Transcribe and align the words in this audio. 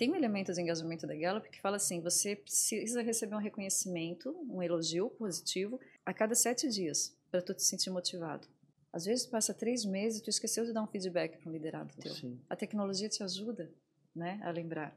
Tem 0.00 0.10
um 0.10 0.16
elemento 0.16 0.50
de 0.54 0.62
engajamento 0.62 1.06
da 1.06 1.14
Gallup 1.14 1.50
que 1.50 1.60
fala 1.60 1.76
assim: 1.76 2.00
você 2.00 2.34
precisa 2.34 3.02
receber 3.02 3.34
um 3.34 3.38
reconhecimento, 3.38 4.34
um 4.48 4.62
elogio 4.62 5.10
positivo, 5.10 5.78
a 6.06 6.14
cada 6.14 6.34
sete 6.34 6.70
dias, 6.70 7.14
para 7.30 7.42
tu 7.42 7.52
te 7.52 7.62
sentir 7.62 7.90
motivado. 7.90 8.48
Às 8.94 9.04
vezes 9.04 9.26
passa 9.26 9.52
três 9.52 9.84
meses 9.84 10.20
e 10.20 10.22
tu 10.22 10.30
esqueceu 10.30 10.64
de 10.64 10.72
dar 10.72 10.82
um 10.82 10.86
feedback 10.86 11.36
para 11.36 11.50
um 11.50 11.52
liderado 11.52 11.94
teu. 11.96 12.14
Sim. 12.14 12.40
A 12.48 12.56
tecnologia 12.56 13.10
te 13.10 13.22
ajuda 13.22 13.70
né, 14.16 14.40
a 14.42 14.50
lembrar. 14.50 14.96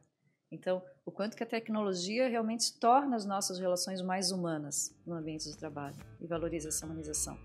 Então, 0.49 0.81
o 1.05 1.11
quanto 1.11 1.35
que 1.35 1.43
a 1.43 1.47
tecnologia 1.47 2.29
realmente 2.29 2.79
torna 2.79 3.17
as 3.17 3.25
nossas 3.25 3.59
relações 3.59 4.01
mais 4.01 4.31
humanas 4.31 4.95
no 5.05 5.15
ambiente 5.15 5.49
de 5.49 5.57
trabalho 5.57 5.97
e 6.21 6.25
valoriza 6.25 6.69
essa 6.69 6.85
humanização. 6.85 7.37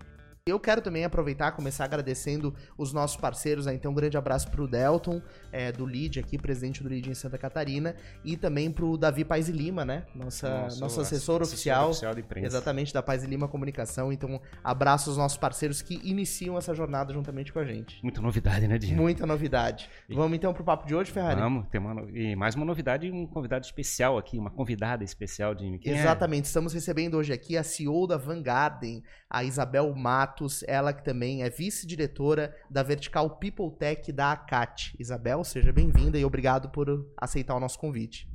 Eu 0.45 0.59
quero 0.59 0.81
também 0.81 1.05
aproveitar, 1.05 1.51
começar 1.51 1.85
agradecendo 1.85 2.53
os 2.77 2.91
nossos 2.93 3.17
parceiros. 3.17 3.65
Né? 3.65 3.73
Então, 3.73 3.91
um 3.91 3.95
grande 3.95 4.17
abraço 4.17 4.49
para 4.49 4.61
o 4.61 4.67
Delton, 4.67 5.21
é, 5.51 5.71
do 5.71 5.85
LID 5.85 6.19
aqui, 6.19 6.37
presidente 6.37 6.81
do 6.81 6.89
LID 6.89 7.09
em 7.11 7.13
Santa 7.13 7.37
Catarina, 7.37 7.95
e 8.23 8.35
também 8.35 8.71
para 8.71 8.85
o 8.85 8.97
Davi 8.97 9.23
Paz 9.23 9.49
e 9.49 9.51
Lima, 9.51 9.85
né? 9.85 10.05
Nossa, 10.15 10.49
nosso, 10.49 10.79
nosso 10.79 11.01
assessor, 11.01 11.41
assessor 11.41 11.41
oficial. 11.41 11.89
oficial 11.89 12.15
de 12.15 12.21
imprensa. 12.21 12.47
Exatamente, 12.47 12.93
da 12.93 13.01
Paz 13.01 13.23
e 13.23 13.27
Lima 13.27 13.47
Comunicação. 13.47 14.11
Então, 14.11 14.41
abraço 14.63 15.09
aos 15.09 15.17
nossos 15.17 15.37
parceiros 15.37 15.81
que 15.81 15.99
iniciam 16.03 16.57
essa 16.57 16.73
jornada 16.73 17.13
juntamente 17.13 17.53
com 17.53 17.59
a 17.59 17.65
gente. 17.65 17.99
Muita 18.01 18.21
novidade, 18.21 18.67
né, 18.67 18.77
Dinho? 18.77 18.97
Muita 18.97 19.25
novidade. 19.25 19.89
E... 20.07 20.15
Vamos 20.15 20.35
então 20.35 20.53
para 20.53 20.61
o 20.61 20.65
papo 20.65 20.87
de 20.87 20.95
hoje, 20.95 21.11
Ferrari? 21.11 21.39
Vamos, 21.39 21.67
tem 21.67 21.79
uma, 21.79 22.09
e 22.11 22.35
mais 22.35 22.55
uma 22.55 22.65
novidade 22.65 23.07
e 23.07 23.11
um 23.11 23.27
convidado 23.27 23.65
especial 23.65 24.17
aqui, 24.17 24.37
uma 24.37 24.49
convidada 24.49 25.03
especial, 25.03 25.57
Jimmy. 25.57 25.79
Quem 25.79 25.93
é? 25.93 25.99
Exatamente, 25.99 26.45
é? 26.45 26.47
estamos 26.47 26.73
recebendo 26.73 27.17
hoje 27.17 27.33
aqui 27.33 27.57
a 27.57 27.63
CEO 27.63 28.07
da 28.07 28.17
Vanguarden, 28.17 29.03
a 29.29 29.43
Isabel 29.43 29.93
Matos, 29.95 30.28
ela 30.67 30.93
que 30.93 31.03
também 31.03 31.43
é 31.43 31.49
vice-diretora 31.49 32.55
da 32.69 32.83
vertical 32.83 33.37
People 33.37 33.71
Tech 33.77 34.11
da 34.11 34.31
ACAT. 34.31 34.95
Isabel, 34.99 35.43
seja 35.43 35.71
bem-vinda 35.71 36.17
e 36.17 36.25
obrigado 36.25 36.69
por 36.69 36.87
aceitar 37.17 37.55
o 37.55 37.59
nosso 37.59 37.79
convite. 37.79 38.27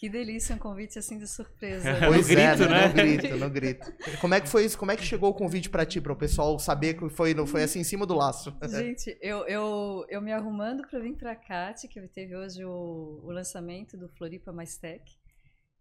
Que 0.00 0.08
delícia 0.08 0.56
um 0.56 0.58
convite 0.58 0.98
assim 0.98 1.18
de 1.18 1.28
surpresa. 1.28 1.90
Pois 2.08 2.26
no 2.26 2.32
é, 2.32 2.56
grito, 2.56 2.70
né? 2.70 2.86
No 2.86 2.94
grito, 2.94 3.36
no 3.36 3.50
grito. 3.50 4.18
Como 4.18 4.32
é 4.32 4.40
que 4.40 4.48
foi 4.48 4.64
isso? 4.64 4.78
Como 4.78 4.90
é 4.90 4.96
que 4.96 5.04
chegou 5.04 5.28
o 5.28 5.34
convite 5.34 5.68
para 5.68 5.84
ti, 5.84 6.00
para 6.00 6.14
o 6.14 6.16
pessoal 6.16 6.58
saber 6.58 6.94
que 6.94 7.06
foi, 7.10 7.34
não 7.34 7.46
foi 7.46 7.64
assim 7.64 7.80
em 7.80 7.84
cima 7.84 8.06
do 8.06 8.14
laço? 8.14 8.56
Gente, 8.62 9.14
eu, 9.20 9.46
eu, 9.46 10.06
eu 10.08 10.22
me 10.22 10.32
arrumando 10.32 10.88
para 10.88 10.98
vir 11.00 11.18
para 11.18 11.32
a 11.32 11.36
CAT, 11.36 11.86
que 11.86 12.00
teve 12.08 12.34
hoje 12.34 12.64
o, 12.64 13.20
o 13.22 13.30
lançamento 13.30 13.98
do 13.98 14.08
Floripa 14.08 14.50
Mais 14.50 14.78
Tech. 14.78 15.04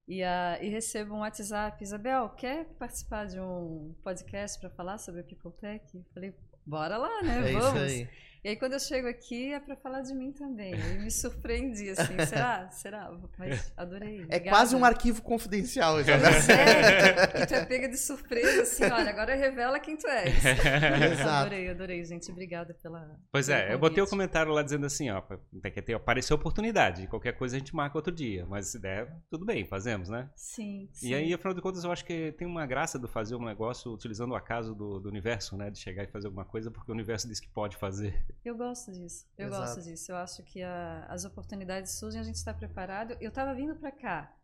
E, 0.09 0.23
a, 0.23 0.57
e 0.59 0.69
recebo 0.69 1.13
um 1.13 1.19
WhatsApp, 1.19 1.83
Isabel, 1.83 2.29
quer 2.29 2.65
participar 2.79 3.27
de 3.27 3.39
um 3.39 3.93
podcast 4.03 4.59
para 4.59 4.67
falar 4.71 4.97
sobre 4.97 5.21
a 5.21 5.23
People 5.23 5.51
Tech? 5.51 5.85
falei, 6.11 6.33
bora 6.65 6.97
lá, 6.97 7.21
né? 7.21 7.51
É 7.51 7.53
Vamos. 7.53 7.79
Isso 7.79 8.01
aí. 8.01 8.09
E 8.41 8.49
aí, 8.49 8.55
quando 8.55 8.73
eu 8.73 8.79
chego 8.79 9.07
aqui, 9.07 9.51
é 9.51 9.59
para 9.59 9.75
falar 9.75 10.01
de 10.01 10.13
mim 10.13 10.31
também. 10.31 10.73
Eu 10.73 11.01
me 11.01 11.11
surpreendi, 11.11 11.89
assim, 11.89 12.15
será? 12.25 12.69
Será? 12.71 13.11
Mas 13.37 13.73
adorei. 13.75 14.25
É 14.29 14.39
quase 14.39 14.75
um 14.75 14.85
arquivo 14.85 15.21
confidencial, 15.21 16.01
já. 16.03 16.13
É, 16.13 17.43
e 17.43 17.45
tu 17.45 17.53
é 17.53 17.65
pega 17.65 17.89
de 17.89 17.97
surpresa, 17.97 18.61
assim, 18.61 18.85
olha, 18.85 19.09
agora 19.09 19.35
revela 19.35 19.77
quem 19.79 19.97
tu 19.97 20.07
és. 20.07 20.33
Exato. 21.11 21.29
Adorei, 21.29 21.69
adorei, 21.69 22.05
gente. 22.05 22.31
Obrigada 22.31 22.73
pela. 22.73 23.19
Pois 23.29 23.49
é, 23.49 23.73
eu 23.73 23.79
botei 23.79 24.01
o 24.01 24.05
um 24.05 24.09
comentário 24.09 24.53
lá 24.53 24.63
dizendo 24.63 24.85
assim, 24.85 25.09
ó, 25.09 25.21
tem 25.61 25.71
que 25.71 25.81
ter, 25.81 25.93
apareceu 25.93 26.37
oportunidade. 26.37 27.07
Qualquer 27.07 27.33
coisa 27.33 27.57
a 27.57 27.59
gente 27.59 27.75
marca 27.75 27.97
outro 27.97 28.13
dia. 28.13 28.45
Mas 28.45 28.67
se 28.67 28.79
der, 28.79 29.13
tudo 29.29 29.45
bem, 29.45 29.65
fazemos, 29.65 30.07
né? 30.07 30.29
Sim. 30.35 30.87
sim. 30.93 31.09
E 31.09 31.13
aí, 31.13 31.33
afinal 31.33 31.53
de 31.53 31.61
contas, 31.61 31.83
eu 31.83 31.91
acho 31.91 32.05
que 32.05 32.31
tem 32.33 32.47
uma 32.47 32.65
graça 32.65 32.97
do 32.97 33.07
fazer 33.07 33.35
um 33.35 33.43
negócio 33.43 33.91
utilizando 33.91 34.31
o 34.31 34.35
acaso 34.35 34.73
do, 34.73 34.99
do 34.99 35.09
universo, 35.09 35.57
né? 35.57 35.69
De 35.69 35.77
chegar 35.77 36.05
e 36.05 36.07
fazer 36.07 36.27
alguma 36.27 36.45
coisa, 36.45 36.71
porque 36.71 36.89
o 36.89 36.93
universo 36.93 37.27
diz 37.27 37.39
que 37.41 37.49
pode 37.49 37.75
fazer. 37.75 38.28
Eu 38.43 38.55
gosto 38.55 38.91
disso. 38.91 39.25
Eu 39.37 39.47
Exato. 39.47 39.61
gosto 39.61 39.81
disso. 39.83 40.11
Eu 40.11 40.15
acho 40.17 40.43
que 40.43 40.61
a, 40.61 41.05
as 41.09 41.25
oportunidades 41.25 41.93
surgem, 41.93 42.19
a 42.19 42.23
gente 42.23 42.35
está 42.35 42.53
preparado. 42.53 43.15
Eu 43.19 43.29
estava 43.29 43.53
vindo 43.53 43.75
para 43.75 43.91
cá. 43.91 44.35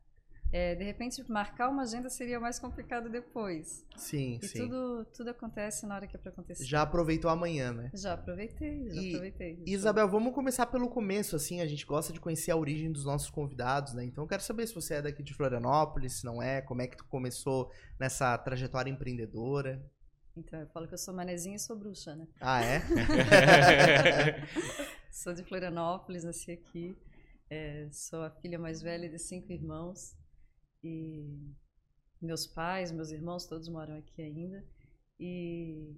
É, 0.51 0.75
de 0.75 0.83
repente, 0.83 1.23
marcar 1.29 1.69
uma 1.69 1.83
agenda 1.83 2.09
seria 2.09 2.39
mais 2.39 2.59
complicado 2.59 3.09
depois. 3.09 3.85
Sim, 3.97 4.39
e 4.41 4.47
sim. 4.47 4.59
Tudo, 4.59 5.05
tudo 5.13 5.29
acontece 5.31 5.85
na 5.85 5.95
hora 5.95 6.07
que 6.07 6.15
é 6.15 6.19
para 6.19 6.31
acontecer. 6.31 6.63
Já 6.63 6.83
aproveitou 6.83 7.29
amanhã, 7.29 7.73
né? 7.73 7.91
Já 7.93 8.13
aproveitei, 8.13 8.89
já 8.89 9.01
e, 9.01 9.09
aproveitei. 9.09 9.63
Isabel, 9.65 10.07
vamos 10.07 10.33
começar 10.33 10.67
pelo 10.67 10.87
começo, 10.87 11.35
assim. 11.35 11.59
A 11.61 11.67
gente 11.67 11.85
gosta 11.85 12.13
de 12.13 12.19
conhecer 12.19 12.51
a 12.51 12.55
origem 12.55 12.91
dos 12.91 13.03
nossos 13.03 13.29
convidados, 13.29 13.93
né? 13.93 14.05
Então, 14.05 14.23
eu 14.23 14.27
quero 14.27 14.43
saber 14.43 14.65
se 14.67 14.73
você 14.73 14.95
é 14.95 15.01
daqui 15.01 15.23
de 15.23 15.33
Florianópolis, 15.33 16.19
se 16.19 16.25
não 16.25 16.41
é, 16.41 16.61
como 16.61 16.81
é 16.81 16.87
que 16.87 16.95
tu 16.97 17.05
começou 17.05 17.69
nessa 17.99 18.37
trajetória 18.37 18.89
empreendedora. 18.89 19.83
Então, 20.37 20.59
eu 20.59 20.67
falo 20.67 20.87
que 20.87 20.93
eu 20.93 20.97
sou 20.97 21.13
manezinha 21.13 21.55
e 21.55 21.59
sou 21.59 21.77
bruxa, 21.77 22.15
né? 22.15 22.27
Ah, 22.41 22.61
é? 22.63 22.81
sou 25.09 25.33
de 25.33 25.43
Florianópolis, 25.43 26.23
nasci 26.23 26.51
aqui. 26.51 26.97
É, 27.49 27.87
sou 27.91 28.21
a 28.23 28.29
filha 28.29 28.59
mais 28.59 28.81
velha 28.81 29.09
de 29.09 29.17
cinco 29.17 29.51
irmãos. 29.51 30.13
E 30.83 31.25
meus 32.21 32.45
pais, 32.45 32.91
meus 32.91 33.11
irmãos, 33.11 33.45
todos 33.45 33.69
moram 33.69 33.97
aqui 33.97 34.21
ainda. 34.21 34.63
E, 35.19 35.95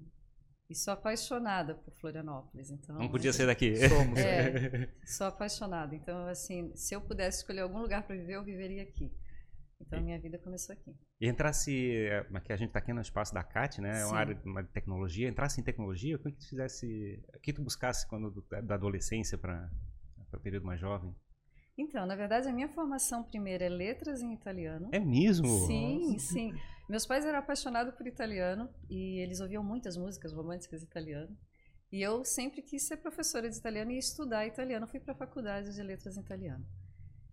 e 0.69 0.75
sou 0.75 0.94
apaixonada 0.94 1.74
por 1.74 1.94
Florianópolis. 1.96 2.69
Então, 2.69 2.98
Não 2.98 3.09
podia 3.09 3.34
ser 3.34 3.48
daqui. 3.48 3.75
Somos. 3.90 4.19
É, 4.19 4.88
sou 5.06 5.28
apaixonada. 5.28 5.96
Então, 5.96 6.28
assim, 6.28 6.72
se 6.75 6.94
eu 6.94 7.02
pudesse 7.02 7.40
escolher 7.40 7.62
algum 7.62 7.80
lugar 7.80 8.04
para 8.04 8.16
viver, 8.16 8.36
eu 8.36 8.44
viveria 8.44 8.84
aqui. 8.84 9.12
Então, 9.88 10.03
minha 10.03 10.20
vida 10.20 10.38
começou 10.38 10.74
aqui. 10.74 10.94
E 11.20 11.28
entrasse, 11.28 11.96
é, 11.96 12.24
que 12.42 12.52
a 12.52 12.58
gente 12.58 12.68
está 12.68 12.80
aqui 12.80 12.92
no 12.92 13.02
espaço 13.02 13.34
da 13.34 13.44
CAT, 13.44 13.80
né? 13.80 14.02
É 14.02 14.06
uma 14.06 14.18
área 14.18 14.36
de, 14.36 14.48
uma 14.48 14.64
tecnologia. 14.64 15.30
Entrasse 15.30 15.62
em 15.62 15.64
tecnologia, 15.64 16.18
o 16.18 16.20
que 16.20 16.31
tu 16.31 16.48
fizesse, 16.50 17.24
o 17.36 17.40
que 17.40 17.53
tu 17.53 17.62
buscasse 17.62 18.08
quando 18.08 18.46
da 18.64 18.75
adolescência 18.75 19.38
para 19.38 19.70
o 20.34 20.40
período 20.40 20.66
mais 20.66 20.80
jovem? 20.80 21.16
Então, 21.78 22.06
na 22.06 22.16
verdade, 22.16 22.48
a 22.48 22.53
minha 22.53 22.68
formação 22.68 23.24
primeira 23.24 23.64
é 23.64 23.70
letras 23.70 24.22
em 24.22 24.34
italiano. 24.34 24.90
É 24.92 25.00
mesmo? 25.00 25.48
Sim, 25.68 26.14
Nossa. 26.14 26.34
sim. 26.34 26.54
Meus 26.90 27.06
pais 27.06 27.25
eram 27.25 27.40
apaixonados 27.40 27.94
por 27.96 28.08
italiano 28.08 28.69
e 28.90 29.19
eles 29.19 29.40
ouviam 29.40 29.64
muitas 29.64 29.96
músicas 29.96 30.34
românticas 30.34 30.81
italiano. 30.81 31.38
E 31.92 32.02
eu 32.02 32.25
sempre 32.25 32.62
quis 32.62 32.86
ser 32.86 32.98
professora 32.98 33.50
de 33.50 33.56
italiano 33.56 33.92
e 33.92 33.98
estudar 33.98 34.46
italiano. 34.46 34.88
Fui 34.88 35.00
para 35.00 35.14
a 35.14 35.18
faculdade 35.18 35.74
de 35.74 35.81
letras 35.84 36.18
em 36.18 36.22
italiano. 36.22 36.66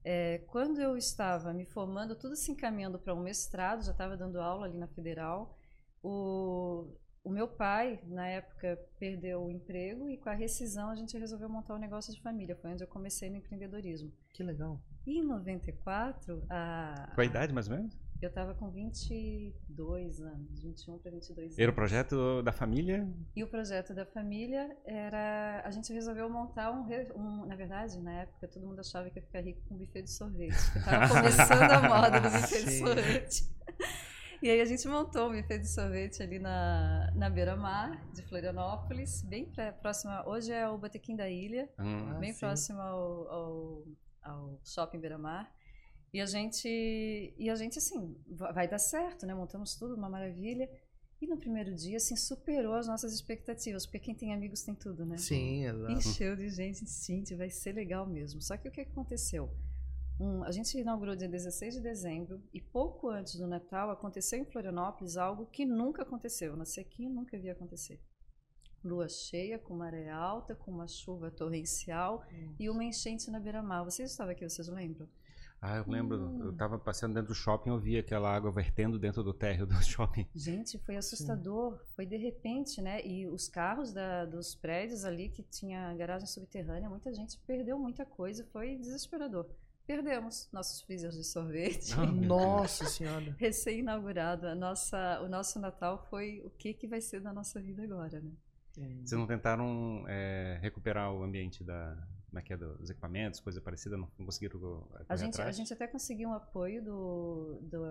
É, 0.04 0.38
quando 0.48 0.80
eu 0.80 0.96
estava 0.96 1.52
me 1.54 1.64
formando, 1.64 2.14
tudo 2.14 2.36
se 2.36 2.52
encaminhando 2.52 2.98
para 2.98 3.14
um 3.14 3.22
mestrado, 3.22 3.82
já 3.82 3.92
estava 3.92 4.16
dando 4.16 4.38
aula 4.38 4.66
ali 4.66 4.76
na 4.76 4.86
Federal, 4.86 5.58
o, 6.02 6.94
o 7.24 7.30
meu 7.30 7.48
pai, 7.48 7.98
na 8.04 8.28
época, 8.28 8.78
perdeu 8.98 9.42
o 9.42 9.50
emprego 9.50 10.10
e 10.10 10.18
com 10.18 10.28
a 10.28 10.34
rescisão 10.34 10.90
a 10.90 10.94
gente 10.94 11.16
resolveu 11.16 11.48
montar 11.48 11.74
um 11.74 11.78
negócio 11.78 12.12
de 12.12 12.20
família. 12.20 12.54
Foi 12.54 12.70
onde 12.70 12.84
eu 12.84 12.88
comecei 12.88 13.30
no 13.30 13.36
empreendedorismo. 13.36 14.12
Que 14.34 14.42
legal. 14.42 14.78
E 15.06 15.18
em 15.18 15.24
94, 15.24 16.44
a... 16.50 17.10
Qual 17.14 17.22
a 17.22 17.24
idade, 17.24 17.54
mais 17.54 17.68
ou 17.68 17.76
menos? 17.76 18.03
Eu 18.24 18.30
estava 18.30 18.54
com 18.54 18.70
22 18.70 20.22
anos, 20.22 20.62
21 20.62 20.98
para 20.98 21.10
22 21.10 21.44
anos. 21.44 21.58
Era 21.58 21.70
o 21.70 21.74
projeto 21.74 22.42
da 22.42 22.52
família? 22.52 23.06
E 23.36 23.44
o 23.44 23.46
projeto 23.46 23.92
da 23.92 24.06
família 24.06 24.74
era. 24.86 25.60
A 25.62 25.70
gente 25.70 25.92
resolveu 25.92 26.30
montar 26.30 26.70
um. 26.70 26.86
um 27.14 27.44
na 27.44 27.54
verdade, 27.54 28.00
na 28.00 28.22
época, 28.22 28.48
todo 28.48 28.66
mundo 28.66 28.80
achava 28.80 29.10
que 29.10 29.18
ia 29.18 29.22
ficar 29.22 29.42
rico 29.42 29.60
com 29.68 29.76
buffet 29.76 30.04
de 30.04 30.10
sorvete. 30.10 30.54
Estava 30.54 31.06
começando 31.20 31.70
a 31.70 31.82
moda 31.86 32.18
do 32.18 32.30
buffet 32.30 32.64
de 32.64 32.78
sorvete. 32.78 33.44
E 34.40 34.48
aí 34.48 34.60
a 34.62 34.64
gente 34.64 34.88
montou 34.88 35.28
um 35.28 35.36
buffet 35.36 35.58
de 35.58 35.68
sorvete 35.68 36.22
ali 36.22 36.38
na, 36.38 37.12
na 37.14 37.28
beira-mar 37.28 38.10
de 38.14 38.22
Florianópolis, 38.22 39.20
bem 39.20 39.44
pra, 39.44 39.70
próxima. 39.70 40.26
Hoje 40.26 40.50
é 40.50 40.66
o 40.66 40.78
Botequim 40.78 41.14
da 41.14 41.28
Ilha, 41.28 41.68
hum, 41.78 42.18
bem 42.20 42.30
ah, 42.30 42.36
próximo 42.40 42.80
ao, 42.80 43.28
ao, 43.28 43.84
ao 44.22 44.60
shopping 44.64 44.98
beira-mar. 44.98 45.52
E 46.14 46.20
a 46.20 46.26
gente, 46.26 46.68
e 47.36 47.50
a 47.50 47.56
gente 47.56 47.76
assim, 47.76 48.16
vai 48.28 48.68
dar 48.68 48.78
certo, 48.78 49.26
né? 49.26 49.34
Montamos 49.34 49.74
tudo, 49.74 49.96
uma 49.96 50.08
maravilha. 50.08 50.70
E 51.20 51.26
no 51.26 51.36
primeiro 51.36 51.74
dia, 51.74 51.96
assim, 51.96 52.14
superou 52.14 52.74
as 52.74 52.86
nossas 52.86 53.12
expectativas, 53.12 53.84
porque 53.84 53.98
quem 53.98 54.14
tem 54.14 54.32
amigos 54.32 54.62
tem 54.62 54.76
tudo, 54.76 55.04
né? 55.04 55.16
Sim, 55.16 55.64
exato. 55.64 55.90
Encheu 55.90 56.36
de 56.36 56.48
gente, 56.50 56.88
sim, 56.88 57.24
vai 57.36 57.50
ser 57.50 57.72
legal 57.72 58.06
mesmo. 58.06 58.40
Só 58.40 58.56
que 58.56 58.68
o 58.68 58.70
que 58.70 58.82
aconteceu? 58.82 59.50
Um, 60.20 60.44
a 60.44 60.52
gente 60.52 60.78
inaugurou 60.78 61.16
dia 61.16 61.28
16 61.28 61.74
de 61.74 61.80
dezembro 61.80 62.40
e 62.52 62.60
pouco 62.60 63.08
antes 63.08 63.34
do 63.34 63.48
Natal 63.48 63.90
aconteceu 63.90 64.38
em 64.38 64.44
Florianópolis 64.44 65.16
algo 65.16 65.46
que 65.46 65.66
nunca 65.66 66.02
aconteceu. 66.02 66.52
Eu 66.52 66.56
nasci 66.56 66.78
aqui 66.78 67.06
e 67.06 67.08
nunca 67.08 67.36
vi 67.36 67.50
acontecer. 67.50 68.00
Lua 68.84 69.08
cheia, 69.08 69.58
com 69.58 69.74
maré 69.74 70.10
alta, 70.10 70.54
com 70.54 70.70
uma 70.70 70.86
chuva 70.86 71.28
torrencial 71.32 72.24
hum. 72.32 72.54
e 72.56 72.70
uma 72.70 72.84
enchente 72.84 73.32
na 73.32 73.40
beira-mar. 73.40 73.82
Vocês 73.82 74.12
estavam 74.12 74.30
aqui, 74.30 74.48
vocês 74.48 74.68
lembram? 74.68 75.08
Ah, 75.66 75.78
eu 75.78 75.84
lembro, 75.90 76.18
hum. 76.18 76.44
eu 76.44 76.50
estava 76.50 76.78
passeando 76.78 77.14
dentro 77.14 77.28
do 77.28 77.34
shopping, 77.34 77.70
eu 77.70 77.78
vi 77.78 77.96
aquela 77.96 78.30
água 78.30 78.52
vertendo 78.52 78.98
dentro 78.98 79.22
do 79.22 79.32
térreo 79.32 79.66
do 79.66 79.72
shopping. 79.82 80.28
Gente, 80.34 80.76
foi 80.76 80.94
assustador, 80.94 81.78
Sim. 81.78 81.84
foi 81.96 82.04
de 82.04 82.18
repente, 82.18 82.82
né? 82.82 83.00
E 83.02 83.26
os 83.26 83.48
carros 83.48 83.90
da, 83.90 84.26
dos 84.26 84.54
prédios 84.54 85.06
ali 85.06 85.30
que 85.30 85.42
tinha 85.42 85.94
garagem 85.94 86.26
subterrânea, 86.26 86.90
muita 86.90 87.14
gente 87.14 87.38
perdeu 87.46 87.78
muita 87.78 88.04
coisa, 88.04 88.44
foi 88.52 88.76
desesperador. 88.76 89.46
Perdemos 89.86 90.50
nossos 90.52 90.82
freezers 90.82 91.16
de 91.16 91.24
sorvete. 91.24 91.94
Ah, 91.94 92.04
nossa 92.04 92.84
senhora! 92.84 93.34
Recém-inaugurado, 93.40 94.46
a 94.46 94.54
nossa, 94.54 95.22
o 95.22 95.28
nosso 95.30 95.58
Natal 95.58 96.06
foi 96.10 96.42
o 96.44 96.50
que 96.50 96.74
que 96.74 96.86
vai 96.86 97.00
ser 97.00 97.20
da 97.20 97.32
nossa 97.32 97.58
vida 97.58 97.82
agora, 97.84 98.20
né? 98.20 98.32
Vocês 98.74 99.18
não 99.18 99.26
tentaram 99.26 100.04
é, 100.08 100.58
recuperar 100.60 101.10
o 101.10 101.22
ambiente 101.22 101.64
da, 101.64 101.96
como 102.34 102.40
é 102.40 102.42
que 102.42 102.52
é 102.52 102.56
dos 102.56 102.90
equipamentos, 102.90 103.38
coisa 103.38 103.60
parecida, 103.60 103.96
não 103.96 104.08
conseguiram 104.26 104.88
a 105.08 105.14
gente, 105.14 105.34
atrás? 105.34 105.54
a 105.54 105.56
gente 105.56 105.72
até 105.72 105.86
conseguiu 105.86 106.30
um 106.30 106.32
apoio 106.32 106.82
do, 106.82 107.60
do, 107.62 107.84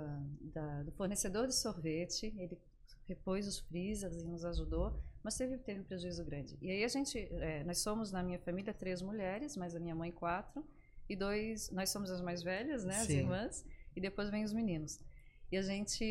da, 0.53 0.83
do 0.83 0.91
fornecedor 0.91 1.47
de 1.47 1.55
sorvete, 1.55 2.25
ele 2.37 2.59
repôs 3.07 3.47
os 3.47 3.59
freezers 3.59 4.21
e 4.21 4.25
nos 4.25 4.43
ajudou, 4.43 5.01
mas 5.23 5.37
teve, 5.37 5.57
teve 5.59 5.79
um 5.79 5.83
prejuízo 5.85 6.25
grande. 6.25 6.57
E 6.61 6.69
aí 6.69 6.83
a 6.83 6.87
gente, 6.89 7.17
é, 7.17 7.63
nós 7.63 7.79
somos 7.79 8.11
na 8.11 8.21
minha 8.21 8.39
família 8.39 8.73
três 8.73 9.01
mulheres, 9.01 9.55
mais 9.55 9.75
a 9.75 9.79
minha 9.79 9.95
mãe 9.95 10.11
quatro, 10.11 10.65
e 11.07 11.15
dois, 11.15 11.71
nós 11.71 11.89
somos 11.89 12.11
as 12.11 12.19
mais 12.19 12.43
velhas, 12.43 12.83
né, 12.83 12.97
as 12.97 13.07
Sim. 13.07 13.19
irmãs, 13.19 13.65
e 13.95 14.01
depois 14.01 14.29
vem 14.29 14.43
os 14.43 14.51
meninos. 14.51 14.99
E 15.53 15.57
a 15.57 15.61
gente 15.61 16.03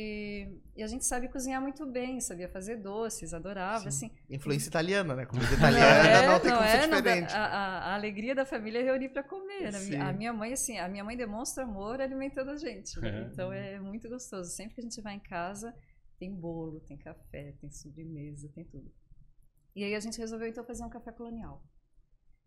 e 0.77 0.83
a 0.85 0.87
gente 0.87 1.05
sabe 1.05 1.27
cozinhar 1.27 1.61
muito 1.61 1.85
bem, 1.85 2.21
sabia 2.21 2.49
fazer 2.49 2.77
doces, 2.77 3.35
adorava, 3.35 3.91
Sim. 3.91 4.07
assim. 4.07 4.11
Influência 4.31 4.69
italiana, 4.69 5.17
né? 5.17 5.27
Comida 5.27 5.53
italiana 5.53 6.05
não, 6.05 6.11
é, 6.11 6.27
não 6.29 6.39
tem 6.41 6.51
não 6.51 6.59
como 6.59 6.69
é, 6.69 6.81
ser 6.81 6.89
diferente. 6.89 7.33
Não, 7.33 7.41
a, 7.41 7.47
a, 7.49 7.95
alegria 7.95 8.37
da 8.37 8.47
família 8.47 8.79
é 8.79 8.83
reunir 8.85 9.09
para 9.09 9.25
comer. 9.25 9.73
Né? 9.73 9.97
A 9.97 10.13
minha 10.13 10.33
mãe, 10.33 10.53
assim, 10.53 10.79
a 10.79 10.89
minha 10.89 11.03
mãe 11.03 11.17
demonstra 11.17 11.65
amor 11.65 12.01
alimentando 12.01 12.53
a 12.53 12.57
gente. 12.57 13.01
Né? 13.01 13.31
Então 13.33 13.53
é 13.53 13.81
muito 13.81 14.09
gostoso. 14.09 14.49
Sempre 14.49 14.77
que 14.77 14.81
a 14.81 14.85
gente 14.85 15.01
vai 15.01 15.15
em 15.17 15.21
casa, 15.21 15.75
tem 16.21 16.33
bolo, 16.33 16.79
tem 16.79 16.97
café, 16.97 17.57
tem 17.61 17.69
sobremesa, 17.73 18.49
tem 18.55 18.65
tudo. 18.65 18.93
E 19.75 19.83
aí 19.83 19.97
a 19.97 20.01
gente 20.01 20.19
resolveu 20.19 20.47
então 20.47 20.65
fazer 20.65 20.85
um 20.85 20.89
café 20.89 21.11
colonial. 21.11 21.67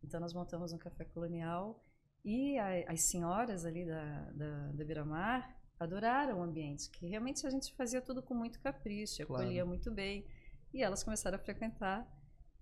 Então 0.01 0.21
nós 0.21 0.33
montamos 0.33 0.71
um 0.71 0.77
café 0.77 1.03
colonial 1.03 1.83
e 2.24 2.57
a, 2.57 2.94
as 2.94 3.01
senhoras 3.01 3.65
ali 3.65 3.86
da, 3.86 4.31
da, 4.31 4.71
da 4.71 4.86
Beira-Mar 4.86 5.65
adoraram 5.80 6.39
o 6.39 6.44
ambiente, 6.44 6.89
que 6.89 7.07
realmente 7.07 7.45
a 7.45 7.50
gente 7.50 7.74
fazia 7.74 8.01
tudo 8.01 8.22
com 8.22 8.33
muito 8.33 8.60
capricho, 8.60 9.22
acolhia 9.24 9.54
claro. 9.54 9.68
muito 9.68 9.92
bem. 9.92 10.25
E 10.74 10.81
elas 10.81 11.04
começaram 11.04 11.38
a 11.38 11.39
frequentar 11.39 12.07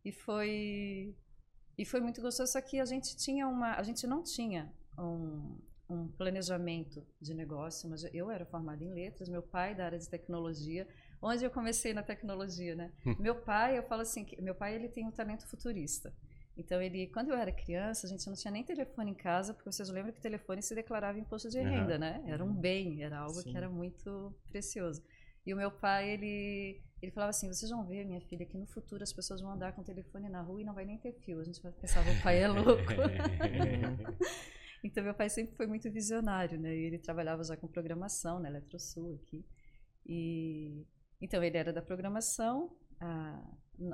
e 0.04 0.12
foi 0.12 1.15
e 1.77 1.86
foi 1.86 2.00
muito 2.00 2.21
gostoso, 2.21 2.51
só 2.51 2.62
que 2.62 2.80
a 2.80 2.86
gente 2.86 3.15
tinha 3.18 3.48
uma, 3.48 3.75
a 3.75 3.83
gente 3.83 4.06
não 4.06 4.24
tinha 4.24 4.71
um, 4.98 5.57
um 5.89 6.07
planejamento 6.07 7.04
de 7.19 7.33
negócio, 7.33 7.89
mas 7.89 8.04
eu 8.13 8.30
era 8.30 8.45
formada 8.45 8.83
em 8.83 8.94
letras, 8.94 9.27
meu 9.27 9.42
pai 9.42 9.74
da 9.74 9.86
área 9.86 9.98
de 9.98 10.07
tecnologia, 10.07 10.88
onde 11.21 11.44
eu 11.44 11.50
comecei 11.50 11.94
na 11.94 12.04
tecnologia, 12.04 12.75
né? 12.75 12.92
Hum. 13.06 13.16
meu 13.19 13.36
pai, 13.36 13.77
eu 13.77 13.83
falo 13.83 14.01
assim, 14.01 14.24
que 14.24 14.39
meu 14.42 14.54
pai 14.54 14.75
ele 14.75 14.88
tem 14.88 15.06
um 15.06 15.12
talento 15.12 15.48
futurista. 15.48 16.13
Então, 16.56 16.80
ele, 16.82 17.08
quando 17.08 17.30
eu 17.30 17.36
era 17.36 17.52
criança, 17.52 18.06
a 18.06 18.10
gente 18.10 18.28
não 18.28 18.36
tinha 18.36 18.52
nem 18.52 18.64
telefone 18.64 19.12
em 19.12 19.16
casa, 19.16 19.54
porque 19.54 19.72
vocês 19.72 19.90
lembram 19.90 20.14
que 20.14 20.20
o 20.20 20.22
telefone 20.22 20.62
se 20.62 20.76
declarava 20.76 21.18
imposto 21.18 21.50
de 21.50 21.60
renda, 21.60 21.94
uhum. 21.94 22.00
né? 22.00 22.24
Era 22.28 22.44
um 22.44 22.54
bem, 22.54 23.04
era 23.04 23.20
algo 23.20 23.42
Sim. 23.42 23.52
que 23.52 23.58
era 23.58 23.70
muito 23.70 24.36
precioso. 24.50 25.04
E 25.46 25.54
o 25.54 25.58
meu 25.58 25.72
pai, 25.72 26.12
ele, 26.12 26.82
ele 27.02 27.12
falava 27.12 27.32
assim: 27.32 27.48
vocês 27.48 27.72
vão 27.72 27.86
ver, 27.86 28.06
minha 28.06 28.22
filha, 28.22 28.46
que 28.46 28.58
no 28.58 28.68
futuro 28.68 29.02
as 29.02 29.12
pessoas 29.12 29.42
vão 29.42 29.52
andar 29.52 29.74
com 29.74 29.82
o 29.82 29.84
telefone 29.84 30.30
na 30.30 30.42
rua 30.42 30.62
e 30.62 30.64
não 30.64 30.76
vai 30.76 30.86
nem 30.86 30.98
ter 31.00 31.14
fio. 31.26 31.40
A 31.40 31.44
gente 31.44 31.60
pensava, 31.82 32.10
o 32.12 32.22
pai 32.22 32.42
é 32.44 32.48
louco. 32.48 32.94
então, 34.84 35.04
meu 35.04 35.16
pai 35.16 35.30
sempre 35.30 35.56
foi 35.56 35.66
muito 35.66 35.92
visionário, 35.92 36.60
né? 36.60 36.74
E 36.74 36.86
ele 36.86 37.00
trabalhava 37.00 37.44
já 37.44 37.58
com 37.58 37.68
programação 37.68 38.40
na 38.40 38.48
Eletrosul 38.48 39.16
aqui. 39.16 39.44
E, 40.06 40.86
então, 41.20 41.44
ele 41.44 41.58
era 41.58 41.74
da 41.74 41.82
programação, 41.82 42.78
a, 43.00 43.44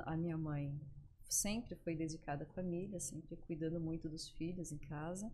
a 0.04 0.16
minha 0.16 0.36
mãe 0.36 0.78
sempre 1.30 1.76
foi 1.76 1.94
dedicada 1.94 2.42
à 2.44 2.46
família, 2.46 2.98
sempre 2.98 3.36
cuidando 3.36 3.80
muito 3.80 4.08
dos 4.08 4.28
filhos 4.30 4.72
em 4.72 4.78
casa. 4.78 5.30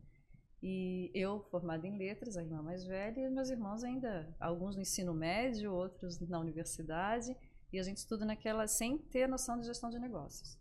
E 0.63 1.11
eu, 1.15 1.43
formada 1.51 1.87
em 1.87 1.97
letras, 1.97 2.37
a 2.37 2.43
irmã 2.43 2.63
mais 2.63 2.85
velha, 2.85 3.21
e 3.21 3.31
meus 3.31 3.51
irmãos 3.51 3.83
ainda, 3.83 4.35
alguns 4.39 4.77
no 4.77 4.83
ensino 4.83 5.15
médio, 5.15 5.73
outros 5.73 6.19
na 6.21 6.39
universidade, 6.39 7.37
e 7.73 7.79
a 7.79 7.83
gente 7.83 7.99
estuda 7.99 8.25
naquela, 8.25 8.67
sem 8.67 8.99
ter 8.99 9.27
noção 9.27 9.59
de 9.59 9.67
gestão 9.67 9.91
de 9.91 9.99
negócios. 9.99 10.59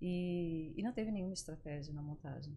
E, 0.00 0.72
e 0.76 0.82
não 0.82 0.92
teve 0.92 1.10
nenhuma 1.10 1.34
estratégia 1.34 1.92
na 1.92 2.02
montagem. 2.02 2.56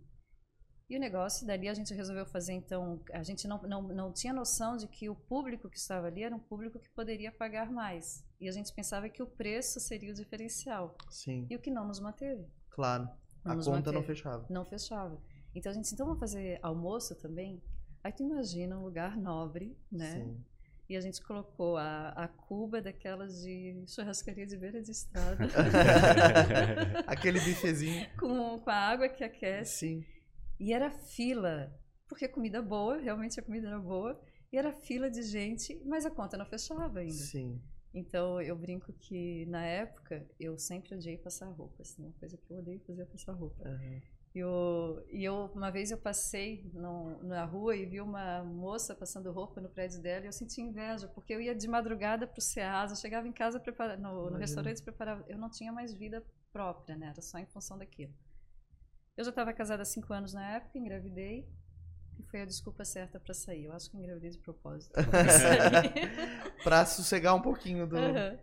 E 0.93 0.95
o 0.95 0.99
negócio, 0.99 1.47
dali 1.47 1.67
a 1.67 1.73
gente 1.73 1.91
resolveu 1.91 2.23
fazer, 2.23 2.53
então, 2.53 3.01
a 3.11 3.23
gente 3.23 3.47
não, 3.47 3.59
não, 3.63 3.81
não 3.81 4.13
tinha 4.13 4.31
noção 4.31 4.77
de 4.77 4.87
que 4.87 5.09
o 5.09 5.15
público 5.15 5.67
que 5.67 5.75
estava 5.75 6.05
ali 6.05 6.21
era 6.21 6.35
um 6.35 6.39
público 6.39 6.77
que 6.77 6.87
poderia 6.91 7.31
pagar 7.31 7.71
mais. 7.71 8.23
E 8.39 8.47
a 8.47 8.51
gente 8.51 8.71
pensava 8.71 9.09
que 9.09 9.23
o 9.23 9.25
preço 9.25 9.79
seria 9.79 10.11
o 10.11 10.13
diferencial. 10.13 10.95
Sim. 11.09 11.47
E 11.49 11.55
o 11.55 11.59
que 11.59 11.71
não 11.71 11.87
nos 11.87 11.99
manteve. 11.99 12.45
Claro. 12.69 13.09
Não 13.43 13.53
a 13.53 13.55
conta 13.55 13.71
manteve. 13.71 13.95
não 13.95 14.03
fechava. 14.03 14.45
Não 14.51 14.65
fechava. 14.65 15.19
Então 15.55 15.71
a 15.71 15.73
gente 15.73 15.91
então 15.91 16.05
vamos 16.05 16.19
fazer 16.19 16.59
almoço 16.61 17.15
também? 17.15 17.59
Aí 18.03 18.11
tu 18.11 18.21
imagina 18.21 18.77
um 18.77 18.83
lugar 18.83 19.17
nobre, 19.17 19.75
né? 19.91 20.11
Sim. 20.11 20.45
E 20.87 20.95
a 20.95 21.01
gente 21.01 21.23
colocou 21.23 21.75
a, 21.75 22.09
a 22.09 22.27
cuba 22.27 22.83
daquelas 22.83 23.41
de 23.41 23.83
churrascaria 23.87 24.45
de 24.45 24.55
beira 24.55 24.79
de 24.79 24.91
estrada. 24.91 25.43
Aquele 27.07 27.39
bifezinho. 27.39 28.07
Com, 28.15 28.59
com 28.59 28.69
a 28.69 28.75
água 28.75 29.09
que 29.09 29.23
aquece. 29.23 29.79
Sim. 29.79 30.13
E 30.59 30.73
era 30.73 30.89
fila, 30.89 31.73
porque 32.07 32.27
comida 32.27 32.61
boa, 32.61 32.97
realmente 32.97 33.39
a 33.39 33.43
comida 33.43 33.67
era 33.67 33.79
boa, 33.79 34.19
e 34.51 34.57
era 34.57 34.71
fila 34.71 35.09
de 35.09 35.23
gente, 35.23 35.81
mas 35.85 36.05
a 36.05 36.11
conta 36.11 36.37
não 36.37 36.45
fechava 36.45 36.99
ainda. 36.99 37.13
Sim. 37.13 37.61
Então 37.93 38.41
eu 38.41 38.55
brinco 38.55 38.91
que 38.93 39.45
na 39.45 39.63
época 39.65 40.25
eu 40.39 40.57
sempre 40.57 40.95
odiei 40.95 41.17
passar 41.17 41.47
roupa, 41.47 41.81
assim, 41.81 42.03
uma 42.03 42.13
coisa 42.13 42.37
que 42.37 42.51
eu 42.51 42.57
odeio 42.57 42.79
fazer 42.81 43.03
é 43.03 43.05
passar 43.05 43.33
roupa. 43.33 43.67
Uhum. 43.67 44.01
Eu, 44.33 45.05
e 45.11 45.23
eu, 45.23 45.51
uma 45.53 45.69
vez 45.69 45.91
eu 45.91 45.97
passei 45.97 46.67
no, 46.73 47.21
na 47.23 47.45
rua 47.45 47.75
e 47.75 47.85
vi 47.85 48.01
uma 48.01 48.43
moça 48.43 48.95
passando 48.95 49.31
roupa 49.31 49.61
no 49.61 49.69
prédio 49.69 50.01
dela 50.01 50.25
e 50.25 50.27
eu 50.27 50.33
senti 50.33 50.59
inveja, 50.59 51.07
porque 51.07 51.35
eu 51.35 51.39
ia 51.39 51.53
de 51.53 51.67
madrugada 51.67 52.25
para 52.25 52.39
o 52.39 52.41
Ceasa, 52.41 52.95
chegava 52.95 53.27
em 53.27 53.31
casa 53.31 53.59
prepara, 53.59 53.95
no, 53.95 54.31
no 54.31 54.37
restaurante 54.37 54.81
preparava, 54.81 55.23
eu 55.27 55.37
não 55.37 55.51
tinha 55.51 55.71
mais 55.71 55.93
vida 55.93 56.25
própria, 56.51 56.97
né? 56.97 57.09
Era 57.09 57.21
só 57.21 57.37
em 57.37 57.45
função 57.45 57.77
daquilo. 57.77 58.11
Eu 59.15 59.23
já 59.23 59.29
estava 59.29 59.53
casada 59.53 59.83
há 59.83 59.85
cinco 59.85 60.11
anos 60.13 60.33
na 60.33 60.55
época, 60.55 60.77
engravidei. 60.77 61.47
E 62.19 62.23
foi 62.23 62.41
a 62.41 62.45
desculpa 62.45 62.85
certa 62.85 63.19
para 63.19 63.33
sair. 63.33 63.65
Eu 63.65 63.73
acho 63.73 63.89
que 63.89 63.97
engravidei 63.97 64.29
de 64.29 64.39
propósito. 64.39 64.93
para 66.63 66.85
sossegar 66.85 67.35
um 67.35 67.41
pouquinho 67.41 67.87
do. 67.87 67.95
Uhum. 67.95 68.37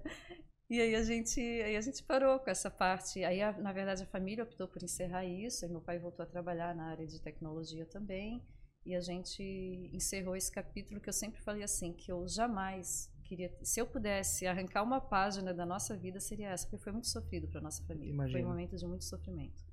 E 0.68 0.80
aí 0.80 0.94
a 0.94 1.02
gente, 1.02 1.40
aí 1.40 1.76
a 1.76 1.80
gente 1.80 2.02
parou 2.04 2.38
com 2.38 2.50
essa 2.50 2.70
parte. 2.70 3.24
Aí, 3.24 3.42
a, 3.42 3.52
na 3.52 3.72
verdade, 3.72 4.04
a 4.04 4.06
família 4.06 4.44
optou 4.44 4.68
por 4.68 4.82
encerrar 4.82 5.24
isso. 5.24 5.64
Aí 5.64 5.70
meu 5.70 5.80
pai 5.80 5.98
voltou 5.98 6.22
a 6.22 6.26
trabalhar 6.26 6.74
na 6.74 6.84
área 6.84 7.06
de 7.06 7.20
tecnologia 7.20 7.84
também. 7.86 8.44
E 8.86 8.94
a 8.94 9.00
gente 9.00 9.42
encerrou 9.92 10.36
esse 10.36 10.50
capítulo 10.50 11.00
que 11.00 11.08
eu 11.08 11.12
sempre 11.12 11.40
falei 11.42 11.62
assim, 11.62 11.92
que 11.92 12.10
eu 12.10 12.26
jamais 12.26 13.12
queria, 13.24 13.54
se 13.62 13.78
eu 13.78 13.86
pudesse 13.86 14.46
arrancar 14.46 14.82
uma 14.82 15.00
página 15.00 15.52
da 15.52 15.66
nossa 15.66 15.96
vida 15.96 16.18
seria 16.18 16.48
essa, 16.48 16.66
porque 16.66 16.82
foi 16.82 16.92
muito 16.92 17.08
sofrido 17.08 17.46
para 17.46 17.60
nossa 17.60 17.84
família. 17.84 18.12
Imagina. 18.12 18.38
Foi 18.38 18.46
um 18.46 18.48
momento 18.48 18.76
de 18.76 18.86
muito 18.86 19.04
sofrimento. 19.04 19.69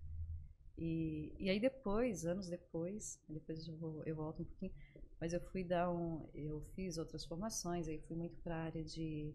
E, 0.78 1.34
e 1.40 1.50
aí 1.50 1.60
depois, 1.60 2.26
anos 2.26 2.48
depois, 2.48 3.20
depois 3.28 3.68
eu, 3.68 3.76
vou, 3.78 4.04
eu 4.06 4.16
volto 4.16 4.44
um 4.44 4.46
pouquinho, 4.46 4.72
mas 5.20 5.34
eu 5.34 5.42
fui 5.42 5.64
dar 5.64 5.92
um, 5.92 6.30
eu 6.36 6.62
fiz 6.76 6.98
outras 6.98 7.26
formações, 7.26 7.88
aí 7.88 8.00
fui 8.08 8.16
muito 8.16 8.38
para 8.42 8.56
a 8.56 8.64
área 8.66 8.84
de, 8.84 9.34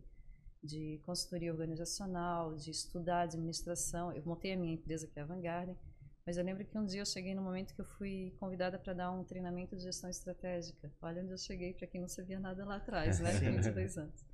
de 0.63 1.01
consultoria 1.05 1.51
organizacional, 1.51 2.55
de 2.55 2.71
estudar 2.71 3.23
administração. 3.23 4.13
Eu 4.13 4.23
montei 4.25 4.53
a 4.53 4.57
minha 4.57 4.75
empresa 4.75 5.09
que 5.09 5.19
é 5.19 5.23
a 5.23 5.27
Vanguard, 5.27 5.77
mas 6.25 6.37
eu 6.37 6.45
lembro 6.45 6.65
que 6.65 6.79
um 6.79 6.87
dia 6.87 7.01
eu 7.01 7.07
cheguei 7.07 7.35
no 7.35 7.43
momento 7.43 7.75
que 7.75 7.81
eu 7.81 7.85
fui 7.85 8.33
convidada 8.39 8.79
para 8.79 8.93
dar 8.93 9.11
um 9.11 9.25
treinamento 9.25 9.75
de 9.75 9.83
gestão 9.83 10.09
estratégica. 10.09 10.93
Olha 11.03 11.23
onde 11.23 11.33
eu 11.33 11.39
cheguei 11.39 11.75
para 11.75 11.89
quem 11.89 12.01
não 12.01 12.09
sabia 12.09 12.39
nada 12.39 12.65
lá 12.65 12.77
atrás, 12.77 13.19
né? 13.19 13.33
22 13.41 13.99
anos. 13.99 14.25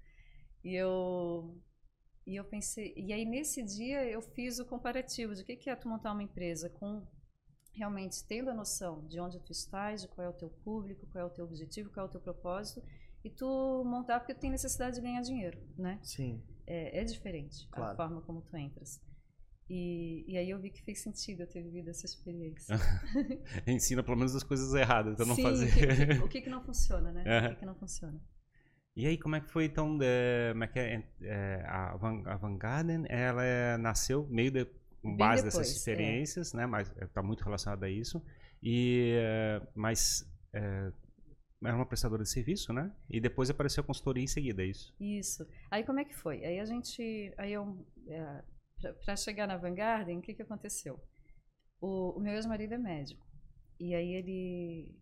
E 0.62 0.74
eu 0.74 1.56
e 2.28 2.36
eu 2.36 2.44
pensei, 2.44 2.92
e 2.94 3.10
aí 3.10 3.24
nesse 3.24 3.62
dia 3.62 4.04
eu 4.04 4.20
fiz 4.20 4.58
o 4.58 4.66
comparativo 4.66 5.34
de 5.34 5.40
o 5.40 5.44
que 5.46 5.70
é 5.70 5.74
tu 5.74 5.88
montar 5.88 6.12
uma 6.12 6.22
empresa 6.22 6.68
com 6.68 7.02
realmente 7.72 8.22
tendo 8.26 8.50
a 8.50 8.54
noção 8.54 9.06
de 9.06 9.18
onde 9.18 9.40
tu 9.40 9.50
estás, 9.50 10.02
de 10.02 10.08
qual 10.08 10.26
é 10.26 10.28
o 10.28 10.34
teu 10.34 10.50
público, 10.50 11.06
qual 11.06 11.24
é 11.24 11.26
o 11.26 11.30
teu 11.30 11.46
objetivo, 11.46 11.90
qual 11.90 12.04
é 12.04 12.08
o 12.08 12.12
teu 12.12 12.20
propósito, 12.20 12.82
e 13.24 13.30
tu 13.30 13.82
montar 13.82 14.20
porque 14.20 14.34
tu 14.34 14.40
tem 14.40 14.50
necessidade 14.50 14.96
de 14.96 15.00
ganhar 15.00 15.22
dinheiro, 15.22 15.58
né? 15.78 15.98
Sim. 16.02 16.42
É, 16.66 17.00
é 17.00 17.04
diferente 17.04 17.66
claro. 17.70 17.92
a 17.92 17.96
forma 17.96 18.20
como 18.20 18.42
tu 18.42 18.54
entras. 18.58 19.00
E, 19.70 20.24
e, 20.28 20.36
aí 20.36 20.50
eu 20.50 20.60
vi 20.60 20.70
que 20.70 20.82
fez 20.82 21.00
sentido 21.00 21.42
eu 21.42 21.46
ter 21.46 21.62
vivido 21.62 21.88
essa 21.88 22.04
experiência. 22.04 22.74
Ensina 23.66 24.02
pelo 24.02 24.18
menos 24.18 24.34
as 24.34 24.42
coisas 24.42 24.74
erradas, 24.74 25.14
então 25.14 25.26
não 25.26 25.34
Sim, 25.34 25.42
fazer. 25.42 25.66
O 25.66 25.72
que, 25.72 26.24
o 26.24 26.28
que, 26.28 26.40
que 26.42 26.50
não 26.50 26.62
funciona, 26.62 27.10
né? 27.10 27.24
Uhum. 27.24 27.46
O 27.46 27.48
que, 27.54 27.56
que 27.56 27.66
não 27.66 27.74
funciona. 27.74 28.20
E 28.98 29.06
aí, 29.06 29.16
como 29.16 29.36
é 29.36 29.40
que 29.40 29.48
foi 29.48 29.66
então, 29.66 29.96
é, 30.02 30.48
como 30.50 30.64
é 30.64 30.66
que 30.66 30.78
é, 30.80 31.04
é, 31.22 31.64
a, 31.68 31.96
Van, 31.96 32.20
a 32.26 32.36
Van 32.36 32.58
Garden, 32.58 33.04
ela 33.08 33.44
é, 33.44 33.76
nasceu 33.76 34.26
meio 34.26 34.50
de, 34.50 34.64
com 35.00 35.16
base 35.16 35.44
depois, 35.44 35.44
dessas 35.44 35.68
é. 35.68 35.78
experiências, 35.78 36.52
é. 36.52 36.56
né? 36.56 36.66
Mas 36.66 36.92
está 37.00 37.22
muito 37.22 37.44
relacionada 37.44 37.86
a 37.86 37.88
isso. 37.88 38.20
E, 38.60 39.14
é, 39.16 39.62
mas 39.72 40.28
era 40.52 41.76
uma 41.76 41.86
prestadora 41.86 42.24
de 42.24 42.28
serviço, 42.28 42.72
né? 42.72 42.92
E 43.08 43.20
depois 43.20 43.48
apareceu 43.48 43.84
a 43.84 43.86
consultoria 43.86 44.24
em 44.24 44.26
seguida, 44.26 44.64
é 44.64 44.66
isso? 44.66 44.92
Isso. 44.98 45.46
Aí 45.70 45.84
como 45.84 46.00
é 46.00 46.04
que 46.04 46.16
foi? 46.16 46.44
Aí 46.44 46.58
a 46.58 46.64
gente, 46.64 47.32
aí 47.38 47.52
eu, 47.52 47.86
para 49.04 49.14
chegar 49.14 49.46
na 49.46 49.56
Vanguard, 49.56 50.08
o 50.08 50.20
que 50.20 50.34
que 50.34 50.42
aconteceu? 50.42 50.98
O, 51.80 52.18
o 52.18 52.20
meu 52.20 52.34
ex-marido 52.34 52.74
é 52.74 52.78
médico. 52.78 53.24
E 53.78 53.94
aí 53.94 54.12
ele 54.14 54.92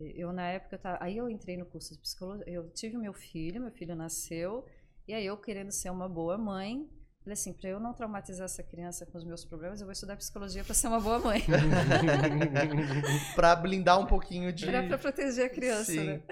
eu, 0.00 0.32
na 0.32 0.48
época, 0.48 0.76
eu 0.76 0.80
tava, 0.80 0.98
aí 1.00 1.16
eu 1.16 1.28
entrei 1.28 1.56
no 1.56 1.66
curso 1.66 1.94
de 1.94 2.00
psicologia. 2.00 2.44
Eu 2.46 2.70
tive 2.70 2.96
meu 2.96 3.12
filho, 3.12 3.60
meu 3.60 3.72
filho 3.72 3.94
nasceu. 3.94 4.66
E 5.06 5.14
aí 5.14 5.24
eu, 5.24 5.36
querendo 5.36 5.70
ser 5.70 5.90
uma 5.90 6.08
boa 6.08 6.38
mãe, 6.38 6.88
Falei 7.22 7.34
assim, 7.34 7.52
para 7.52 7.70
eu 7.70 7.78
não 7.78 7.94
traumatizar 7.94 8.46
essa 8.46 8.64
criança 8.64 9.06
com 9.06 9.16
os 9.16 9.24
meus 9.24 9.44
problemas, 9.44 9.80
eu 9.80 9.86
vou 9.86 9.92
estudar 9.92 10.16
psicologia 10.16 10.64
para 10.64 10.74
ser 10.74 10.88
uma 10.88 10.98
boa 10.98 11.20
mãe. 11.20 11.40
para 13.36 13.54
blindar 13.54 14.00
um 14.00 14.06
pouquinho 14.06 14.52
de. 14.52 14.66
Para 14.66 14.98
proteger 14.98 15.46
a 15.46 15.48
criança, 15.48 15.92
Sim. 15.92 16.04
né? 16.04 16.22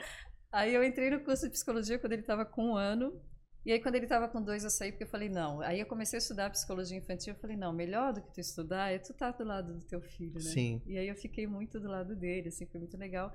Aí 0.51 0.75
eu 0.75 0.83
entrei 0.83 1.09
no 1.11 1.21
curso 1.21 1.45
de 1.45 1.53
psicologia 1.53 1.97
quando 1.97 2.13
ele 2.13 2.23
estava 2.23 2.45
com 2.45 2.71
um 2.71 2.77
ano. 2.77 3.23
E 3.65 3.71
aí, 3.71 3.79
quando 3.79 3.95
ele 3.95 4.07
estava 4.07 4.27
com 4.27 4.43
dois, 4.43 4.65
eu 4.65 4.71
saí 4.71 4.91
porque 4.91 5.05
eu 5.05 5.09
falei, 5.09 5.29
não. 5.29 5.61
Aí 5.61 5.79
eu 5.79 5.87
comecei 5.87 6.17
a 6.17 6.23
estudar 6.23 6.51
psicologia 6.51 6.97
infantil. 6.97 7.35
Eu 7.35 7.41
falei, 7.41 7.57
não, 7.57 7.73
melhor 7.73 8.13
do 8.13 8.23
que 8.23 8.33
tu 8.33 8.41
estudar 8.41 8.91
é 8.91 8.99
tu 8.99 9.13
estar 9.13 9.33
tá 9.33 9.39
do 9.39 9.45
lado 9.45 9.75
do 9.75 9.85
teu 9.85 10.01
filho, 10.01 10.35
né? 10.35 10.41
Sim. 10.41 10.83
E 10.87 10.99
aí 10.99 11.07
eu 11.07 11.15
fiquei 11.15 11.47
muito 11.47 11.79
do 11.79 11.87
lado 11.87 12.17
dele, 12.17 12.49
assim, 12.49 12.67
foi 12.67 12.81
muito 12.81 12.97
legal. 12.97 13.33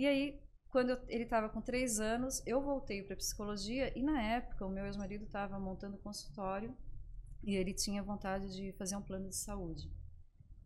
E 0.00 0.06
aí, 0.06 0.40
quando 0.70 0.90
eu, 0.92 0.98
ele 1.08 1.24
estava 1.24 1.50
com 1.50 1.60
três 1.60 2.00
anos, 2.00 2.42
eu 2.46 2.62
voltei 2.62 3.02
para 3.02 3.14
psicologia. 3.16 3.92
E 3.94 4.02
na 4.02 4.18
época, 4.22 4.64
o 4.64 4.70
meu 4.70 4.86
ex-marido 4.86 5.24
estava 5.24 5.58
montando 5.58 5.98
consultório 5.98 6.74
e 7.44 7.54
ele 7.54 7.74
tinha 7.74 8.02
vontade 8.02 8.50
de 8.50 8.72
fazer 8.78 8.96
um 8.96 9.02
plano 9.02 9.28
de 9.28 9.36
saúde. 9.36 9.92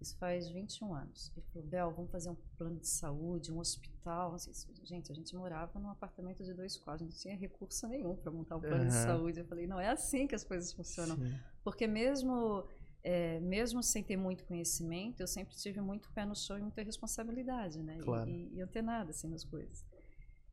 Isso 0.00 0.17
faz 0.19 0.49
21 0.49 0.95
anos. 0.95 1.33
Ele 1.37 1.47
falou, 1.53 1.69
Bel, 1.69 1.91
vamos 1.91 2.12
fazer 2.12 2.31
um 2.31 2.37
plano 2.57 2.79
de 2.79 2.87
saúde, 2.87 3.50
um 3.50 3.59
hospital. 3.59 4.37
Gente, 4.85 5.11
a 5.11 5.14
gente 5.17 5.35
morava 5.35 5.81
num 5.81 5.91
apartamento 5.91 6.45
de 6.45 6.55
dois 6.55 6.76
quartos, 6.76 7.05
não 7.05 7.12
tinha 7.12 7.35
recurso 7.37 7.88
nenhum 7.88 8.14
para 8.14 8.31
montar 8.31 8.57
um 8.59 8.61
plano 8.61 8.83
uhum. 8.83 8.87
de 8.87 8.95
saúde. 8.95 9.41
Eu 9.41 9.47
falei, 9.47 9.67
não, 9.67 9.81
é 9.81 9.88
assim 9.88 10.29
que 10.29 10.37
as 10.37 10.45
coisas 10.45 10.73
funcionam. 10.73 11.17
Sim. 11.17 11.35
Porque 11.64 11.88
mesmo, 11.88 12.69
é, 13.05 13.39
mesmo 13.41 13.83
sem 13.83 14.03
ter 14.03 14.17
muito 14.17 14.45
conhecimento, 14.45 15.21
eu 15.21 15.27
sempre 15.27 15.55
tive 15.55 15.81
muito 15.81 16.11
pé 16.13 16.25
no 16.25 16.35
chão 16.35 16.59
e 16.59 16.63
muita 16.63 16.83
responsabilidade, 16.83 17.83
né? 17.83 17.99
Claro. 18.03 18.29
E, 18.29 18.55
e 18.55 18.61
antenada, 18.61 19.11
assim, 19.11 19.29
nas 19.29 19.45
coisas. 19.45 19.85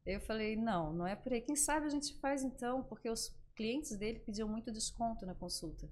Eu 0.05 0.19
falei, 0.19 0.55
não, 0.55 0.93
não 0.93 1.07
é 1.07 1.15
por 1.15 1.31
aí. 1.31 1.41
Quem 1.41 1.55
sabe 1.55 1.87
a 1.87 1.89
gente 1.89 2.13
faz 2.19 2.43
então, 2.43 2.83
porque 2.83 3.09
os 3.09 3.35
clientes 3.55 3.97
dele 3.97 4.19
pediam 4.19 4.47
muito 4.47 4.71
desconto 4.71 5.25
na 5.25 5.33
consulta 5.33 5.89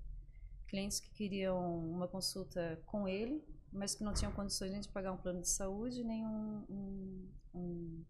clientes 0.69 0.99
que 0.99 1.09
queriam 1.09 1.79
uma 1.89 2.07
consulta 2.07 2.81
com 2.85 3.07
ele, 3.07 3.43
mas 3.71 3.95
que 3.95 4.03
não 4.03 4.13
tinham 4.13 4.31
condições 4.31 4.85
de 4.85 4.89
pagar 4.89 5.11
um 5.11 5.17
plano 5.17 5.41
de 5.41 5.49
saúde 5.49 6.03
nem 6.03 6.25
um, 6.25 6.65
um, 6.69 7.29
um, 7.53 8.05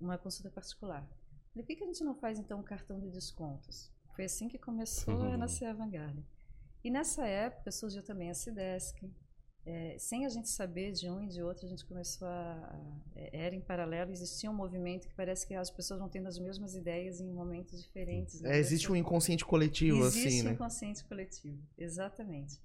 uma 0.00 0.18
consulta 0.18 0.50
particular. 0.50 1.06
Falei, 1.52 1.62
por 1.62 1.66
que, 1.66 1.76
que 1.76 1.84
a 1.84 1.86
gente 1.86 2.02
não 2.02 2.14
faz 2.14 2.38
então 2.38 2.58
um 2.58 2.62
cartão 2.62 2.98
de 2.98 3.10
descontos? 3.10 3.92
Foi 4.16 4.24
assim 4.24 4.48
que 4.48 4.58
começou 4.58 5.14
uhum. 5.14 5.32
a 5.34 5.36
nascer 5.36 5.66
a 5.66 5.74
Vanguard. 5.74 6.18
E 6.84 6.90
nessa 6.90 7.26
época 7.26 7.72
surgiu 7.72 8.02
também 8.02 8.30
a 8.30 8.34
Cidesk, 8.34 9.02
é, 9.66 9.96
sem 9.98 10.26
a 10.26 10.28
gente 10.28 10.50
saber 10.50 10.92
de 10.92 11.08
um 11.08 11.22
e 11.22 11.28
de 11.28 11.42
outro, 11.42 11.64
a 11.64 11.68
gente 11.68 11.86
começou 11.86 12.28
a, 12.28 12.52
a, 12.52 12.78
é, 13.16 13.46
Era 13.46 13.54
em 13.54 13.62
paralelo, 13.62 14.12
existia 14.12 14.50
um 14.50 14.54
movimento 14.54 15.08
que 15.08 15.14
parece 15.14 15.46
que 15.46 15.54
as 15.54 15.70
pessoas 15.70 15.98
vão 15.98 16.08
tendo 16.08 16.28
as 16.28 16.38
mesmas 16.38 16.74
ideias 16.74 17.18
em 17.18 17.32
momentos 17.32 17.82
diferentes. 17.82 18.42
Né? 18.42 18.56
É, 18.56 18.58
existe 18.58 18.92
um 18.92 18.96
inconsciente 18.96 19.42
coletivo, 19.42 20.00
existe 20.00 20.18
assim, 20.18 20.26
Existe 20.26 20.42
um 20.42 20.48
né? 20.48 20.54
inconsciente 20.54 21.04
coletivo, 21.04 21.62
exatamente. 21.78 22.60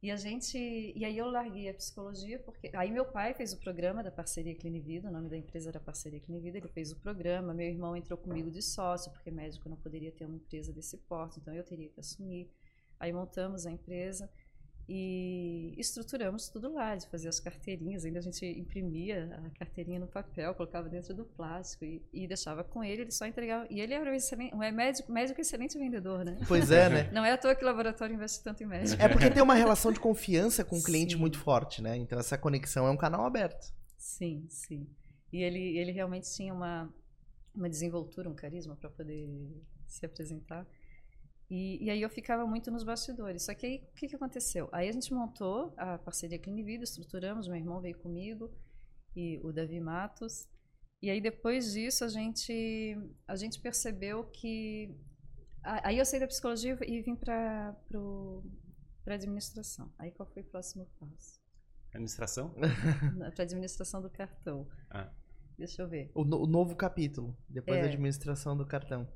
E 0.00 0.10
a 0.10 0.16
gente. 0.16 0.58
E 0.58 1.02
aí 1.04 1.16
eu 1.16 1.26
larguei 1.28 1.68
a 1.68 1.74
psicologia, 1.74 2.38
porque. 2.38 2.70
Aí 2.74 2.92
meu 2.92 3.06
pai 3.06 3.32
fez 3.34 3.54
o 3.54 3.58
programa 3.58 4.02
da 4.02 4.10
Parceria 4.10 4.54
Clinivida, 4.54 5.08
o 5.08 5.10
nome 5.10 5.30
da 5.30 5.36
empresa 5.36 5.70
era 5.70 5.80
Parceria 5.80 6.20
Clinivida, 6.20 6.58
ele 6.58 6.68
fez 6.68 6.92
o 6.92 6.96
programa, 6.96 7.54
meu 7.54 7.66
irmão 7.66 7.96
entrou 7.96 8.18
comigo 8.18 8.50
de 8.50 8.60
sócio, 8.60 9.10
porque 9.10 9.30
médico 9.30 9.68
não 9.68 9.78
poderia 9.78 10.12
ter 10.12 10.26
uma 10.26 10.36
empresa 10.36 10.72
desse 10.72 10.98
porte, 10.98 11.40
então 11.40 11.54
eu 11.54 11.64
teria 11.64 11.88
que 11.88 11.98
assumir. 11.98 12.48
Aí 12.98 13.12
montamos 13.12 13.66
a 13.66 13.70
empresa. 13.70 14.28
E 14.86 15.74
estruturamos 15.78 16.48
tudo 16.48 16.74
lá, 16.74 16.94
de 16.94 17.06
fazer 17.08 17.28
as 17.28 17.40
carteirinhas. 17.40 18.04
Ainda 18.04 18.18
a 18.18 18.22
gente 18.22 18.44
imprimia 18.44 19.40
a 19.46 19.58
carteirinha 19.58 19.98
no 19.98 20.06
papel, 20.06 20.54
colocava 20.54 20.90
dentro 20.90 21.14
do 21.14 21.24
plástico 21.24 21.86
e, 21.86 22.02
e 22.12 22.28
deixava 22.28 22.62
com 22.62 22.84
ele, 22.84 23.02
ele 23.02 23.10
só 23.10 23.24
entregava. 23.24 23.66
E 23.70 23.80
ele 23.80 23.94
era 23.94 24.10
um, 24.10 24.14
excelente, 24.14 24.54
um 24.54 24.58
médico, 24.58 25.10
médico 25.10 25.40
excelente 25.40 25.78
vendedor, 25.78 26.22
né? 26.22 26.38
Pois 26.46 26.70
é, 26.70 26.90
né? 26.90 27.10
Não 27.14 27.24
é 27.24 27.32
à 27.32 27.38
toa 27.38 27.54
que 27.54 27.62
o 27.62 27.66
laboratório 27.66 28.14
investe 28.14 28.44
tanto 28.44 28.62
em 28.62 28.66
médico. 28.66 29.02
É 29.02 29.08
porque 29.08 29.30
tem 29.30 29.42
uma 29.42 29.54
relação 29.54 29.90
de 29.90 29.98
confiança 29.98 30.62
com 30.62 30.76
o 30.76 30.82
cliente 30.84 31.14
sim. 31.14 31.20
muito 31.20 31.38
forte, 31.38 31.80
né? 31.80 31.96
Então 31.96 32.18
essa 32.18 32.36
conexão 32.36 32.86
é 32.86 32.90
um 32.90 32.96
canal 32.96 33.24
aberto. 33.24 33.72
Sim, 33.96 34.44
sim. 34.50 34.86
E 35.32 35.42
ele, 35.42 35.78
ele 35.78 35.92
realmente 35.92 36.30
tinha 36.30 36.52
uma, 36.52 36.92
uma 37.54 37.70
desenvoltura, 37.70 38.28
um 38.28 38.34
carisma 38.34 38.76
para 38.76 38.90
poder 38.90 39.26
se 39.86 40.04
apresentar. 40.04 40.66
E, 41.50 41.84
e, 41.84 41.90
aí 41.90 42.00
eu 42.00 42.08
ficava 42.08 42.46
muito 42.46 42.70
nos 42.70 42.82
bastidores. 42.82 43.42
Só 43.42 43.54
que 43.54 43.66
aí, 43.66 43.76
o 43.92 43.94
que, 43.94 44.08
que 44.08 44.16
aconteceu? 44.16 44.68
Aí 44.72 44.88
a 44.88 44.92
gente 44.92 45.12
montou 45.12 45.74
a 45.76 45.98
parceria 45.98 46.38
Clinivida, 46.38 46.84
estruturamos, 46.84 47.46
meu 47.46 47.56
irmão 47.56 47.80
veio 47.80 47.98
comigo 47.98 48.50
e 49.14 49.38
o 49.42 49.52
Davi 49.52 49.80
Matos. 49.80 50.48
E 51.02 51.10
aí 51.10 51.20
depois 51.20 51.72
disso 51.72 52.04
a 52.04 52.08
gente, 52.08 52.96
a 53.28 53.36
gente 53.36 53.60
percebeu 53.60 54.24
que... 54.24 54.94
Aí 55.62 55.98
eu 55.98 56.04
saí 56.04 56.20
da 56.20 56.26
psicologia 56.26 56.78
e 56.86 57.00
vim 57.02 57.14
para 57.14 57.74
a 59.06 59.14
administração. 59.14 59.92
Aí 59.98 60.10
qual 60.10 60.28
foi 60.28 60.42
o 60.42 60.46
próximo 60.46 60.86
passo? 60.98 61.40
Administração? 61.90 62.54
para 63.34 63.44
administração 63.44 64.02
do 64.02 64.10
cartão. 64.10 64.66
Ah. 64.90 65.10
Deixa 65.56 65.82
eu 65.82 65.88
ver. 65.88 66.10
O, 66.14 66.22
o 66.22 66.46
novo 66.46 66.74
capítulo, 66.74 67.36
depois 67.48 67.78
é. 67.78 67.82
da 67.82 67.86
administração 67.86 68.56
do 68.56 68.66
cartão. 68.66 69.08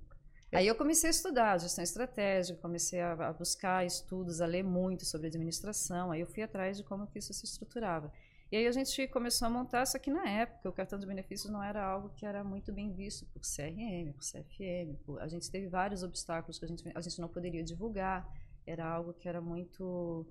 Aí 0.51 0.67
eu 0.67 0.75
comecei 0.75 1.09
a 1.09 1.11
estudar 1.11 1.59
gestão 1.59 1.85
estratégica, 1.85 2.59
comecei 2.61 3.01
a, 3.01 3.33
buscar 3.33 3.85
estudos, 3.85 4.41
a 4.41 4.47
ler 4.47 4.65
muito 4.65 5.05
sobre 5.05 5.27
administração. 5.27 6.11
Aí 6.11 6.21
eu 6.21 6.27
fui 6.27 6.43
atrás 6.43 6.79
de 6.79 6.85
como 6.85 7.07
que 7.07 7.19
isso 7.19 7.35
se 7.35 7.45
estruturava. 7.45 8.11
E 8.51 8.57
aí 8.57 8.67
a 8.67 8.73
gente 8.73 9.07
começou 9.09 9.47
a 9.47 9.51
montar, 9.51 9.85
só 9.85 9.99
que 9.99 10.11
na 10.11 10.27
época 10.27 10.71
o 10.71 10.73
cartão 10.73 10.99
de 10.99 11.07
benefícios 11.07 11.53
não 11.53 11.63
era 11.63 11.85
algo 11.85 12.09
que 12.17 12.25
era 12.25 12.43
muito 12.43 12.73
bem 12.73 12.91
visto 12.95 13.27
por 13.27 13.43
CRM, 13.43 14.11
por 14.15 14.23
CFM. 14.23 14.97
Por, 15.05 15.21
a 15.21 15.29
gente 15.29 15.51
teve 15.51 15.69
vários 15.69 16.03
obstáculos 16.03 16.59
que 16.59 16.65
a 16.65 16.69
gente, 16.69 16.83
a 16.95 17.01
gente 17.03 17.21
não 17.21 17.29
poderia 17.29 17.63
divulgar. 17.63 18.27
Era 18.67 18.87
algo 18.87 19.13
que 19.13 19.29
era 19.29 19.43
muito 19.43 20.27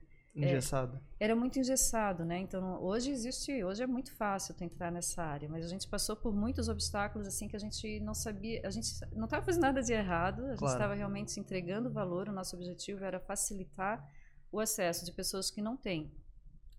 engessado. 0.45 0.99
É, 1.19 1.25
era 1.25 1.35
muito 1.35 1.59
engessado, 1.59 2.23
né? 2.23 2.39
Então 2.39 2.81
hoje 2.81 3.11
existe, 3.11 3.63
hoje 3.63 3.83
é 3.83 3.87
muito 3.87 4.11
fácil 4.13 4.55
entrar 4.61 4.91
nessa 4.91 5.23
área, 5.23 5.49
mas 5.49 5.65
a 5.65 5.67
gente 5.67 5.87
passou 5.87 6.15
por 6.15 6.33
muitos 6.33 6.69
obstáculos 6.69 7.27
assim 7.27 7.47
que 7.47 7.55
a 7.55 7.59
gente 7.59 7.99
não 8.01 8.13
sabia, 8.13 8.61
a 8.65 8.69
gente 8.69 8.89
não 9.13 9.25
estava 9.25 9.45
fazendo 9.45 9.63
nada 9.63 9.81
de 9.81 9.93
errado, 9.93 10.45
a 10.45 10.55
gente 10.55 10.69
estava 10.69 10.93
realmente 10.93 11.31
se 11.31 11.39
entregando 11.39 11.91
valor. 11.91 12.29
O 12.29 12.31
nosso 12.31 12.55
objetivo 12.55 13.03
era 13.03 13.19
facilitar 13.19 14.07
o 14.51 14.59
acesso 14.59 15.05
de 15.05 15.11
pessoas 15.11 15.49
que 15.51 15.61
não 15.61 15.75
têm 15.75 16.11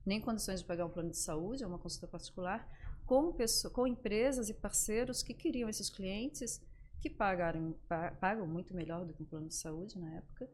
nem 0.06 0.20
condições 0.20 0.60
de 0.60 0.66
pagar 0.66 0.86
um 0.86 0.90
plano 0.90 1.10
de 1.10 1.18
saúde, 1.18 1.62
ou 1.62 1.68
uma 1.68 1.78
consulta 1.78 2.06
particular, 2.06 2.66
com, 3.04 3.32
pessoas, 3.32 3.72
com 3.72 3.86
empresas 3.86 4.48
e 4.48 4.54
parceiros 4.54 5.22
que 5.22 5.34
queriam 5.34 5.68
esses 5.68 5.90
clientes 5.90 6.62
que 7.00 7.10
pagaram, 7.10 7.74
pagam 8.18 8.46
muito 8.46 8.74
melhor 8.74 9.04
do 9.04 9.12
que 9.12 9.22
um 9.22 9.26
plano 9.26 9.48
de 9.48 9.54
saúde 9.54 9.98
na 9.98 10.16
época 10.16 10.48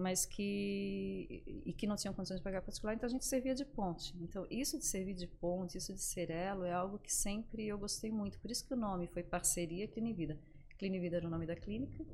mas 0.00 0.24
que 0.24 1.42
e 1.66 1.72
que 1.72 1.86
não 1.86 1.96
tinham 1.96 2.14
condições 2.14 2.38
de 2.38 2.42
pagar 2.42 2.62
particular, 2.62 2.94
então 2.94 3.06
a 3.06 3.10
gente 3.10 3.24
servia 3.24 3.54
de 3.54 3.64
ponte. 3.64 4.16
Então 4.20 4.46
isso 4.50 4.78
de 4.78 4.84
servir 4.84 5.14
de 5.14 5.26
ponte, 5.26 5.76
isso 5.76 5.92
de 5.92 6.00
ser 6.00 6.30
elo 6.30 6.64
é 6.64 6.72
algo 6.72 6.98
que 6.98 7.12
sempre 7.12 7.66
eu 7.66 7.78
gostei 7.78 8.10
muito. 8.10 8.38
Por 8.40 8.50
isso 8.50 8.66
que 8.66 8.74
o 8.74 8.76
nome 8.76 9.06
foi 9.08 9.22
Parceria 9.22 9.86
Clinivida. 9.86 10.38
Clinivida 10.78 11.18
era 11.18 11.26
o 11.26 11.30
nome 11.30 11.46
da 11.46 11.54
clínica, 11.54 12.04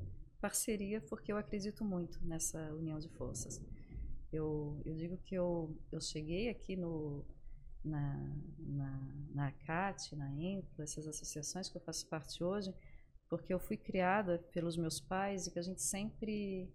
parceria 0.41 1.01
porque 1.01 1.33
eu 1.33 1.37
acredito 1.37 1.85
muito 1.85 2.19
nessa 2.27 2.59
união 2.75 2.99
de 2.99 3.09
forças. 3.11 3.61
Eu, 4.33 4.83
eu 4.85 4.95
digo 4.95 5.17
que 5.19 5.35
eu, 5.35 5.75
eu 5.93 6.01
cheguei 6.01 6.49
aqui 6.49 6.77
no, 6.77 7.25
na, 7.85 8.37
na, 8.59 9.01
na 9.33 9.47
ACAT, 9.49 10.17
na 10.17 10.29
EMPLO, 10.33 10.83
essas 10.83 11.07
associações 11.07 11.69
que 11.69 11.77
eu 11.77 11.81
faço 11.81 12.07
parte 12.09 12.43
hoje, 12.43 12.75
porque 13.29 13.55
eu 13.55 13.61
fui 13.61 13.77
criada 13.77 14.39
pelos 14.53 14.77
meus 14.77 15.01
pais 15.01 15.47
e 15.47 15.53
que 15.53 15.59
a 15.59 15.63
gente 15.63 15.81
sempre 15.81 16.69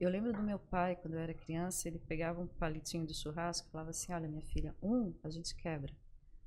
eu 0.00 0.08
lembro 0.08 0.32
do 0.32 0.42
meu 0.42 0.58
pai, 0.58 0.96
quando 0.96 1.14
eu 1.14 1.20
era 1.20 1.34
criança, 1.34 1.86
ele 1.88 1.98
pegava 1.98 2.40
um 2.40 2.46
palitinho 2.46 3.06
de 3.06 3.14
churrasco 3.14 3.68
e 3.68 3.70
falava 3.70 3.90
assim: 3.90 4.12
Olha, 4.12 4.28
minha 4.28 4.42
filha, 4.42 4.74
um 4.82 5.14
a 5.22 5.28
gente 5.28 5.54
quebra, 5.54 5.92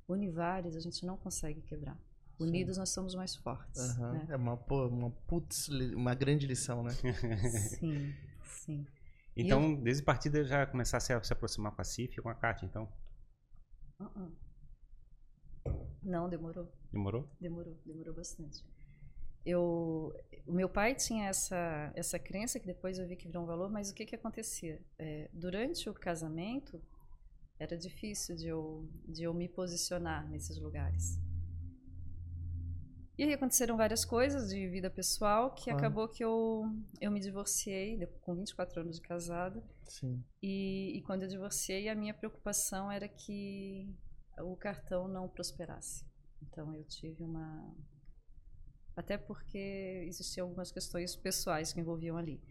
univários 0.08 0.74
a 0.74 0.80
gente 0.80 1.06
não 1.06 1.16
consegue 1.16 1.62
quebrar. 1.62 1.96
Unidos 2.38 2.76
Sim. 2.76 2.80
nós 2.80 2.90
somos 2.90 3.14
mais 3.14 3.34
fortes. 3.36 3.96
Uhum. 3.96 4.12
Né? 4.12 4.26
É 4.30 4.36
uma, 4.36 4.54
uma, 4.54 5.10
putz, 5.26 5.68
uma 5.68 6.14
grande 6.14 6.46
lição, 6.46 6.82
né? 6.82 6.90
sim, 7.78 8.14
sim. 8.44 8.86
Então, 9.36 9.72
eu... 9.72 9.76
desde 9.76 10.02
partida 10.02 10.44
já 10.44 10.66
começasse 10.66 11.12
a 11.12 11.22
se 11.22 11.32
aproximar 11.32 11.72
com 11.72 11.80
a 11.80 11.84
CIF 11.84 12.18
e 12.18 12.22
com 12.22 12.28
a 12.28 12.34
CAT, 12.34 12.64
então? 12.64 12.88
Uh 14.00 14.04
-uh. 14.04 14.32
Não, 16.02 16.28
demorou. 16.28 16.72
Demorou? 16.92 17.28
Demorou, 17.40 17.76
demorou 17.84 18.14
bastante 18.14 18.64
eu, 19.48 20.14
o 20.46 20.52
meu 20.52 20.68
pai 20.68 20.94
tinha 20.94 21.28
essa, 21.28 21.90
essa 21.94 22.18
crença 22.18 22.60
que 22.60 22.66
depois 22.66 22.98
eu 22.98 23.06
vi 23.08 23.16
que 23.16 23.26
virou 23.26 23.44
um 23.44 23.46
valor, 23.46 23.70
mas 23.70 23.90
o 23.90 23.94
que, 23.94 24.04
que 24.04 24.14
acontecia? 24.14 24.78
É, 24.98 25.30
durante 25.32 25.88
o 25.88 25.94
casamento, 25.94 26.80
era 27.58 27.76
difícil 27.76 28.36
de 28.36 28.46
eu, 28.46 28.86
de 29.06 29.22
eu 29.22 29.32
me 29.32 29.48
posicionar 29.48 30.28
nesses 30.28 30.58
lugares. 30.58 31.18
E 33.16 33.24
aí 33.24 33.32
aconteceram 33.32 33.76
várias 33.76 34.04
coisas 34.04 34.50
de 34.50 34.68
vida 34.68 34.88
pessoal 34.88 35.52
que 35.52 35.70
acabou 35.70 36.06
que 36.08 36.22
eu, 36.22 36.64
eu 37.00 37.10
me 37.10 37.18
divorciei 37.18 38.06
com 38.20 38.36
24 38.36 38.82
anos 38.82 38.96
de 38.96 39.02
casada. 39.02 39.60
Sim. 39.88 40.22
E, 40.40 40.96
e 40.96 41.02
quando 41.02 41.22
eu 41.22 41.28
divorciei, 41.28 41.88
a 41.88 41.96
minha 41.96 42.14
preocupação 42.14 42.92
era 42.92 43.08
que 43.08 43.92
o 44.38 44.54
cartão 44.54 45.08
não 45.08 45.28
prosperasse. 45.28 46.06
Então 46.40 46.72
eu 46.74 46.84
tive 46.84 47.24
uma 47.24 47.74
até 48.98 49.16
porque 49.16 50.02
existiam 50.08 50.48
algumas 50.48 50.72
questões 50.72 51.14
pessoais 51.14 51.72
que 51.72 51.78
envolviam 51.78 52.16
ali. 52.16 52.42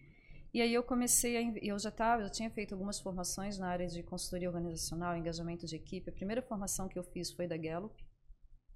E 0.53 0.61
aí 0.61 0.73
eu 0.73 0.81
comecei 0.81 1.35
a. 1.35 1.41
Eu 1.61 1.77
já 1.77 1.89
estava, 1.89 2.21
eu 2.21 2.29
tinha 2.29 2.49
feito 2.49 2.73
algumas 2.73 3.01
formações 3.01 3.57
na 3.57 3.67
área 3.67 3.85
de 3.85 4.01
consultoria 4.01 4.47
organizacional, 4.47 5.17
engajamento 5.17 5.65
de 5.65 5.75
equipe. 5.75 6.09
A 6.09 6.13
primeira 6.13 6.41
formação 6.41 6.87
que 6.87 6.97
eu 6.97 7.03
fiz 7.03 7.31
foi 7.33 7.47
da 7.47 7.57
Gallup. 7.57 7.93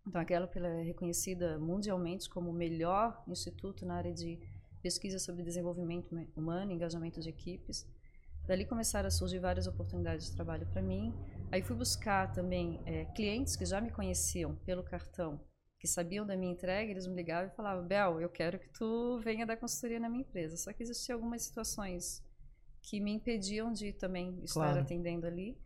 Então, 0.06 0.20
a 0.20 0.24
Gallup 0.26 0.54
é 0.60 0.82
reconhecida 0.84 1.58
mundialmente 1.60 2.30
como 2.30 2.50
o 2.50 2.54
melhor 2.54 3.24
instituto 3.26 3.86
na 3.86 3.96
área 3.96 4.14
de 4.14 4.38
pesquisa 4.82 5.18
sobre 5.18 5.42
desenvolvimento 5.42 6.14
humano, 6.36 6.74
engajamento 6.74 7.22
de 7.22 7.30
equipes. 7.30 7.88
Dali 8.48 8.66
começaram 8.66 9.08
a 9.08 9.12
surgir 9.12 9.40
várias 9.40 9.66
oportunidades 9.66 10.30
de 10.30 10.36
trabalho 10.36 10.68
para 10.68 10.82
mim. 10.82 11.14
Aí 11.50 11.62
fui 11.62 11.76
buscar 11.78 12.34
também 12.34 12.82
é, 12.86 13.06
clientes 13.06 13.56
que 13.56 13.66
já 13.66 13.80
me 13.80 13.92
conheciam 13.92 14.56
pelo 14.66 14.84
cartão, 14.84 15.40
que 15.82 15.88
sabiam 15.88 16.24
da 16.28 16.38
minha 16.38 16.54
entrega, 16.54 16.92
eles 16.92 17.08
me 17.08 17.16
ligavam 17.16 17.50
e 17.52 17.56
falavam: 17.56 17.88
Bel, 17.88 18.22
eu 18.22 18.30
quero 18.30 18.60
que 18.60 18.70
tu 18.70 19.20
venha 19.24 19.48
dar 19.48 19.58
consultoria 19.58 20.00
na 20.00 20.08
minha 20.08 20.22
empresa. 20.22 20.56
Só 20.56 20.72
que 20.72 20.84
existiam 20.84 21.16
algumas 21.16 21.42
situações 21.42 22.24
que 22.84 23.00
me 23.00 23.12
impediam 23.12 23.74
de 23.74 23.92
também 23.92 24.44
estar 24.44 24.60
claro. 24.62 24.82
atendendo 24.82 25.26
ali. 25.26 25.58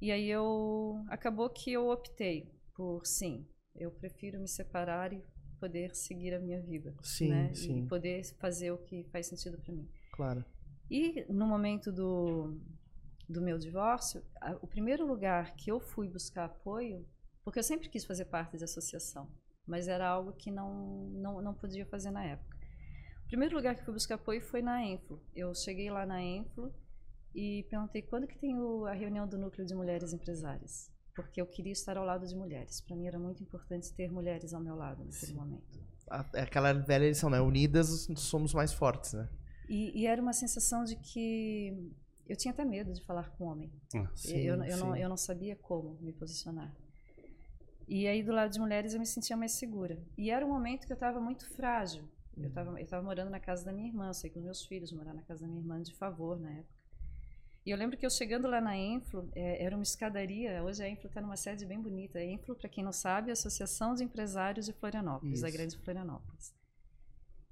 E 0.00 0.12
aí 0.12 0.30
eu 0.30 1.04
acabou 1.08 1.50
que 1.50 1.72
eu 1.72 1.88
optei 1.88 2.48
por 2.76 3.04
sim, 3.04 3.44
eu 3.74 3.90
prefiro 3.90 4.38
me 4.40 4.46
separar 4.46 5.12
e 5.12 5.20
poder 5.58 5.96
seguir 5.96 6.32
a 6.32 6.38
minha 6.38 6.62
vida, 6.62 6.94
sim, 7.02 7.28
né? 7.28 7.52
Sim. 7.52 7.84
E 7.84 7.88
poder 7.88 8.24
fazer 8.38 8.70
o 8.70 8.78
que 8.78 9.02
faz 9.10 9.26
sentido 9.26 9.58
para 9.58 9.74
mim. 9.74 9.90
Claro. 10.12 10.44
E 10.88 11.26
no 11.28 11.44
momento 11.44 11.92
do, 11.92 12.56
do 13.28 13.42
meu 13.42 13.58
divórcio, 13.58 14.22
o 14.62 14.66
primeiro 14.66 15.04
lugar 15.04 15.56
que 15.56 15.70
eu 15.70 15.80
fui 15.80 16.08
buscar 16.08 16.44
apoio, 16.44 17.04
porque 17.44 17.58
eu 17.58 17.64
sempre 17.64 17.88
quis 17.88 18.04
fazer 18.04 18.26
parte 18.26 18.56
da 18.56 18.64
associação, 18.64 19.28
mas 19.70 19.88
era 19.88 20.06
algo 20.08 20.32
que 20.32 20.50
não, 20.50 21.08
não, 21.10 21.40
não 21.40 21.54
podia 21.54 21.86
fazer 21.86 22.10
na 22.10 22.24
época. 22.24 22.56
O 23.24 23.28
primeiro 23.28 23.56
lugar 23.56 23.74
que 23.74 23.80
eu 23.80 23.84
fui 23.84 23.94
buscar 23.94 24.16
apoio 24.16 24.42
foi 24.42 24.60
na 24.60 24.84
Enflo. 24.84 25.22
Eu 25.34 25.54
cheguei 25.54 25.88
lá 25.90 26.04
na 26.04 26.20
Enflo 26.20 26.74
e 27.34 27.64
perguntei 27.70 28.02
quando 28.02 28.26
que 28.26 28.36
tem 28.36 28.58
o, 28.58 28.84
a 28.86 28.92
reunião 28.92 29.26
do 29.26 29.38
núcleo 29.38 29.64
de 29.64 29.74
mulheres 29.74 30.12
empresárias 30.12 30.90
porque 31.14 31.40
eu 31.40 31.46
queria 31.46 31.72
estar 31.72 31.96
ao 31.96 32.04
lado 32.04 32.26
de 32.26 32.34
mulheres. 32.34 32.80
Para 32.80 32.96
mim 32.96 33.06
era 33.06 33.18
muito 33.18 33.42
importante 33.42 33.92
ter 33.92 34.10
mulheres 34.10 34.54
ao 34.54 34.60
meu 34.60 34.74
lado 34.74 35.04
naquele 35.04 35.32
Sim. 35.32 35.34
momento. 35.34 35.80
É 36.34 36.42
aquela 36.42 36.72
velha 36.72 37.08
lição, 37.08 37.30
né? 37.30 37.40
Unidas 37.40 38.08
somos 38.16 38.52
mais 38.54 38.72
fortes, 38.72 39.12
né? 39.12 39.28
E, 39.68 40.00
e, 40.00 40.06
era 40.06 40.20
uma 40.20 40.32
sensação 40.32 40.82
de 40.82 40.96
que 40.96 41.92
eu 42.26 42.36
tinha 42.36 42.52
até 42.52 42.64
medo 42.64 42.92
de 42.92 43.04
falar 43.04 43.30
com 43.30 43.44
homem. 43.44 43.70
Ah, 43.94 44.10
sim, 44.16 44.38
eu, 44.38 44.60
eu, 44.64 44.76
não, 44.76 44.96
eu 44.96 45.08
não 45.08 45.16
sabia 45.16 45.54
como 45.54 45.96
me 46.00 46.12
posicionar. 46.12 46.74
E 47.90 48.06
aí, 48.06 48.22
do 48.22 48.30
lado 48.30 48.52
de 48.52 48.60
mulheres, 48.60 48.94
eu 48.94 49.00
me 49.00 49.04
sentia 49.04 49.36
mais 49.36 49.50
segura. 49.50 49.98
E 50.16 50.30
era 50.30 50.46
um 50.46 50.48
momento 50.48 50.86
que 50.86 50.92
eu 50.92 50.94
estava 50.94 51.20
muito 51.20 51.44
frágil. 51.50 52.08
Eu 52.36 52.46
estava 52.46 52.80
eu 52.80 52.86
tava 52.86 53.02
morando 53.02 53.30
na 53.30 53.40
casa 53.40 53.64
da 53.64 53.72
minha 53.72 53.88
irmã, 53.88 54.12
saí 54.12 54.30
com 54.30 54.38
meus 54.38 54.64
filhos, 54.64 54.92
morar 54.92 55.12
na 55.12 55.22
casa 55.22 55.40
da 55.40 55.48
minha 55.48 55.60
irmã 55.60 55.82
de 55.82 55.92
favor 55.96 56.38
na 56.38 56.52
época. 56.52 56.80
E 57.66 57.70
eu 57.70 57.76
lembro 57.76 57.98
que 57.98 58.06
eu 58.06 58.10
chegando 58.10 58.46
lá 58.46 58.60
na 58.60 58.76
Enflo, 58.76 59.28
é, 59.34 59.64
era 59.64 59.74
uma 59.76 59.82
escadaria, 59.82 60.62
hoje 60.62 60.82
a 60.84 60.88
Enflo 60.88 61.08
está 61.08 61.20
numa 61.20 61.36
sede 61.36 61.66
bem 61.66 61.80
bonita. 61.80 62.20
A 62.20 62.24
Enflo, 62.24 62.54
para 62.54 62.68
quem 62.68 62.84
não 62.84 62.92
sabe, 62.92 63.28
é 63.28 63.32
a 63.32 63.34
Associação 63.34 63.92
de 63.92 64.04
Empresários 64.04 64.66
de 64.66 64.72
Florianópolis, 64.72 65.34
Isso. 65.34 65.42
da 65.42 65.50
Grande 65.50 65.76
Florianópolis. 65.76 66.54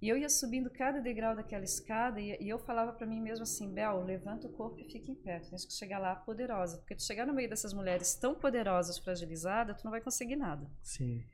E 0.00 0.08
eu 0.08 0.16
ia 0.16 0.28
subindo 0.28 0.70
cada 0.70 1.00
degrau 1.00 1.34
daquela 1.34 1.64
escada 1.64 2.20
e, 2.20 2.36
e 2.40 2.48
eu 2.48 2.58
falava 2.58 2.92
para 2.92 3.06
mim 3.06 3.20
mesmo 3.20 3.42
assim, 3.42 3.72
Bel, 3.72 4.04
levanta 4.04 4.46
o 4.46 4.50
corpo 4.50 4.78
e 4.78 4.84
fica 4.84 5.10
em 5.10 5.14
pé. 5.14 5.40
Tu 5.40 5.50
tens 5.50 5.64
que 5.64 5.72
chegar 5.72 5.98
lá 5.98 6.14
poderosa, 6.14 6.78
porque 6.78 6.94
tu 6.94 7.02
chegar 7.02 7.26
no 7.26 7.34
meio 7.34 7.48
dessas 7.48 7.72
mulheres 7.72 8.14
tão 8.14 8.34
poderosas, 8.34 8.98
fragilizadas, 8.98 9.80
tu 9.80 9.84
não 9.84 9.90
vai 9.90 10.00
conseguir 10.00 10.36
nada. 10.36 10.70
Sim. 10.82 11.24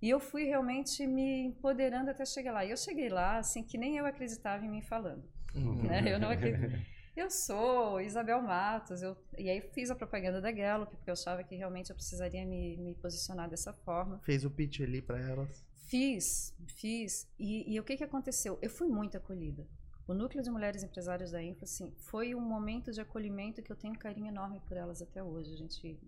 E 0.00 0.08
eu 0.08 0.18
fui 0.18 0.44
realmente 0.44 1.06
me 1.06 1.42
empoderando 1.42 2.10
até 2.10 2.24
chegar 2.24 2.52
lá. 2.52 2.64
E 2.64 2.70
eu 2.70 2.76
cheguei 2.76 3.08
lá, 3.08 3.38
assim, 3.38 3.62
que 3.62 3.76
nem 3.76 3.96
eu 3.96 4.06
acreditava 4.06 4.64
em 4.64 4.70
mim 4.70 4.82
falando. 4.82 5.24
Uhum. 5.54 5.82
Né? 5.82 6.04
Eu 6.06 6.18
não 6.18 6.30
acreditava. 6.30 6.72
eu 7.16 7.30
sou 7.30 8.00
Isabel 8.00 8.40
Matos, 8.42 9.02
eu, 9.02 9.16
e 9.38 9.48
aí 9.48 9.60
fiz 9.72 9.90
a 9.90 9.94
propaganda 9.94 10.40
da 10.40 10.52
Gallup, 10.52 10.94
porque 10.94 11.10
eu 11.10 11.14
achava 11.14 11.42
que 11.42 11.54
realmente 11.54 11.90
eu 11.90 11.96
precisaria 11.96 12.44
me, 12.46 12.76
me 12.76 12.94
posicionar 12.94 13.48
dessa 13.48 13.72
forma. 13.72 14.18
Fez 14.20 14.44
o 14.44 14.50
pitch 14.50 14.80
ali 14.80 15.00
para 15.00 15.18
elas? 15.18 15.64
Fiz, 15.86 16.52
fiz. 16.66 17.28
E, 17.38 17.72
e, 17.72 17.80
o 17.80 17.84
que, 17.84 17.96
que 17.96 18.04
aconteceu? 18.04 18.58
Eu 18.60 18.68
fui 18.68 18.88
muito 18.88 19.16
acolhida. 19.16 19.66
O 20.06 20.14
Núcleo 20.14 20.42
de 20.42 20.50
Mulheres 20.50 20.82
Empresárias 20.82 21.30
da 21.30 21.42
Info, 21.42 21.64
assim, 21.64 21.92
foi 21.96 22.34
um 22.34 22.40
momento 22.40 22.92
de 22.92 23.00
acolhimento 23.00 23.62
que 23.62 23.70
eu 23.70 23.76
tenho 23.76 23.94
um 23.94 23.98
carinho 23.98 24.28
enorme 24.28 24.60
por 24.66 24.76
elas 24.76 25.00
até 25.00 25.22
hoje. 25.22 25.54
A 25.54 25.56
gente 25.56 25.98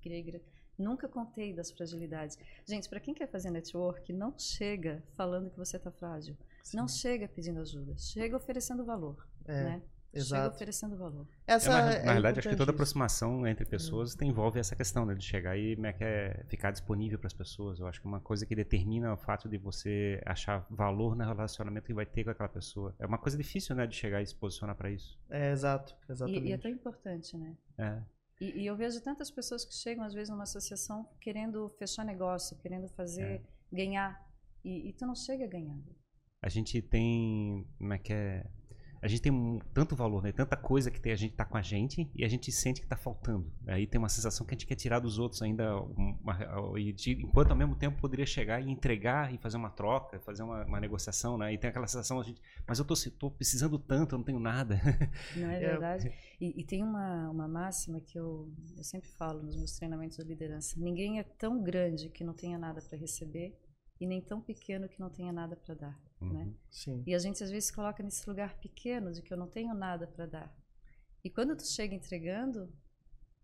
queria, 0.00 0.42
nunca 0.76 1.06
contei 1.06 1.52
das 1.52 1.70
fragilidades. 1.70 2.38
Gente, 2.66 2.88
para 2.88 3.00
quem 3.00 3.14
quer 3.14 3.30
fazer 3.30 3.50
network, 3.50 4.10
não 4.12 4.34
chega 4.38 5.02
falando 5.14 5.50
que 5.50 5.58
você 5.58 5.76
está 5.76 5.90
frágil. 5.90 6.36
Sim. 6.62 6.78
Não 6.78 6.88
chega 6.88 7.28
pedindo 7.28 7.60
ajuda. 7.60 7.96
Chega 7.98 8.36
oferecendo 8.36 8.84
valor, 8.84 9.26
é. 9.46 9.64
né? 9.64 9.82
Exato. 10.12 10.42
Chega 10.42 10.54
oferecendo 10.54 10.96
valor. 10.96 11.26
Essa 11.46 11.70
é, 11.70 11.96
é 11.96 12.04
na 12.04 12.12
verdade, 12.14 12.40
acho 12.40 12.48
que 12.48 12.56
toda 12.56 12.72
aproximação 12.72 13.46
entre 13.46 13.64
pessoas 13.64 14.14
hum. 14.14 14.24
envolve 14.24 14.58
essa 14.58 14.74
questão 14.74 15.06
né, 15.06 15.14
de 15.14 15.24
chegar 15.24 15.56
e 15.56 15.76
como 15.76 15.86
é 15.86 15.92
que 15.92 16.04
é 16.04 16.44
ficar 16.48 16.72
disponível 16.72 17.18
para 17.18 17.28
as 17.28 17.32
pessoas. 17.32 17.78
Eu 17.78 17.86
acho 17.86 18.00
que 18.00 18.06
uma 18.06 18.20
coisa 18.20 18.44
que 18.44 18.54
determina 18.54 19.12
o 19.12 19.16
fato 19.16 19.48
de 19.48 19.56
você 19.56 20.20
achar 20.26 20.66
valor 20.68 21.16
no 21.16 21.24
relacionamento 21.24 21.86
que 21.86 21.94
vai 21.94 22.06
ter 22.06 22.24
com 22.24 22.30
aquela 22.30 22.48
pessoa. 22.48 22.94
É 22.98 23.06
uma 23.06 23.18
coisa 23.18 23.38
difícil, 23.38 23.74
né, 23.76 23.86
de 23.86 23.94
chegar 23.94 24.20
e 24.20 24.26
se 24.26 24.34
posicionar 24.34 24.74
para 24.76 24.90
isso. 24.90 25.18
É, 25.30 25.52
exato. 25.52 25.96
Exatamente. 26.08 26.44
E, 26.44 26.48
e, 26.48 26.52
é 26.52 26.58
tão 26.58 26.70
importante, 26.70 27.36
né? 27.36 27.56
É. 27.78 28.02
E, 28.40 28.62
e, 28.62 28.66
eu 28.66 28.74
vejo 28.74 29.00
tantas 29.02 29.30
pessoas 29.30 29.64
que 29.64 29.74
chegam, 29.74 30.02
às 30.02 30.14
vezes, 30.14 30.30
numa 30.30 30.44
associação 30.44 31.08
querendo 31.20 31.68
fechar 31.78 32.04
negócio, 32.04 32.56
querendo 32.58 32.88
fazer, 32.88 33.22
é. 33.22 33.42
ganhar. 33.70 34.26
E, 34.64 34.88
e 34.88 34.92
tu 34.92 35.06
não 35.06 35.14
chega 35.14 35.46
ganhando. 35.46 35.94
A 36.42 36.48
gente 36.48 36.80
tem, 36.80 37.66
como 37.78 37.92
é 37.92 37.98
que 37.98 38.12
é 38.12 38.46
a 39.02 39.08
gente 39.08 39.22
tem 39.22 39.32
um, 39.32 39.58
tanto 39.72 39.96
valor, 39.96 40.22
né? 40.22 40.32
Tanta 40.32 40.56
coisa 40.56 40.90
que 40.90 41.00
tem, 41.00 41.12
a 41.12 41.16
gente 41.16 41.34
tá 41.34 41.44
com 41.44 41.56
a 41.56 41.62
gente 41.62 42.10
e 42.14 42.24
a 42.24 42.28
gente 42.28 42.52
sente 42.52 42.80
que 42.80 42.86
tá 42.86 42.96
faltando. 42.96 43.50
Aí 43.66 43.86
tem 43.86 43.98
uma 43.98 44.08
sensação 44.08 44.46
que 44.46 44.54
a 44.54 44.56
gente 44.56 44.66
quer 44.66 44.74
tirar 44.74 44.98
dos 44.98 45.18
outros 45.18 45.40
ainda, 45.40 45.74
uma, 45.80 46.38
e 46.78 46.92
de, 46.92 47.12
enquanto 47.12 47.50
ao 47.50 47.56
mesmo 47.56 47.74
tempo 47.74 48.00
poderia 48.00 48.26
chegar 48.26 48.60
e 48.60 48.70
entregar 48.70 49.32
e 49.32 49.38
fazer 49.38 49.56
uma 49.56 49.70
troca, 49.70 50.20
fazer 50.20 50.42
uma, 50.42 50.64
uma 50.66 50.80
negociação, 50.80 51.38
né? 51.38 51.52
E 51.52 51.58
tem 51.58 51.70
aquela 51.70 51.86
sensação, 51.86 52.20
a 52.20 52.22
gente, 52.22 52.40
mas 52.66 52.78
eu 52.78 52.84
tô, 52.84 52.94
tô 53.18 53.30
precisando 53.30 53.78
tanto, 53.78 54.14
eu 54.14 54.18
não 54.18 54.24
tenho 54.24 54.40
nada. 54.40 54.80
Não 55.36 55.50
é 55.50 55.58
verdade? 55.58 56.12
E, 56.40 56.60
e, 56.60 56.64
tem 56.64 56.82
uma, 56.82 57.30
uma 57.30 57.48
máxima 57.48 58.00
que 58.00 58.18
eu, 58.18 58.52
eu 58.76 58.84
sempre 58.84 59.08
falo 59.10 59.42
nos 59.42 59.56
meus 59.56 59.72
treinamentos 59.72 60.16
de 60.16 60.24
liderança: 60.24 60.78
ninguém 60.78 61.18
é 61.18 61.22
tão 61.22 61.62
grande 61.62 62.08
que 62.08 62.24
não 62.24 62.34
tenha 62.34 62.58
nada 62.58 62.80
para 62.80 62.98
receber 62.98 63.56
e 64.00 64.06
nem 64.06 64.20
tão 64.20 64.40
pequeno 64.40 64.88
que 64.88 64.98
não 64.98 65.10
tenha 65.10 65.32
nada 65.32 65.56
para 65.56 65.74
dar, 65.74 66.00
uhum, 66.20 66.32
né? 66.32 66.52
Sim. 66.70 67.02
E 67.06 67.14
a 67.14 67.18
gente 67.18 67.42
às 67.42 67.50
vezes 67.50 67.70
coloca 67.70 68.02
nesse 68.02 68.28
lugar 68.28 68.54
pequeno 68.58 69.12
de 69.12 69.22
que 69.22 69.32
eu 69.32 69.36
não 69.36 69.46
tenho 69.46 69.74
nada 69.74 70.06
para 70.06 70.26
dar. 70.26 70.54
E 71.24 71.30
quando 71.30 71.56
tu 71.56 71.66
chega 71.66 71.94
entregando, 71.94 72.72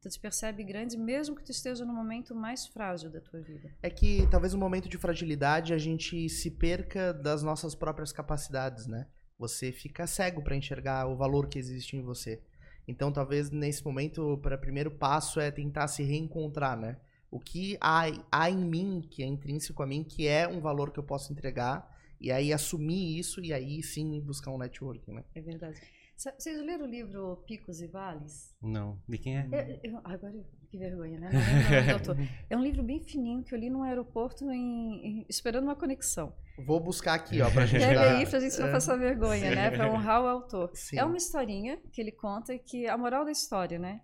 tu 0.00 0.08
te 0.08 0.18
percebe 0.18 0.64
grande 0.64 0.96
mesmo 0.96 1.36
que 1.36 1.42
tu 1.42 1.50
esteja 1.50 1.84
no 1.84 1.92
momento 1.92 2.34
mais 2.34 2.66
frágil 2.66 3.10
da 3.10 3.20
tua 3.20 3.40
vida. 3.40 3.74
É 3.82 3.90
que 3.90 4.26
talvez 4.30 4.52
no 4.52 4.58
momento 4.58 4.88
de 4.88 4.98
fragilidade 4.98 5.72
a 5.74 5.78
gente 5.78 6.28
se 6.28 6.50
perca 6.50 7.12
das 7.12 7.42
nossas 7.42 7.74
próprias 7.74 8.12
capacidades, 8.12 8.86
né? 8.86 9.06
Você 9.38 9.70
fica 9.70 10.06
cego 10.06 10.42
para 10.42 10.56
enxergar 10.56 11.06
o 11.06 11.16
valor 11.16 11.48
que 11.48 11.58
existe 11.58 11.96
em 11.96 12.02
você. 12.02 12.42
Então, 12.88 13.12
talvez 13.12 13.50
nesse 13.50 13.84
momento, 13.84 14.32
o 14.32 14.58
primeiro 14.58 14.90
passo 14.90 15.40
é 15.40 15.50
tentar 15.50 15.88
se 15.88 16.02
reencontrar, 16.02 16.78
né? 16.78 16.96
o 17.30 17.40
que 17.40 17.76
há, 17.80 18.04
há 18.30 18.50
em 18.50 18.56
mim, 18.56 19.06
que 19.10 19.22
é 19.22 19.26
intrínseco 19.26 19.82
a 19.82 19.86
mim, 19.86 20.04
que 20.04 20.26
é 20.26 20.46
um 20.46 20.60
valor 20.60 20.90
que 20.90 20.98
eu 20.98 21.04
posso 21.04 21.32
entregar, 21.32 21.94
e 22.20 22.30
aí 22.30 22.52
assumir 22.52 23.18
isso 23.18 23.40
e 23.44 23.52
aí 23.52 23.82
sim 23.82 24.20
buscar 24.20 24.50
um 24.50 24.58
networking, 24.58 25.12
né? 25.12 25.24
É 25.34 25.40
verdade. 25.40 25.80
Vocês 26.16 26.64
leram 26.64 26.86
o 26.86 26.88
livro 26.88 27.44
Picos 27.46 27.82
e 27.82 27.86
Vales? 27.86 28.54
Não. 28.62 28.98
De 29.06 29.18
quem 29.18 29.36
é? 29.36 29.48
é 29.52 29.80
eu, 29.84 29.98
agora, 30.02 30.32
que 30.70 30.78
vergonha, 30.78 31.20
né? 31.20 31.30
Não, 31.30 32.14
não, 32.14 32.28
é 32.48 32.56
um 32.56 32.62
livro 32.62 32.82
bem 32.82 33.02
fininho 33.02 33.44
que 33.44 33.54
eu 33.54 33.58
li 33.58 33.68
no 33.68 33.82
aeroporto 33.82 34.50
em, 34.50 35.06
em, 35.06 35.26
esperando 35.28 35.64
uma 35.64 35.76
conexão. 35.76 36.34
Vou 36.64 36.80
buscar 36.80 37.12
aqui, 37.12 37.42
ó, 37.42 37.50
pra 37.50 37.66
gente 37.66 37.84
Pega 37.84 38.16
aí 38.16 38.26
pra 38.26 38.40
gente 38.40 38.58
não 38.58 38.68
é. 38.68 38.72
passar 38.72 38.96
vergonha, 38.96 39.54
né? 39.54 39.70
Pra 39.70 39.92
honrar 39.92 40.22
o 40.22 40.26
autor. 40.26 40.70
Sim. 40.72 40.98
É 40.98 41.04
uma 41.04 41.18
historinha 41.18 41.78
que 41.92 42.00
ele 42.00 42.12
conta 42.12 42.58
que 42.58 42.86
a 42.86 42.96
moral 42.96 43.26
da 43.26 43.30
história, 43.30 43.78
né? 43.78 44.00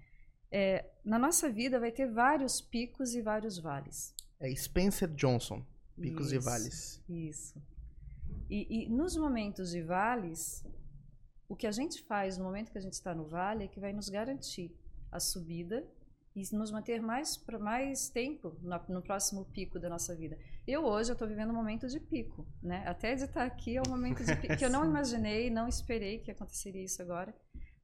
É, 0.50 0.84
na 1.02 1.18
nossa 1.18 1.50
vida 1.50 1.80
vai 1.80 1.90
ter 1.90 2.12
vários 2.12 2.60
picos 2.60 3.14
e 3.14 3.22
vários 3.22 3.58
vales. 3.58 4.14
É 4.38 4.54
Spencer 4.54 5.08
Johnson, 5.08 5.64
Picos 5.98 6.26
isso, 6.26 6.34
e 6.34 6.38
Vales. 6.38 7.02
Isso. 7.08 7.71
E, 8.48 8.84
e, 8.84 8.88
nos 8.88 9.16
momentos 9.16 9.70
de 9.70 9.82
vales, 9.82 10.64
o 11.48 11.56
que 11.56 11.66
a 11.66 11.72
gente 11.72 12.02
faz 12.02 12.38
no 12.38 12.44
momento 12.44 12.70
que 12.70 12.78
a 12.78 12.80
gente 12.80 12.94
está 12.94 13.14
no 13.14 13.26
vale 13.28 13.64
é 13.64 13.68
que 13.68 13.80
vai 13.80 13.92
nos 13.92 14.08
garantir 14.08 14.74
a 15.10 15.20
subida 15.20 15.86
e 16.34 16.42
nos 16.54 16.70
manter 16.70 17.02
mais, 17.02 17.42
mais 17.60 18.08
tempo 18.08 18.56
no, 18.62 18.80
no 18.88 19.02
próximo 19.02 19.44
pico 19.44 19.78
da 19.78 19.88
nossa 19.88 20.16
vida. 20.16 20.38
Eu 20.66 20.84
hoje 20.84 21.12
estou 21.12 21.28
vivendo 21.28 21.50
um 21.50 21.56
momento 21.56 21.86
de 21.86 22.00
pico, 22.00 22.46
né? 22.62 22.84
Até 22.86 23.14
de 23.14 23.24
estar 23.24 23.44
aqui 23.44 23.76
é 23.76 23.82
um 23.86 23.90
momento 23.90 24.24
de 24.24 24.34
pico 24.36 24.56
que 24.56 24.64
eu 24.64 24.70
não 24.70 24.84
imaginei, 24.88 25.50
não 25.50 25.68
esperei 25.68 26.18
que 26.20 26.30
aconteceria 26.30 26.82
isso 26.82 27.02
agora. 27.02 27.34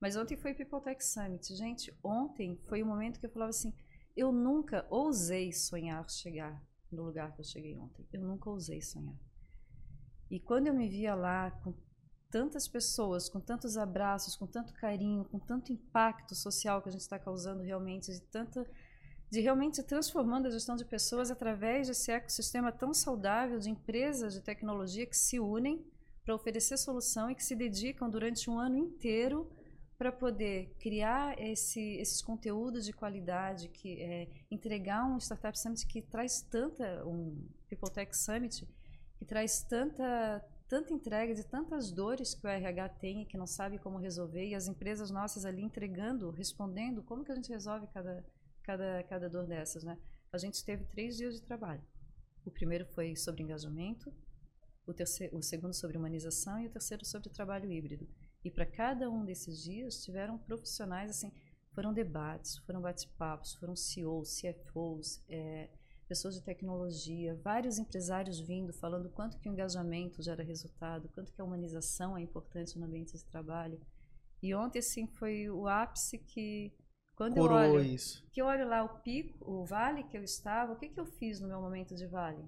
Mas 0.01 0.17
ontem 0.17 0.37
foi 0.37 0.55
People 0.55 0.81
Tech 0.81 1.05
Summit. 1.05 1.55
Gente, 1.55 1.93
ontem 2.03 2.57
foi 2.69 2.83
o 2.83 2.87
momento 2.87 3.21
que 3.21 3.27
eu 3.27 3.31
falava 3.31 3.51
assim: 3.51 3.75
eu 4.17 4.33
nunca 4.33 4.87
ousei 4.91 5.53
sonhar 5.53 6.09
chegar 6.09 6.63
no 6.91 7.03
lugar 7.03 7.35
que 7.35 7.41
eu 7.41 7.45
cheguei 7.45 7.79
ontem. 7.79 8.07
Eu 8.13 8.21
nunca 8.21 8.49
ousei 8.49 8.81
sonhar. 8.81 9.15
E 10.31 10.39
quando 10.39 10.67
eu 10.67 10.75
me 10.75 10.89
via 10.89 11.15
lá 11.15 11.51
com 11.63 11.75
tantas 12.31 12.69
pessoas, 12.69 13.29
com 13.29 13.41
tantos 13.41 13.77
abraços, 13.77 14.37
com 14.37 14.47
tanto 14.47 14.75
carinho, 14.75 15.25
com 15.25 15.39
tanto 15.39 15.73
impacto 15.73 16.35
social 16.35 16.83
que 16.83 16.89
a 16.89 16.93
gente 16.93 17.01
está 17.01 17.19
causando 17.19 17.63
realmente, 17.63 18.13
de 18.13 18.21
tanta 18.21 18.67
de 19.31 19.41
realmente 19.41 19.83
transformando 19.83 20.47
a 20.47 20.51
gestão 20.51 20.75
de 20.75 20.87
pessoas 20.87 21.31
através 21.31 21.87
desse 21.89 22.11
ecossistema 22.11 22.73
tão 22.73 22.95
saudável 22.95 23.59
de 23.59 23.69
empresas 23.69 24.33
de 24.33 24.41
tecnologia 24.41 25.05
que 25.05 25.17
se 25.17 25.39
unem 25.39 25.85
para 26.25 26.35
oferecer 26.35 26.79
solução 26.79 27.31
e 27.31 27.35
que 27.35 27.45
se 27.45 27.55
dedicam 27.55 28.09
durante 28.09 28.49
um 28.49 28.59
ano 28.59 28.77
inteiro 28.77 29.51
para 29.99 30.13
poder 30.13 30.75
criar 30.79 31.39
esse, 31.39 31.81
esses 31.97 32.23
conteúdos 32.23 32.85
de 32.85 32.93
qualidade, 32.93 33.69
que 33.69 34.01
é, 34.01 34.29
entregar 34.51 35.05
um 35.05 35.19
Startup 35.19 35.59
Summit 35.59 35.87
que 35.87 36.01
traz 36.01 36.41
tanta, 36.41 37.05
um 37.05 37.49
People 37.69 37.91
Tech 37.91 38.17
Summit, 38.17 38.67
que 39.19 39.25
traz 39.25 39.63
tanta, 39.63 40.45
tanta 40.69 40.93
entrega 40.93 41.35
de 41.35 41.45
tantas 41.45 41.91
dores 41.91 42.35
que 42.35 42.47
o 42.47 42.49
RH 42.49 42.89
tem 43.01 43.23
e 43.23 43.27
que 43.27 43.37
não 43.37 43.47
sabe 43.47 43.79
como 43.79 43.99
resolver, 43.99 44.47
e 44.47 44.55
as 44.55 44.69
empresas 44.69 45.11
nossas 45.11 45.45
ali 45.45 45.63
entregando, 45.63 46.31
respondendo 46.31 47.03
como 47.03 47.25
que 47.25 47.33
a 47.33 47.35
gente 47.35 47.51
resolve 47.51 47.89
cada, 47.89 48.25
cada, 48.63 49.03
cada 49.05 49.29
dor 49.29 49.47
dessas, 49.47 49.83
né? 49.83 49.99
A 50.33 50.39
gente 50.39 50.65
teve 50.65 50.85
três 50.85 51.17
dias 51.17 51.35
de 51.35 51.43
trabalho. 51.43 51.83
O 52.45 52.51
primeiro 52.51 52.87
foi 52.87 53.17
sobre 53.17 53.43
engajamento, 53.43 54.13
o, 54.87 54.95
terceiro, 54.95 55.37
o 55.37 55.43
segundo 55.43 55.75
sobre 55.75 55.99
humanização 55.99 56.61
e 56.61 56.67
o 56.67 56.71
terceiro 56.71 57.05
sobre 57.05 57.29
trabalho 57.29 57.71
híbrido. 57.71 58.09
E 58.45 58.51
para 58.51 58.65
cada 58.65 59.11
um 59.11 59.25
desses 59.25 59.63
dias 59.63 60.03
tiveram 60.03 60.39
profissionais 60.39 61.11
assim, 61.11 61.33
foram 61.75 61.93
debates, 61.93 62.57
foram 62.59 62.81
bate-papos, 62.81 63.55
foram 63.55 63.77
CEOs, 63.77 64.41
CFOs, 64.41 65.23
é, 65.29 65.69
pessoas 66.09 66.35
de 66.35 66.43
tecnologia, 66.43 67.35
vários 67.35 67.79
empresários 67.79 68.41
vindo 68.41 68.73
falando 68.73 69.11
quanto 69.11 69.39
que 69.39 69.49
o 69.49 69.53
engajamento 69.53 70.23
gera 70.23 70.43
resultado, 70.43 71.09
quanto 71.11 71.33
que 71.33 71.41
a 71.41 71.45
humanização 71.45 72.17
é 72.17 72.23
importante 72.23 72.79
no 72.79 72.87
ambiente 72.87 73.17
de 73.17 73.25
trabalho. 73.27 73.79
E 74.43 74.55
ontem 74.55 74.79
assim 74.79 75.07
foi 75.07 75.51
o 75.51 75.69
ápice 75.69 76.19
que 76.19 76.73
quando 77.15 77.37
eu 77.37 77.45
olho, 77.45 77.81
isso. 77.81 78.25
que 78.33 78.41
eu 78.41 78.47
olho 78.47 78.69
lá 78.69 78.85
o 78.85 79.01
pico, 79.01 79.51
o 79.51 79.65
vale 79.65 80.05
que 80.05 80.17
eu 80.17 80.23
estava, 80.23 80.73
o 80.73 80.77
que 80.77 80.89
que 80.89 81.01
eu 81.01 81.05
fiz 81.05 81.41
no 81.41 81.49
meu 81.49 81.61
momento 81.61 81.95
de 81.95 82.07
vale? 82.07 82.45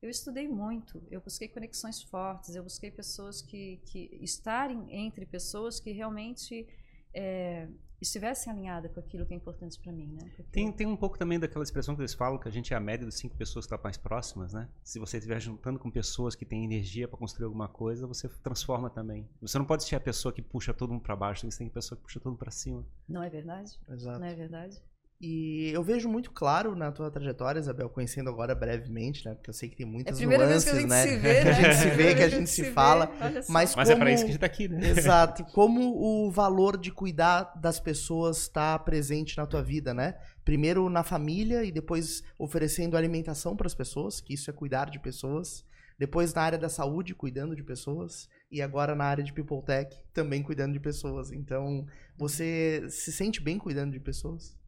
Eu 0.00 0.10
estudei 0.10 0.46
muito, 0.46 1.02
eu 1.10 1.20
busquei 1.20 1.48
conexões 1.48 2.02
fortes, 2.02 2.54
eu 2.54 2.62
busquei 2.62 2.90
pessoas 2.90 3.42
que, 3.42 3.78
que 3.86 4.18
estarem 4.20 4.86
entre 4.90 5.24
pessoas 5.26 5.80
que 5.80 5.90
realmente 5.90 6.68
é, 7.14 7.66
estivessem 8.00 8.52
alinhadas 8.52 8.92
com 8.92 9.00
aquilo 9.00 9.26
que 9.26 9.34
é 9.34 9.36
importante 9.36 9.78
para 9.78 9.92
mim, 9.92 10.06
né? 10.12 10.30
Tem, 10.50 10.72
tem 10.72 10.86
um 10.86 10.96
pouco 10.96 11.18
também 11.18 11.38
daquela 11.38 11.62
expressão 11.62 11.94
que 11.94 12.00
eles 12.00 12.14
falam 12.14 12.38
que 12.38 12.48
a 12.48 12.50
gente 12.50 12.72
é 12.72 12.76
a 12.76 12.80
média 12.80 13.04
das 13.04 13.14
cinco 13.14 13.36
pessoas 13.36 13.66
que 13.66 13.74
estão 13.74 13.82
mais 13.82 13.96
próximas, 13.96 14.52
né? 14.52 14.68
Se 14.82 14.98
você 14.98 15.18
estiver 15.18 15.40
juntando 15.40 15.78
com 15.78 15.90
pessoas 15.90 16.34
que 16.34 16.44
têm 16.44 16.64
energia 16.64 17.06
para 17.06 17.18
construir 17.18 17.44
alguma 17.44 17.68
coisa, 17.68 18.06
você 18.06 18.28
transforma 18.28 18.88
também. 18.88 19.28
Você 19.40 19.58
não 19.58 19.64
pode 19.64 19.84
ser 19.84 19.96
a 19.96 20.00
pessoa 20.00 20.32
que 20.32 20.42
puxa 20.42 20.72
todo 20.72 20.92
mundo 20.92 21.02
para 21.02 21.16
baixo, 21.16 21.50
você 21.50 21.58
tem 21.58 21.66
a 21.66 21.70
pessoa 21.70 21.96
que 21.96 22.02
puxa 22.02 22.18
todo 22.20 22.32
mundo 22.32 22.38
para 22.38 22.50
cima. 22.50 22.86
Não 23.08 23.22
é 23.22 23.28
verdade? 23.28 23.78
Exato. 23.88 24.18
Não 24.18 24.26
é 24.26 24.34
verdade? 24.34 24.80
E 25.20 25.70
eu 25.74 25.82
vejo 25.82 26.08
muito 26.08 26.30
claro 26.30 26.74
na 26.74 26.90
tua 26.90 27.10
trajetória, 27.10 27.60
Isabel, 27.60 27.90
conhecendo 27.90 28.30
agora 28.30 28.54
brevemente, 28.54 29.26
né? 29.26 29.34
Porque 29.34 29.50
eu 29.50 29.54
sei 29.54 29.68
que 29.68 29.76
tem 29.76 29.84
muitas 29.84 30.18
é 30.18 30.24
a 30.24 30.26
nuances, 30.26 30.64
vez 30.64 30.64
que 30.64 30.70
a 30.70 30.80
gente 30.80 30.88
né? 30.88 31.02
Se 31.02 31.16
vê, 31.18 31.44
né? 31.44 31.50
A 31.50 31.52
gente 31.52 31.74
se 31.74 31.90
vê, 31.90 32.14
que 32.14 32.22
a 32.22 32.28
gente 32.30 32.50
se, 32.50 32.64
fala. 32.72 33.12
Mas, 33.46 33.74
mas 33.74 33.74
como... 33.74 33.92
é 33.92 33.96
para 33.96 34.12
isso 34.12 34.24
que 34.24 34.30
a 34.30 34.32
gente 34.32 34.40
tá 34.40 34.46
aqui, 34.46 34.66
né? 34.66 34.80
Exato. 34.88 35.44
Como 35.52 35.94
o 35.94 36.30
valor 36.30 36.78
de 36.78 36.90
cuidar 36.90 37.52
das 37.60 37.78
pessoas 37.78 38.38
está 38.38 38.78
presente 38.78 39.36
na 39.36 39.44
tua 39.44 39.62
vida, 39.62 39.92
né? 39.92 40.16
Primeiro 40.42 40.88
na 40.88 41.02
família 41.02 41.64
e 41.64 41.70
depois 41.70 42.22
oferecendo 42.38 42.96
alimentação 42.96 43.54
para 43.54 43.66
as 43.66 43.74
pessoas, 43.74 44.22
que 44.22 44.32
isso 44.32 44.48
é 44.48 44.54
cuidar 44.54 44.88
de 44.88 44.98
pessoas. 44.98 45.66
Depois 45.98 46.32
na 46.32 46.40
área 46.40 46.58
da 46.58 46.70
saúde, 46.70 47.14
cuidando 47.14 47.54
de 47.54 47.62
pessoas. 47.62 48.26
E 48.50 48.62
agora 48.62 48.94
na 48.94 49.04
área 49.04 49.22
de 49.22 49.34
People 49.34 49.60
Tech, 49.62 49.94
também 50.14 50.42
cuidando 50.42 50.72
de 50.72 50.80
pessoas. 50.80 51.30
Então, 51.30 51.86
você 52.16 52.86
se 52.88 53.12
sente 53.12 53.38
bem 53.38 53.58
cuidando 53.58 53.92
de 53.92 54.00
pessoas? 54.00 54.58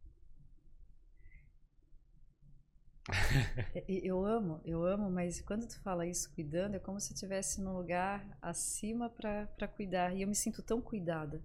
eu 3.87 4.25
amo, 4.25 4.61
eu 4.63 4.85
amo, 4.85 5.09
mas 5.09 5.41
quando 5.41 5.67
tu 5.67 5.79
fala 5.81 6.05
isso 6.05 6.33
cuidando, 6.33 6.75
é 6.75 6.79
como 6.79 6.99
se 6.99 7.11
eu 7.11 7.15
estivesse 7.15 7.61
num 7.61 7.75
lugar 7.75 8.37
acima 8.41 9.09
para 9.09 9.67
cuidar. 9.67 10.15
E 10.15 10.21
eu 10.21 10.27
me 10.27 10.35
sinto 10.35 10.61
tão 10.61 10.81
cuidada 10.81 11.43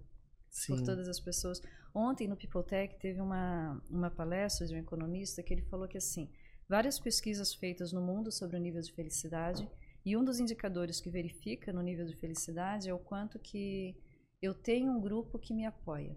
Sim. 0.49 0.75
por 0.75 0.85
todas 0.85 1.07
as 1.07 1.19
pessoas. 1.19 1.61
Ontem 1.93 2.27
no 2.27 2.37
People 2.37 2.63
Tech 2.63 2.95
teve 2.99 3.19
uma, 3.19 3.81
uma 3.89 4.09
palestra 4.09 4.65
de 4.65 4.73
um 4.73 4.77
economista 4.77 5.43
que 5.43 5.53
ele 5.53 5.63
falou 5.63 5.87
que 5.87 5.97
assim, 5.97 6.29
várias 6.67 6.99
pesquisas 6.99 7.53
feitas 7.53 7.91
no 7.91 8.01
mundo 8.01 8.31
sobre 8.31 8.55
o 8.55 8.59
nível 8.59 8.81
de 8.81 8.93
felicidade 8.93 9.69
e 10.05 10.15
um 10.15 10.23
dos 10.23 10.39
indicadores 10.39 11.01
que 11.01 11.09
verifica 11.09 11.73
no 11.73 11.81
nível 11.81 12.05
de 12.05 12.15
felicidade 12.15 12.89
é 12.89 12.93
o 12.93 12.99
quanto 12.99 13.37
que 13.39 13.95
eu 14.41 14.53
tenho 14.53 14.91
um 14.91 15.01
grupo 15.01 15.37
que 15.37 15.53
me 15.53 15.65
apoia. 15.65 16.15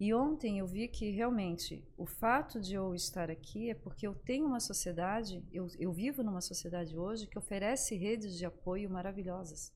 E 0.00 0.12
ontem 0.12 0.58
eu 0.58 0.66
vi 0.66 0.88
que 0.88 1.10
realmente 1.10 1.86
o 1.96 2.06
fato 2.06 2.60
de 2.60 2.74
eu 2.74 2.94
estar 2.94 3.30
aqui 3.30 3.70
é 3.70 3.74
porque 3.74 4.06
eu 4.06 4.14
tenho 4.14 4.46
uma 4.46 4.60
sociedade, 4.60 5.44
eu, 5.52 5.66
eu 5.78 5.92
vivo 5.92 6.22
numa 6.22 6.40
sociedade 6.40 6.96
hoje 6.96 7.26
que 7.26 7.38
oferece 7.38 7.96
redes 7.96 8.36
de 8.36 8.44
apoio 8.44 8.90
maravilhosas. 8.90 9.72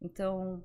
Então, 0.00 0.64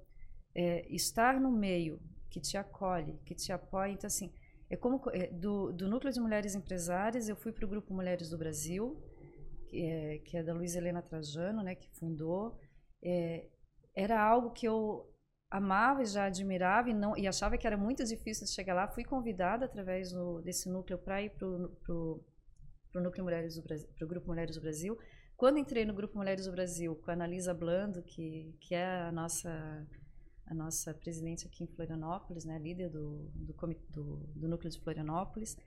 é, 0.54 0.86
estar 0.94 1.40
no 1.40 1.52
meio 1.52 2.02
que 2.30 2.42
te 2.42 2.58
acolhe, 2.58 3.18
que 3.26 3.34
te 3.34 3.52
apoia, 3.52 3.92
então 3.94 4.08
assim, 4.08 4.32
é 4.70 4.76
como 4.76 5.02
é, 5.12 5.28
do, 5.28 5.72
do 5.72 5.88
núcleo 5.88 6.14
de 6.14 6.20
mulheres 6.20 6.56
empresárias 6.56 7.28
eu 7.28 7.36
fui 7.36 7.52
para 7.52 7.66
o 7.66 7.70
grupo 7.70 7.94
Mulheres 7.94 8.30
do 8.30 8.38
Brasil, 8.38 9.02
que 9.68 9.82
é, 9.84 10.18
que 10.20 10.38
é 10.38 10.44
da 10.44 10.54
Luiz 10.54 10.76
Helena 10.76 11.02
Trajano, 11.02 11.62
né, 11.62 11.76
que 11.76 11.90
fundou. 11.92 12.58
É, 13.04 13.48
era 13.96 14.22
algo 14.22 14.52
que 14.52 14.66
eu 14.66 15.10
amava 15.52 16.02
e 16.02 16.06
já 16.06 16.26
admirava 16.26 16.90
e, 16.90 16.94
não, 16.94 17.16
e 17.18 17.28
achava 17.28 17.58
que 17.58 17.68
era 17.68 17.76
muito 17.76 18.04
difícil 18.06 18.48
chegar 18.48 18.74
lá. 18.74 18.88
Fui 18.88 19.04
convidada 19.04 19.66
através 19.66 20.12
do, 20.12 20.42
desse 20.42 20.70
núcleo 20.70 20.98
para 20.98 21.22
ir 21.22 21.32
para 21.32 21.46
o 21.46 22.24
núcleo 22.96 23.24
Mulheres 23.24 23.56
do 23.56 23.62
Brasil, 23.62 23.90
pro 23.98 24.08
Grupo 24.08 24.28
Mulheres 24.28 24.56
do 24.56 24.62
Brasil. 24.62 24.98
Quando 25.36 25.60
entrei 25.60 25.84
no 25.84 25.94
Grupo 25.94 26.18
Mulheres 26.18 26.46
do 26.46 26.52
Brasil 26.52 26.96
com 26.96 27.12
a 27.12 27.14
Analisa 27.14 27.54
Blando, 27.54 28.02
que, 28.02 28.56
que 28.62 28.74
é 28.74 29.02
a 29.02 29.12
nossa 29.12 29.86
a 30.46 30.54
nossa 30.54 30.94
presidente 30.94 31.48
aqui 31.48 31.64
em 31.64 31.68
Florianópolis, 31.68 32.44
né, 32.44 32.60
líder 32.60 32.90
do, 32.90 33.32
do, 33.34 33.54
do, 33.90 34.18
do 34.36 34.48
núcleo 34.50 34.70
de 34.70 34.78
Florianópolis, 34.82 35.58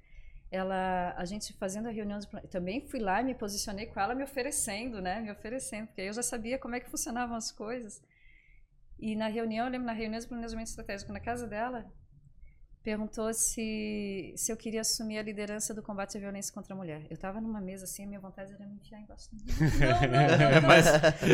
ela, 0.50 1.14
a 1.16 1.24
gente 1.24 1.54
fazendo 1.54 1.88
a 1.88 1.90
reunião, 1.90 2.18
de, 2.18 2.28
também 2.48 2.86
fui 2.86 3.00
lá 3.00 3.22
e 3.22 3.24
me 3.24 3.34
posicionei 3.34 3.86
com 3.86 3.98
ela 3.98 4.14
me 4.14 4.22
oferecendo, 4.22 5.00
né, 5.00 5.22
me 5.22 5.30
oferecendo, 5.30 5.86
porque 5.86 6.02
eu 6.02 6.12
já 6.12 6.22
sabia 6.22 6.58
como 6.58 6.74
é 6.74 6.80
que 6.80 6.90
funcionavam 6.90 7.34
as 7.34 7.50
coisas. 7.50 8.02
E 9.04 9.14
na 9.14 9.28
reunião, 9.28 9.66
eu 9.66 9.70
lembro 9.70 9.86
na 9.86 9.92
reunião 9.92 10.18
de 10.18 10.26
planejamento 10.26 10.68
estratégico 10.68 11.12
na 11.12 11.20
casa 11.20 11.46
dela, 11.46 11.84
perguntou 12.82 13.34
se, 13.34 14.32
se 14.34 14.50
eu 14.50 14.56
queria 14.56 14.80
assumir 14.80 15.18
a 15.18 15.22
liderança 15.22 15.74
do 15.74 15.82
combate 15.82 16.16
à 16.16 16.20
violência 16.20 16.54
contra 16.54 16.72
a 16.72 16.76
mulher. 16.76 17.06
Eu 17.10 17.14
estava 17.14 17.38
numa 17.38 17.60
mesa 17.60 17.84
assim, 17.84 18.04
a 18.04 18.06
minha 18.06 18.18
vontade 18.18 18.54
era 18.54 18.66
me 18.66 18.76
enfiar 18.76 19.02
embaixo. 19.02 19.28
Não, 19.36 20.00
não, 20.10 20.38
não, 20.38 20.60
não, 20.62 20.66
Mas... 20.66 20.86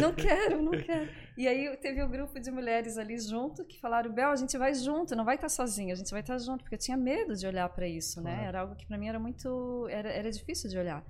não 0.03 0.13
quero, 0.13 0.61
não 0.61 0.73
quero. 0.73 1.09
E 1.39 1.47
aí 1.47 1.77
teve 1.77 2.03
um 2.03 2.11
grupo 2.11 2.41
de 2.41 2.51
mulheres 2.51 2.99
ali 2.99 3.17
junto 3.21 3.65
que 3.65 3.79
falaram: 3.79 4.13
Bel, 4.13 4.31
a 4.31 4.37
gente 4.37 4.59
vai 4.59 4.75
junto, 4.75 5.15
não 5.15 5.25
vai 5.25 5.37
estar 5.37 5.49
sozinha, 5.49 5.93
a 5.93 5.97
gente 5.97 6.11
vai 6.11 6.23
estar 6.23 6.39
junto, 6.39 6.65
porque 6.65 6.75
eu 6.75 6.81
tinha 6.81 6.97
medo 6.97 7.37
de 7.37 7.47
olhar 7.47 7.69
para 7.69 7.87
isso, 7.87 8.21
né? 8.21 8.47
Era 8.47 8.63
algo 8.63 8.75
que 8.75 8.85
para 8.85 8.99
mim 8.99 9.07
era 9.07 9.21
muito, 9.21 9.87
era, 9.89 10.11
era 10.11 10.29
difícil 10.29 10.69
de 10.69 10.77
olhar. 10.77 11.05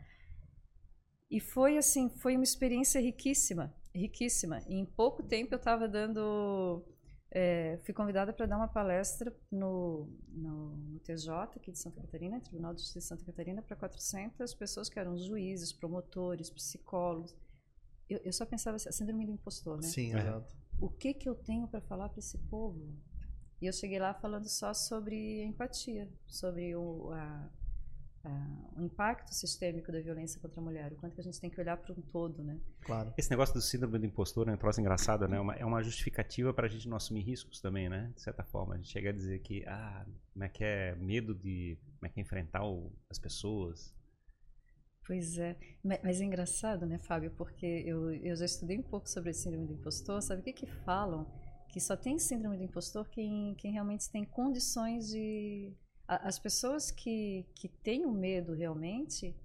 E 1.30 1.40
foi 1.40 1.78
assim, 1.78 2.10
foi 2.18 2.34
uma 2.36 2.44
experiência 2.44 3.00
riquíssima 3.00 3.74
riquíssima. 3.94 4.62
E 4.68 4.74
em 4.74 4.84
pouco 4.84 5.22
tempo 5.22 5.54
eu 5.54 5.58
estava 5.58 5.88
dando. 5.88 6.84
É, 7.32 7.78
fui 7.84 7.94
convidada 7.94 8.32
para 8.32 8.44
dar 8.46 8.56
uma 8.56 8.66
palestra 8.66 9.32
no, 9.52 10.08
no, 10.28 10.76
no, 10.76 10.98
TJ 10.98 11.32
aqui 11.54 11.70
de 11.70 11.78
Santa 11.78 12.00
Catarina, 12.00 12.40
Tribunal 12.40 12.74
de 12.74 12.80
Justiça 12.80 13.14
de 13.14 13.20
Santa 13.20 13.24
Catarina, 13.24 13.62
para 13.62 13.76
400 13.76 14.52
pessoas 14.54 14.88
que 14.88 14.98
eram 14.98 15.16
juízes, 15.16 15.72
promotores, 15.72 16.50
psicólogos. 16.50 17.36
Eu, 18.08 18.18
eu 18.24 18.32
só 18.32 18.44
pensava 18.44 18.76
assim, 18.76 18.88
a 18.88 18.92
síndrome 18.92 19.26
do 19.26 19.32
impostor, 19.32 19.76
né? 19.76 19.86
Sim, 19.86 20.12
exato. 20.12 20.56
O 20.80 20.88
que 20.88 21.14
que 21.14 21.28
eu 21.28 21.36
tenho 21.36 21.68
para 21.68 21.80
falar 21.80 22.08
para 22.08 22.18
esse 22.18 22.36
povo? 22.36 22.98
E 23.62 23.66
eu 23.66 23.72
cheguei 23.72 24.00
lá 24.00 24.12
falando 24.14 24.48
só 24.48 24.74
sobre 24.74 25.44
empatia, 25.44 26.10
sobre 26.26 26.74
o, 26.74 27.12
a, 27.12 27.50
uh, 28.24 28.80
o 28.80 28.82
impacto 28.82 29.34
sistêmico 29.34 29.90
da 29.90 30.00
violência 30.00 30.40
contra 30.40 30.60
a 30.60 30.62
mulher, 30.62 30.92
o 30.92 30.96
quanto 30.96 31.14
que 31.14 31.20
a 31.20 31.24
gente 31.24 31.40
tem 31.40 31.50
que 31.50 31.60
olhar 31.60 31.76
para 31.76 31.92
um 31.92 32.00
todo, 32.00 32.42
né? 32.42 32.58
Claro. 32.82 33.12
Esse 33.16 33.30
negócio 33.30 33.54
do 33.54 33.60
síndrome 33.60 33.98
do 33.98 34.06
impostor 34.06 34.48
é 34.48 34.52
um 34.52 34.56
troço 34.56 34.80
engraçado, 34.80 35.26
né? 35.28 35.38
Uma, 35.40 35.54
é 35.54 35.64
uma 35.64 35.82
justificativa 35.82 36.52
para 36.52 36.66
a 36.66 36.70
gente 36.70 36.88
não 36.88 36.96
assumir 36.96 37.22
riscos 37.22 37.60
também, 37.60 37.88
né? 37.88 38.12
De 38.14 38.20
certa 38.20 38.44
forma, 38.44 38.74
a 38.74 38.76
gente 38.76 38.88
chega 38.88 39.10
a 39.10 39.12
dizer 39.12 39.40
que, 39.40 39.64
ah, 39.66 40.06
como 40.32 40.44
é 40.44 40.48
que 40.48 40.64
é 40.64 40.94
medo 40.96 41.34
de, 41.34 41.78
como 41.98 42.06
é 42.06 42.08
que 42.08 42.20
é 42.20 42.22
enfrentar 42.22 42.64
o, 42.64 42.92
as 43.08 43.18
pessoas. 43.18 43.94
Pois 45.06 45.38
é, 45.38 45.56
mas 45.82 46.20
é 46.20 46.24
engraçado, 46.24 46.86
né, 46.86 46.96
Fábio, 46.98 47.32
porque 47.32 47.66
eu, 47.66 48.14
eu 48.14 48.36
já 48.36 48.44
estudei 48.44 48.78
um 48.78 48.82
pouco 48.82 49.08
sobre 49.08 49.30
esse 49.30 49.42
síndrome 49.42 49.66
do 49.66 49.72
impostor, 49.72 50.22
sabe 50.22 50.40
o 50.40 50.44
que 50.44 50.52
que 50.52 50.66
falam? 50.66 51.26
Que 51.68 51.80
só 51.80 51.96
tem 51.96 52.16
síndrome 52.16 52.56
do 52.56 52.62
impostor 52.62 53.08
quem, 53.08 53.56
quem 53.56 53.72
realmente 53.72 54.08
tem 54.08 54.24
condições 54.24 55.08
de 55.08 55.72
as 56.16 56.38
pessoas 56.38 56.90
que, 56.90 57.46
que 57.54 57.68
têm 57.68 58.04
o 58.04 58.10
medo 58.10 58.52
realmente, 58.52 59.36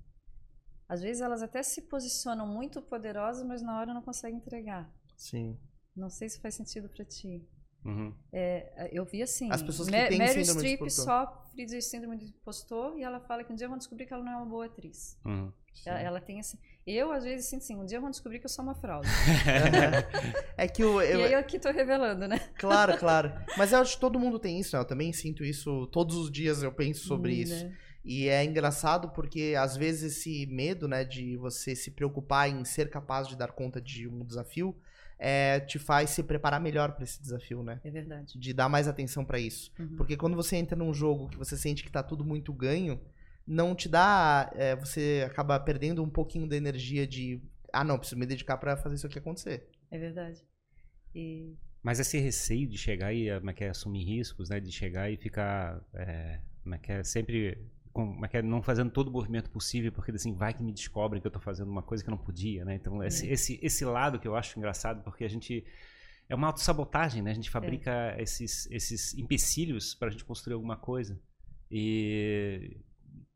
às 0.89 1.01
vezes 1.01 1.21
elas 1.21 1.43
até 1.43 1.61
se 1.61 1.83
posicionam 1.83 2.47
muito 2.47 2.81
poderosas, 2.81 3.45
mas 3.45 3.61
na 3.61 3.79
hora 3.79 3.93
não 3.93 4.01
conseguem 4.01 4.37
entregar. 4.37 4.91
Sim. 5.15 5.57
Não 5.95 6.09
sei 6.09 6.27
se 6.27 6.39
faz 6.39 6.55
sentido 6.55 6.89
para 6.89 7.05
ti. 7.05 7.47
Uhum. 7.85 8.11
É, 8.33 8.89
eu 8.91 9.05
vi 9.05 9.21
assim, 9.21 9.51
As 9.51 9.61
pessoas 9.61 9.87
que 9.87 10.07
têm 10.07 10.17
Meryl 10.17 10.43
síndrome 10.43 10.61
de 10.61 10.73
Streep 10.73 10.89
sofre 10.89 11.65
de 11.67 11.81
síndrome 11.81 12.17
de 12.17 12.25
impostor 12.25 12.97
e 12.97 13.03
ela 13.03 13.19
fala 13.19 13.43
que 13.43 13.53
um 13.53 13.55
dia 13.55 13.67
vão 13.67 13.77
descobrir 13.77 14.07
que 14.07 14.13
ela 14.13 14.23
não 14.23 14.31
é 14.31 14.37
uma 14.37 14.45
boa 14.45 14.65
atriz. 14.65 15.19
Uhum. 15.23 15.53
Ela, 15.85 16.01
ela 16.01 16.21
tem 16.21 16.39
assim. 16.39 16.57
Eu, 16.87 17.11
às 17.11 17.23
vezes, 17.23 17.47
sinto 17.47 17.63
assim, 17.63 17.75
um 17.75 17.83
dia 17.85 17.99
vão 17.99 18.11
descobrir 18.11 18.37
que 18.39 18.45
eu 18.45 18.49
sou 18.49 18.63
uma 18.63 18.75
fraude. 18.75 19.07
É 20.57 20.67
que 20.67 20.83
o, 20.83 21.01
eu, 21.01 21.19
e 21.19 21.23
aí 21.25 21.33
eu 21.33 21.39
aqui 21.39 21.59
tô 21.59 21.69
revelando, 21.71 22.27
né? 22.27 22.39
Claro, 22.57 22.95
claro. 22.99 23.31
Mas 23.57 23.71
eu 23.71 23.79
acho 23.79 23.95
que 23.95 23.99
todo 24.01 24.19
mundo 24.19 24.37
tem 24.39 24.59
isso, 24.59 24.75
né? 24.75 24.81
Eu 24.81 24.85
também 24.85 25.11
sinto 25.11 25.43
isso 25.43 25.87
todos 25.87 26.15
os 26.15 26.31
dias, 26.31 26.61
eu 26.63 26.71
penso 26.71 27.05
sobre 27.07 27.31
Hum, 27.33 27.41
isso. 27.41 27.65
né? 27.65 27.73
E 28.03 28.27
é 28.29 28.43
engraçado 28.45 29.09
porque 29.09 29.55
às 29.57 29.75
vezes 29.75 30.15
esse 30.17 30.45
medo, 30.45 30.87
né, 30.87 31.03
de 31.03 31.35
você 31.37 31.75
se 31.75 31.89
preocupar 31.89 32.47
em 32.49 32.63
ser 32.63 32.89
capaz 32.89 33.27
de 33.27 33.35
dar 33.35 33.51
conta 33.51 33.81
de 33.81 34.07
um 34.07 34.23
desafio, 34.23 34.75
é, 35.17 35.59
te 35.59 35.79
faz 35.79 36.11
se 36.11 36.21
preparar 36.21 36.61
melhor 36.61 36.91
para 36.91 37.03
esse 37.03 37.19
desafio, 37.19 37.63
né? 37.63 37.81
É 37.83 37.89
verdade. 37.89 38.37
De 38.37 38.53
dar 38.53 38.69
mais 38.69 38.87
atenção 38.87 39.25
para 39.25 39.39
isso. 39.39 39.71
Uhum. 39.79 39.95
Porque 39.97 40.15
quando 40.15 40.35
você 40.35 40.55
entra 40.55 40.75
num 40.77 40.93
jogo 40.93 41.27
que 41.29 41.37
você 41.37 41.57
sente 41.57 41.83
que 41.83 41.91
tá 41.91 42.03
tudo 42.03 42.23
muito 42.23 42.53
ganho, 42.53 43.01
não 43.47 43.75
te 43.75 43.87
dá. 43.89 44.51
é, 44.55 44.75
você 44.75 45.23
acaba 45.25 45.59
perdendo 45.59 46.03
um 46.03 46.09
pouquinho 46.09 46.47
da 46.47 46.55
energia 46.55 47.05
de. 47.07 47.41
Ah, 47.71 47.83
não, 47.83 47.97
preciso 47.97 48.19
me 48.19 48.25
dedicar 48.25 48.57
para 48.57 48.77
fazer 48.77 48.95
isso 48.95 49.07
aqui 49.07 49.19
acontecer. 49.19 49.67
É 49.91 49.97
verdade. 49.97 50.41
E 51.13 51.55
Mas 51.83 51.99
esse 51.99 52.17
receio 52.19 52.67
de 52.67 52.77
chegar 52.77 53.13
e 53.13 53.27
como 53.37 53.49
é 53.49 53.53
que 53.53 53.63
é, 53.63 53.69
assumir 53.69 54.03
riscos, 54.03 54.49
né? 54.49 54.59
De 54.59 54.71
chegar 54.71 55.11
e 55.11 55.17
ficar 55.17 55.81
é, 55.93 56.39
como 56.63 56.75
é 56.75 56.77
que 56.77 56.91
é, 56.91 57.03
sempre 57.03 57.57
com- 57.93 58.13
como 58.13 58.25
é 58.25 58.27
que 58.27 58.37
é, 58.37 58.41
não 58.41 58.61
fazendo 58.61 58.91
todo 58.91 59.07
o 59.07 59.11
movimento 59.11 59.49
possível, 59.49 59.91
porque 59.91 60.11
assim, 60.11 60.33
vai 60.33 60.53
que 60.53 60.63
me 60.63 60.73
descobrem 60.73 61.21
que 61.21 61.27
eu 61.27 61.31
tô 61.31 61.39
fazendo 61.39 61.69
uma 61.69 61.83
coisa 61.83 62.03
que 62.03 62.09
eu 62.09 62.15
não 62.15 62.17
podia, 62.17 62.65
né? 62.65 62.75
Então, 62.75 63.01
esse, 63.03 63.27
esse, 63.27 63.59
esse 63.61 63.85
lado 63.85 64.19
que 64.19 64.27
eu 64.27 64.35
acho 64.35 64.57
engraçado, 64.59 65.03
porque 65.03 65.23
a 65.23 65.29
gente. 65.29 65.63
É 66.27 66.33
uma 66.33 66.47
autossabotagem, 66.47 67.21
né? 67.21 67.29
A 67.31 67.35
gente 67.35 67.51
fabrica 67.51 68.15
esses, 68.17 68.65
esses 68.71 69.13
empecilhos 69.13 69.93
para 69.93 70.07
a 70.07 70.11
gente 70.11 70.25
construir 70.25 70.55
alguma 70.55 70.75
coisa. 70.75 71.19
E, 71.69 72.77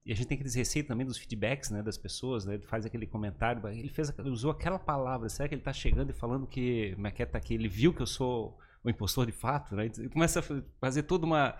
e 0.06 0.12
a 0.12 0.16
gente 0.16 0.28
tem 0.28 0.36
aqueles 0.36 0.56
receios 0.56 0.88
também 0.88 1.06
dos 1.06 1.18
feedbacks, 1.18 1.70
né? 1.70 1.84
Das 1.84 1.98
pessoas, 1.98 2.46
né? 2.46 2.56
Ele 2.56 2.66
faz 2.66 2.86
aquele 2.86 3.06
comentário, 3.06 3.66
ele 3.68 3.90
fez, 3.90 4.10
ele 4.18 4.30
usou 4.30 4.52
aquela 4.52 4.80
palavra. 4.80 5.30
Será 5.30 5.48
que 5.48 5.56
ele 5.56 5.62
tá 5.62 5.74
chegando 5.74 6.10
e 6.10 6.14
falando 6.14 6.48
que, 6.48 6.94
como 6.96 7.08
é 7.08 7.12
que 7.12 7.22
é, 7.22 7.30
aqui? 7.34 7.54
Ele 7.54 7.68
viu 7.68 7.94
que 7.94 8.02
eu 8.02 8.08
sou 8.08 8.58
o 8.84 8.90
impostor 8.90 9.26
de 9.26 9.32
fato, 9.32 9.76
né? 9.76 9.92
Ele 9.98 10.10
começa 10.10 10.40
a 10.40 10.42
fa- 10.42 10.64
fazer 10.80 11.04
toda 11.04 11.26
uma. 11.26 11.56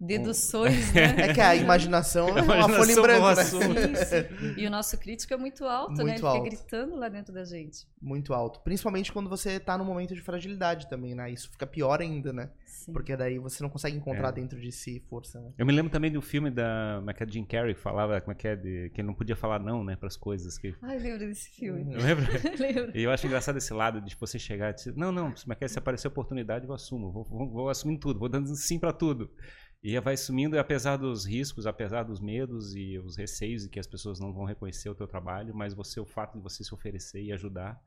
Deduções, 0.00 0.92
né? 0.92 1.04
É 1.30 1.32
que 1.34 1.40
a 1.40 1.54
imaginação 1.54 2.28
é 2.36 2.42
uma 2.42 2.56
imaginação 2.56 2.76
folha 2.76 2.92
em 2.92 3.02
branco, 3.02 3.20
boa 3.20 3.34
né? 3.34 3.44
sua. 3.44 3.60
Sim, 3.64 3.94
sim. 3.94 4.54
E 4.56 4.66
o 4.66 4.70
nosso 4.70 4.98
crítico 4.98 5.32
é 5.32 5.36
muito 5.36 5.64
alto, 5.64 5.92
né? 5.92 6.02
Ele 6.02 6.04
Muito 6.04 6.16
fica 6.16 6.28
alto. 6.28 6.44
gritando 6.44 6.96
lá 6.96 7.08
dentro 7.08 7.32
da 7.32 7.44
gente. 7.44 7.86
Muito 8.00 8.34
alto. 8.34 8.60
Principalmente 8.60 9.12
quando 9.12 9.28
você 9.28 9.58
tá 9.58 9.78
num 9.78 9.84
momento 9.84 10.14
de 10.14 10.20
fragilidade 10.20 10.88
também, 10.88 11.14
né? 11.14 11.30
Isso 11.30 11.50
fica 11.50 11.66
pior 11.66 12.00
ainda, 12.00 12.32
né? 12.32 12.50
Sim. 12.66 12.92
Porque 12.92 13.16
daí 13.16 13.38
você 13.38 13.62
não 13.62 13.70
consegue 13.70 13.96
encontrar 13.96 14.28
É. 14.28 14.32
dentro 14.32 14.60
de 14.60 14.70
si 14.70 15.00
força, 15.08 15.40
né? 15.40 15.52
Eu 15.56 15.64
me 15.64 15.72
lembro 15.72 15.90
também 15.90 16.10
do 16.10 16.20
filme 16.20 16.50
da 16.50 16.96
como 16.98 17.10
é 17.10 17.14
que 17.14 17.22
é, 17.22 17.26
Jim 17.28 17.44
Carrey, 17.44 17.74
que 17.74 17.80
falava 17.80 18.20
como 18.20 18.32
é 18.32 18.34
que 18.34 18.48
é, 18.48 18.56
de, 18.56 18.90
que 18.90 19.00
ele 19.00 19.06
não 19.06 19.14
podia 19.14 19.36
falar 19.36 19.58
não, 19.58 19.82
né, 19.84 19.96
para 19.96 20.08
as 20.08 20.16
coisas. 20.16 20.58
Que, 20.58 20.74
Ai, 20.82 20.98
lembro 20.98 21.20
desse 21.20 21.50
filme. 21.50 21.82
Uhum. 21.82 21.96
lembra? 22.02 22.26
lembro. 22.58 22.92
E 22.98 23.02
eu 23.02 23.10
acho 23.10 23.26
engraçado 23.26 23.56
esse 23.56 23.72
lado 23.72 24.00
de 24.00 24.16
você 24.18 24.38
chegar 24.38 24.70
e 24.70 24.74
dizer, 24.74 24.94
não, 24.96 25.10
não, 25.12 25.32
como 25.32 25.52
é 25.52 25.56
que 25.56 25.64
é, 25.64 25.68
se 25.68 25.78
aparecer 25.78 26.08
oportunidade, 26.08 26.66
eu 26.66 26.72
assumo, 26.74 27.10
vou, 27.10 27.24
vou, 27.24 27.50
vou 27.50 27.68
assumindo 27.70 28.00
tudo, 28.00 28.18
vou 28.18 28.28
dando 28.28 28.54
sim 28.54 28.78
para 28.78 28.92
tudo. 28.92 29.30
E 29.84 30.00
vai 30.00 30.14
assumindo, 30.14 30.56
e 30.56 30.58
apesar 30.58 30.96
dos 30.96 31.26
riscos, 31.26 31.66
apesar 31.66 32.04
dos 32.04 32.18
medos 32.18 32.74
e 32.74 32.98
os 32.98 33.16
receios 33.16 33.64
de 33.64 33.68
que 33.68 33.78
as 33.78 33.86
pessoas 33.86 34.18
não 34.18 34.32
vão 34.32 34.46
reconhecer 34.46 34.88
o 34.88 34.94
teu 34.94 35.06
trabalho, 35.06 35.54
mas 35.54 35.74
você, 35.74 36.00
o 36.00 36.06
fato 36.06 36.38
de 36.38 36.42
você 36.42 36.64
se 36.64 36.72
oferecer 36.72 37.22
e 37.22 37.30
ajudar, 37.30 37.78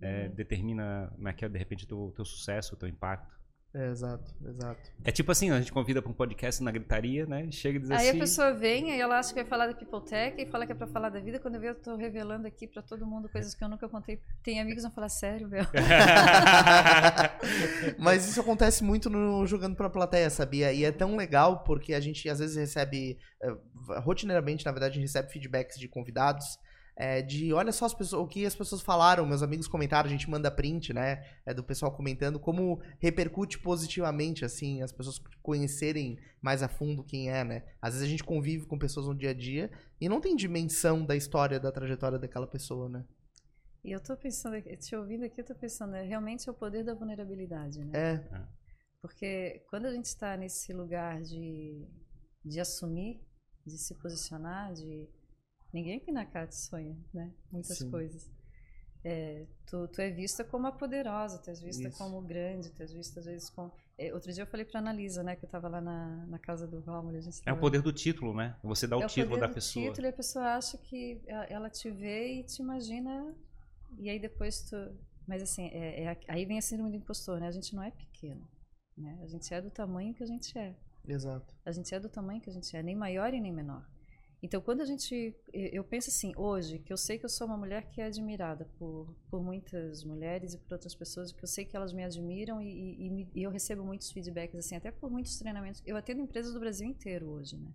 é, 0.00 0.28
determina, 0.28 1.10
como 1.16 1.28
é 1.28 1.32
que 1.32 1.44
é, 1.44 1.48
de 1.48 1.58
repente, 1.58 1.84
o 1.84 1.88
teu, 1.88 2.12
teu 2.14 2.24
sucesso, 2.24 2.74
o 2.74 2.78
teu 2.78 2.88
impacto. 2.88 3.37
É, 3.74 3.90
exato, 3.90 4.34
exato. 4.46 4.80
É 5.04 5.12
tipo 5.12 5.30
assim, 5.30 5.50
a 5.50 5.58
gente 5.58 5.70
convida 5.70 6.00
para 6.00 6.10
um 6.10 6.14
podcast 6.14 6.62
na 6.62 6.70
gritaria, 6.70 7.26
né? 7.26 7.50
Chega 7.50 7.76
e 7.76 7.80
diz 7.82 7.90
Aí 7.90 8.08
assim... 8.08 8.16
a 8.16 8.20
pessoa 8.20 8.54
vem, 8.54 8.92
aí 8.92 9.00
ela 9.00 9.18
acha 9.18 9.28
que 9.28 9.34
vai 9.34 9.44
falar 9.44 9.66
da 9.66 9.74
Peopletech 9.74 10.40
e 10.40 10.46
fala 10.46 10.64
que 10.64 10.72
é 10.72 10.74
pra 10.74 10.86
falar 10.86 11.10
da 11.10 11.20
vida. 11.20 11.38
Quando 11.38 11.56
eu 11.56 11.60
vejo, 11.60 11.74
eu 11.74 11.82
tô 11.82 11.94
revelando 11.94 12.46
aqui 12.46 12.66
pra 12.66 12.80
todo 12.80 13.06
mundo 13.06 13.28
coisas 13.28 13.54
que 13.54 13.62
eu 13.62 13.68
nunca 13.68 13.86
contei. 13.86 14.22
Tem 14.42 14.58
amigos 14.58 14.82
que 14.82 14.88
vão 14.88 14.94
falar, 14.94 15.10
sério, 15.10 15.50
velho? 15.50 15.68
Mas 17.98 18.26
isso 18.26 18.40
acontece 18.40 18.82
muito 18.82 19.10
no 19.10 19.46
Jogando 19.46 19.76
pra 19.76 19.90
Plateia, 19.90 20.30
sabia? 20.30 20.72
E 20.72 20.84
é 20.84 20.90
tão 20.90 21.14
legal 21.14 21.62
porque 21.62 21.92
a 21.92 22.00
gente 22.00 22.26
às 22.28 22.38
vezes 22.38 22.56
recebe, 22.56 23.18
eh, 23.42 23.54
rotineiramente, 24.00 24.64
na 24.64 24.72
verdade, 24.72 24.92
a 24.92 24.94
gente 24.94 25.08
recebe 25.08 25.30
feedbacks 25.30 25.78
de 25.78 25.88
convidados. 25.88 26.58
Eh, 27.00 27.22
de 27.22 27.52
olha 27.52 27.70
só 27.70 27.84
as 27.84 27.94
pessoas, 27.94 28.20
o 28.24 28.26
que 28.26 28.44
as 28.44 28.56
pessoas 28.56 28.82
falaram, 28.82 29.24
meus 29.24 29.40
amigos 29.40 29.68
comentaram, 29.68 30.08
a 30.08 30.10
gente 30.10 30.28
manda 30.28 30.50
print, 30.50 30.92
né? 30.92 31.24
É, 31.46 31.54
do 31.54 31.62
pessoal 31.62 31.92
comentando, 31.92 32.40
como 32.40 32.82
repercute 32.98 33.60
positivamente, 33.60 34.44
assim, 34.44 34.82
as 34.82 34.90
pessoas 34.90 35.20
conhecerem 35.40 36.18
mais 36.42 36.60
a 36.60 36.68
fundo 36.68 37.04
quem 37.04 37.30
é, 37.30 37.44
né? 37.44 37.64
Às 37.80 37.94
vezes 37.94 38.08
a 38.08 38.10
gente 38.10 38.24
convive 38.24 38.66
com 38.66 38.76
pessoas 38.76 39.06
no 39.06 39.14
dia 39.14 39.30
a 39.30 39.34
dia 39.34 39.70
e 40.00 40.08
não 40.08 40.20
tem 40.20 40.34
dimensão 40.34 41.06
da 41.06 41.14
história, 41.14 41.60
da 41.60 41.70
trajetória 41.70 42.18
daquela 42.18 42.48
pessoa, 42.48 42.88
né? 42.88 43.04
E 43.84 43.92
eu 43.92 44.02
tô 44.02 44.16
pensando, 44.16 44.60
te 44.60 44.96
ouvindo 44.96 45.24
aqui, 45.24 45.40
eu 45.40 45.46
tô 45.46 45.54
pensando, 45.54 45.94
é, 45.94 46.02
realmente 46.02 46.48
é 46.48 46.52
o 46.52 46.54
poder 46.54 46.82
da 46.82 46.94
vulnerabilidade, 46.94 47.78
né? 47.84 47.92
É, 47.96 48.44
Porque 49.00 49.64
quando 49.70 49.86
a 49.86 49.92
gente 49.92 50.06
está 50.06 50.36
nesse 50.36 50.72
lugar 50.72 51.22
de, 51.22 51.86
de 52.44 52.58
assumir, 52.58 53.24
de 53.64 53.78
se 53.78 53.94
posicionar, 53.94 54.72
de. 54.72 55.08
Ninguém 55.72 55.98
aqui 55.98 56.10
na 56.10 56.24
CAT 56.24 56.54
sonha, 56.54 56.96
né? 57.12 57.32
Muitas 57.52 57.78
Sim. 57.78 57.90
coisas. 57.90 58.30
É, 59.04 59.46
tu, 59.66 59.86
tu 59.88 60.00
é 60.00 60.10
vista 60.10 60.44
como 60.44 60.66
a 60.66 60.72
poderosa, 60.72 61.38
tu 61.38 61.50
és 61.50 61.60
vista 61.60 61.88
Isso. 61.88 61.96
como 61.96 62.20
grande, 62.20 62.70
tu 62.70 62.82
és 62.82 62.92
vista 62.92 63.20
às 63.20 63.26
vezes 63.26 63.48
como. 63.48 63.72
é, 63.96 64.12
outro 64.12 64.32
dia 64.32 64.42
eu 64.42 64.46
falei 64.46 64.66
pra 64.66 64.80
Analisa, 64.80 65.22
né, 65.22 65.36
que 65.36 65.44
eu 65.44 65.48
tava 65.48 65.68
lá 65.68 65.80
na, 65.80 66.26
na 66.26 66.38
casa 66.38 66.66
do 66.66 66.82
gente 67.20 67.42
É 67.46 67.52
o 67.52 67.58
poder 67.58 67.80
do 67.80 67.92
título, 67.92 68.34
né? 68.34 68.56
Você 68.62 68.86
dá 68.86 68.96
o 68.96 69.02
é 69.02 69.06
título 69.06 69.36
poder 69.36 69.46
da 69.46 69.54
pessoa. 69.54 69.86
título 69.86 70.06
e 70.06 70.10
a 70.10 70.12
pessoa 70.12 70.44
acha 70.56 70.76
que 70.76 71.22
ela 71.48 71.70
te 71.70 71.90
vê 71.90 72.40
e 72.40 72.42
te 72.42 72.60
imagina 72.60 73.34
e 73.98 74.10
aí 74.10 74.18
depois 74.18 74.62
tu 74.62 74.76
mas 75.26 75.42
assim 75.42 75.66
é, 75.68 76.04
é 76.04 76.20
aí 76.26 76.44
vem 76.44 76.58
a 76.58 76.62
síndrome 76.62 76.90
do 76.90 76.96
impostor 76.96 77.40
né 77.40 77.46
a 77.46 77.50
gente 77.50 77.74
não 77.74 77.82
é 77.82 77.90
pequeno 77.90 78.46
né 78.96 79.18
a 79.22 79.26
gente 79.26 79.52
é 79.52 79.60
do 79.60 79.70
tamanho 79.70 80.12
que 80.12 80.22
a 80.22 80.26
gente 80.26 80.58
é 80.58 80.74
exato. 81.06 81.54
a 81.64 81.72
gente 81.72 81.94
é 81.94 81.98
do 81.98 82.08
tamanho 82.08 82.40
que 82.40 82.50
a 82.50 82.52
gente 82.52 82.76
é 82.76 82.82
nem 82.82 82.94
maior 82.94 83.32
e 83.32 83.40
nem 83.40 83.52
menor 83.52 83.86
então 84.42 84.60
quando 84.60 84.80
a 84.82 84.84
gente 84.84 85.34
eu 85.52 85.82
penso 85.82 86.10
assim 86.10 86.32
hoje 86.36 86.78
que 86.78 86.92
eu 86.92 86.96
sei 86.96 87.18
que 87.18 87.24
eu 87.24 87.28
sou 87.28 87.46
uma 87.46 87.56
mulher 87.56 87.88
que 87.90 88.00
é 88.00 88.04
admirada 88.06 88.64
por, 88.78 89.14
por 89.30 89.42
muitas 89.42 90.04
mulheres 90.04 90.54
e 90.54 90.58
por 90.58 90.74
outras 90.74 90.94
pessoas 90.94 91.32
que 91.32 91.42
eu 91.42 91.48
sei 91.48 91.64
que 91.64 91.76
elas 91.76 91.92
me 91.92 92.04
admiram 92.04 92.60
e, 92.62 92.68
e- 92.68 93.28
e 93.34 93.42
eu 93.42 93.50
recebo 93.50 93.84
muitos 93.84 94.10
feedbacks 94.12 94.56
assim 94.58 94.76
até 94.76 94.90
por 94.92 95.10
muitos 95.10 95.36
treinamentos 95.38 95.82
eu 95.84 95.96
atendo 95.96 96.20
empresas 96.20 96.52
do 96.54 96.60
Brasil 96.60 96.86
inteiro 96.86 97.28
hoje 97.30 97.56
né 97.56 97.70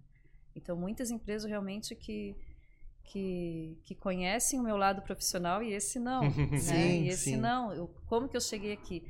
então 0.56 0.76
muitas 0.78 1.12
empresas 1.12 1.49
realmente 1.49 1.95
que 1.95 2.36
que, 3.06 3.78
que 3.84 3.93
conhecem 3.95 4.60
o 4.60 4.63
meu 4.63 4.78
lado 4.78 5.02
profissional 5.02 5.62
e 5.62 5.73
esse 5.73 5.99
não 5.99 6.21
né? 6.32 6.58
Sim, 6.58 7.04
e 7.04 7.10
esse 7.10 7.32
sim. 7.32 7.38
não 7.38 7.73
eu, 7.73 7.88
como 8.08 8.30
que 8.30 8.38
eu 8.38 8.41
cheguei 8.41 8.71
aqui 8.71 9.04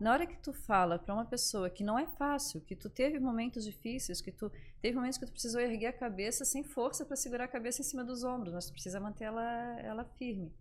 na 0.00 0.12
hora 0.12 0.26
que 0.26 0.38
tu 0.38 0.52
fala 0.52 0.98
para 0.98 1.14
uma 1.14 1.26
pessoa 1.26 1.68
que 1.68 1.84
não 1.84 1.98
é 1.98 2.06
fácil, 2.06 2.60
que 2.62 2.74
tu 2.74 2.88
teve 2.88 3.20
momentos 3.20 3.64
difíceis, 3.64 4.20
que 4.22 4.32
tu 4.32 4.50
teve 4.80 4.96
momentos 4.96 5.18
que 5.18 5.26
tu 5.26 5.32
precisou 5.32 5.60
erguer 5.60 5.88
a 5.88 5.92
cabeça 5.92 6.44
sem 6.44 6.64
força 6.64 7.04
para 7.04 7.16
segurar 7.16 7.44
a 7.44 7.48
cabeça 7.48 7.82
em 7.82 7.84
cima 7.84 8.02
dos 8.02 8.24
ombros, 8.24 8.54
mas 8.54 8.66
tu 8.66 8.72
precisa 8.72 8.98
manter 8.98 9.24
ela, 9.24 9.78
ela 9.80 10.04
firme. 10.04 10.52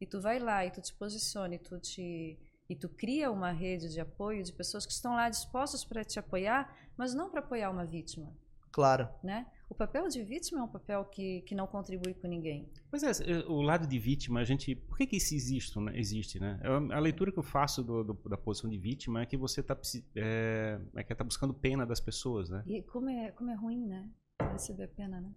E 0.00 0.06
tu 0.06 0.20
vai 0.20 0.38
lá 0.38 0.64
e 0.64 0.70
tu 0.70 0.80
te 0.80 0.94
posiciona 0.94 1.54
e 1.56 1.58
tu 1.58 1.78
te 1.78 2.38
e 2.70 2.76
tu 2.76 2.86
cria 2.88 3.30
uma 3.30 3.50
rede 3.50 3.88
de 3.88 3.98
apoio 3.98 4.42
de 4.42 4.52
pessoas 4.52 4.84
que 4.84 4.92
estão 4.92 5.14
lá 5.14 5.30
dispostas 5.30 5.84
para 5.86 6.04
te 6.04 6.18
apoiar, 6.18 6.76
mas 6.98 7.14
não 7.14 7.30
para 7.30 7.40
apoiar 7.40 7.70
uma 7.70 7.86
vítima, 7.86 8.30
Claro. 8.70 9.08
né? 9.24 9.46
O 9.70 9.74
papel 9.74 10.08
de 10.08 10.22
vítima 10.24 10.60
é 10.60 10.62
um 10.62 10.68
papel 10.68 11.04
que, 11.04 11.42
que 11.42 11.54
não 11.54 11.66
contribui 11.66 12.14
com 12.14 12.26
ninguém. 12.26 12.72
Pois 12.90 13.02
é, 13.02 13.12
o 13.46 13.60
lado 13.60 13.86
de 13.86 13.98
vítima, 13.98 14.40
a 14.40 14.44
gente. 14.44 14.74
Por 14.74 14.96
que, 14.96 15.06
que 15.06 15.16
isso 15.16 15.34
existe, 15.34 15.78
né? 15.78 15.92
existe, 15.98 16.40
né? 16.40 16.58
Eu- 16.64 16.90
A 16.92 16.98
leitura 16.98 17.30
que 17.30 17.38
eu 17.38 17.42
faço 17.42 17.82
do- 17.84 18.02
do- 18.02 18.28
da 18.30 18.38
posição 18.38 18.68
de 18.70 18.78
vítima 18.78 19.20
é 19.22 19.26
que 19.26 19.36
você 19.36 19.60
está 19.60 19.78
é, 20.16 20.80
é 20.96 21.04
que 21.04 21.14
tá 21.14 21.22
buscando 21.22 21.52
pena 21.52 21.84
das 21.86 22.00
pessoas, 22.00 22.48
né? 22.48 22.64
E 22.66 22.82
como 22.82 23.10
é, 23.10 23.30
como 23.32 23.50
é 23.50 23.54
ruim, 23.54 23.86
né? 23.86 24.08
Receber 24.52 24.84
a 24.84 24.88
pena, 24.88 25.20
né? 25.20 25.30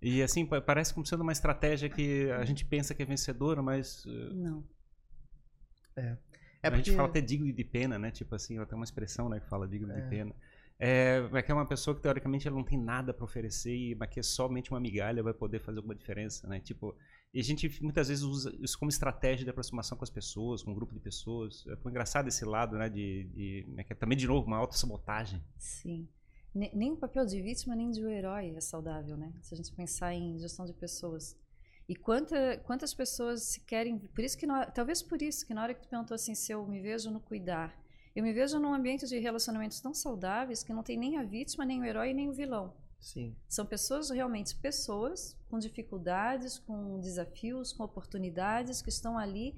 E 0.00 0.22
assim, 0.22 0.46
pa- 0.46 0.60
parece 0.62 0.92
como 0.94 1.04
sendo 1.06 1.22
uma 1.22 1.32
estratégia 1.32 1.88
que 1.90 2.30
a 2.30 2.44
gente 2.44 2.64
pensa 2.64 2.94
que 2.94 3.02
é 3.02 3.06
vencedora, 3.06 3.62
mas 3.62 4.02
eh, 4.06 4.30
Não. 4.34 4.64
É 5.96 6.16
a 6.62 6.70
porque... 6.70 6.76
gente 6.84 6.96
fala 6.96 7.08
até 7.08 7.20
digno 7.20 7.52
de 7.52 7.64
pena, 7.64 7.98
né? 7.98 8.10
Tipo 8.10 8.34
assim, 8.34 8.56
ela 8.56 8.66
tem 8.66 8.76
uma 8.76 8.84
expressão 8.84 9.28
né, 9.28 9.40
que 9.40 9.48
fala 9.48 9.68
digno 9.68 9.92
É. 9.92 10.00
de 10.00 10.08
pena. 10.08 10.34
É, 10.78 11.28
é 11.32 11.42
que 11.42 11.50
é 11.52 11.54
uma 11.54 11.66
pessoa 11.66 11.94
que 11.94 12.02
teoricamente 12.02 12.46
ela 12.48 12.56
não 12.56 12.64
tem 12.64 12.78
nada 12.78 13.14
para 13.14 13.24
oferecer, 13.24 13.74
e- 13.74 13.96
que 14.10 14.22
somente 14.22 14.70
uma 14.70 14.80
migalha 14.80 15.22
vai 15.22 15.32
poder 15.32 15.60
fazer 15.60 15.78
alguma 15.78 15.94
diferença, 15.94 16.46
né? 16.48 16.60
Tipo, 16.60 16.96
e 17.32 17.40
a 17.40 17.42
gente 17.44 17.82
muitas 17.82 18.08
vezes 18.08 18.22
usa 18.24 18.54
isso 18.60 18.78
como 18.78 18.88
estratégia 18.88 19.44
de 19.44 19.50
aproximação 19.50 19.96
com 19.96 20.04
as 20.04 20.10
pessoas, 20.10 20.62
com 20.62 20.70
um 20.72 20.74
grupo 20.74 20.92
de 20.94 21.00
pessoas. 21.00 21.64
É 21.66 21.88
engraçado 21.88 22.28
esse 22.28 22.44
lado, 22.44 22.76
né? 22.76 22.88
De, 22.88 23.24
de 23.24 23.66
né, 23.68 23.84
é 23.88 23.94
também 23.94 24.16
de 24.18 24.26
novo 24.26 24.46
uma 24.46 24.56
autossabotagem. 24.58 25.42
Sim. 25.58 26.08
Ne- 26.54 26.70
Nem 26.74 26.92
o 26.92 26.96
papel 26.96 27.24
de 27.26 27.40
vítima 27.42 27.74
nem 27.74 27.90
de 27.90 28.04
um 28.04 28.08
herói 28.08 28.54
é 28.54 28.60
saudável, 28.60 29.16
né? 29.16 29.32
Se 29.42 29.54
a 29.54 29.56
gente 29.56 29.72
pensar 29.72 30.12
em 30.14 30.38
gestão 30.38 30.64
de 30.64 30.72
pessoas. 30.72 31.36
E 31.88 31.94
quanta, 31.94 32.56
quantas 32.64 32.94
pessoas 32.94 33.42
se 33.42 33.60
querem. 33.60 33.98
Por 33.98 34.24
isso 34.24 34.38
que 34.38 34.46
talvez 34.74 35.02
por 35.02 35.20
isso 35.20 35.46
que 35.46 35.52
na 35.54 35.62
hora 35.62 35.74
que 35.74 35.82
tu 35.82 35.88
perguntou 35.88 36.14
assim 36.14 36.34
se 36.34 36.50
eu 36.52 36.66
me 36.66 36.80
vejo 36.80 37.10
no 37.10 37.20
cuidar, 37.20 37.76
eu 38.14 38.22
me 38.22 38.32
vejo 38.32 38.58
num 38.58 38.72
ambiente 38.72 39.06
de 39.06 39.18
relacionamentos 39.18 39.80
tão 39.80 39.92
saudáveis 39.92 40.62
que 40.62 40.72
não 40.72 40.82
tem 40.82 40.96
nem 40.96 41.16
a 41.18 41.24
vítima, 41.24 41.64
nem 41.64 41.80
o 41.80 41.84
herói, 41.84 42.12
nem 42.12 42.28
o 42.28 42.32
vilão. 42.32 42.72
Sim. 43.04 43.36
São 43.46 43.66
pessoas 43.66 44.08
realmente 44.08 44.56
pessoas 44.56 45.36
com 45.50 45.58
dificuldades, 45.58 46.58
com 46.58 46.98
desafios, 47.00 47.70
com 47.70 47.84
oportunidades 47.84 48.80
que 48.80 48.88
estão 48.88 49.18
ali 49.18 49.54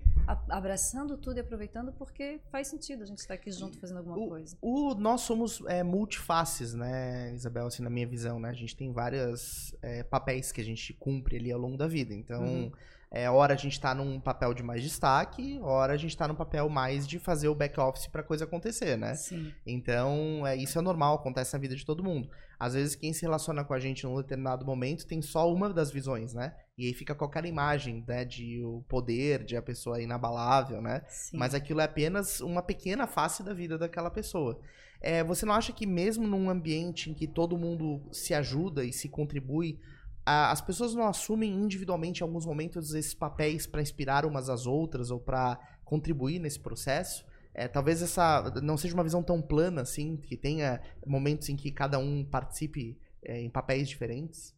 abraçando 0.48 1.16
tudo 1.16 1.36
e 1.36 1.40
aproveitando 1.40 1.92
porque 1.92 2.40
faz 2.50 2.66
sentido 2.66 3.04
a 3.04 3.06
gente 3.06 3.18
estar 3.18 3.34
aqui 3.34 3.52
junto 3.52 3.78
fazendo 3.78 3.98
alguma 3.98 4.18
o, 4.18 4.28
coisa. 4.28 4.56
O, 4.60 4.94
nós 4.96 5.20
somos 5.20 5.62
é, 5.68 5.84
multifaces, 5.84 6.74
né, 6.74 7.32
Isabel? 7.34 7.66
Assim, 7.66 7.84
na 7.84 7.90
minha 7.90 8.06
visão, 8.06 8.40
né? 8.40 8.50
A 8.50 8.54
gente 8.54 8.74
tem 8.74 8.92
vários 8.92 9.72
é, 9.80 10.02
papéis 10.02 10.50
que 10.50 10.60
a 10.60 10.64
gente 10.64 10.92
cumpre 10.94 11.36
ali 11.36 11.52
ao 11.52 11.60
longo 11.60 11.76
da 11.76 11.86
vida. 11.86 12.12
Então, 12.12 12.42
uhum. 12.42 12.72
É, 13.10 13.30
hora 13.30 13.54
a 13.54 13.56
gente 13.56 13.72
está 13.72 13.94
num 13.94 14.20
papel 14.20 14.52
de 14.52 14.62
mais 14.62 14.82
destaque, 14.82 15.58
hora 15.62 15.92
a 15.92 15.96
gente 15.96 16.10
está 16.10 16.26
num 16.26 16.34
papel 16.34 16.68
mais 16.68 17.06
de 17.06 17.18
fazer 17.18 17.48
o 17.48 17.54
back 17.54 17.78
office 17.78 18.08
para 18.08 18.22
coisa 18.22 18.44
acontecer, 18.44 18.96
né? 18.98 19.14
Sim. 19.14 19.52
Então, 19.64 20.46
é, 20.46 20.56
isso 20.56 20.78
é 20.78 20.82
normal, 20.82 21.14
acontece 21.14 21.54
na 21.54 21.60
vida 21.60 21.76
de 21.76 21.84
todo 21.84 22.02
mundo. 22.02 22.28
Às 22.58 22.74
vezes, 22.74 22.94
quem 22.94 23.12
se 23.12 23.22
relaciona 23.22 23.62
com 23.64 23.74
a 23.74 23.78
gente 23.78 24.04
num 24.04 24.16
determinado 24.16 24.64
momento 24.64 25.06
tem 25.06 25.22
só 25.22 25.52
uma 25.52 25.72
das 25.72 25.90
visões, 25.90 26.32
né? 26.34 26.54
E 26.76 26.86
aí 26.86 26.94
fica 26.94 27.14
qualquer 27.14 27.44
imagem, 27.44 28.02
né? 28.08 28.24
De 28.24 28.64
o 28.64 28.82
poder, 28.88 29.44
de 29.44 29.56
a 29.56 29.62
pessoa 29.62 30.00
inabalável, 30.00 30.80
né? 30.80 31.02
Sim. 31.08 31.36
Mas 31.36 31.54
aquilo 31.54 31.80
é 31.80 31.84
apenas 31.84 32.40
uma 32.40 32.62
pequena 32.62 33.06
face 33.06 33.42
da 33.42 33.52
vida 33.52 33.78
daquela 33.78 34.10
pessoa. 34.10 34.58
É, 35.00 35.22
você 35.22 35.44
não 35.44 35.54
acha 35.54 35.72
que 35.72 35.86
mesmo 35.86 36.26
num 36.26 36.48
ambiente 36.48 37.10
em 37.10 37.14
que 37.14 37.26
todo 37.26 37.58
mundo 37.58 38.02
se 38.10 38.32
ajuda 38.32 38.84
e 38.84 38.92
se 38.92 39.08
contribui 39.08 39.78
as 40.26 40.60
pessoas 40.60 40.92
não 40.92 41.06
assumem 41.06 41.54
individualmente 41.54 42.20
em 42.20 42.24
alguns 42.24 42.44
momentos 42.44 42.92
esses 42.92 43.14
papéis 43.14 43.66
para 43.66 43.80
inspirar 43.80 44.26
umas 44.26 44.50
às 44.50 44.66
outras 44.66 45.10
ou 45.10 45.20
para 45.20 45.56
contribuir 45.84 46.40
nesse 46.40 46.58
processo. 46.58 47.24
É, 47.54 47.68
talvez 47.68 48.02
essa 48.02 48.42
não 48.62 48.76
seja 48.76 48.92
uma 48.92 49.04
visão 49.04 49.22
tão 49.22 49.40
plana 49.40 49.82
assim, 49.82 50.16
que 50.16 50.36
tenha 50.36 50.82
momentos 51.06 51.48
em 51.48 51.56
que 51.56 51.70
cada 51.70 51.98
um 51.98 52.24
participe 52.24 52.98
é, 53.22 53.40
em 53.40 53.48
papéis 53.48 53.88
diferentes. 53.88 54.54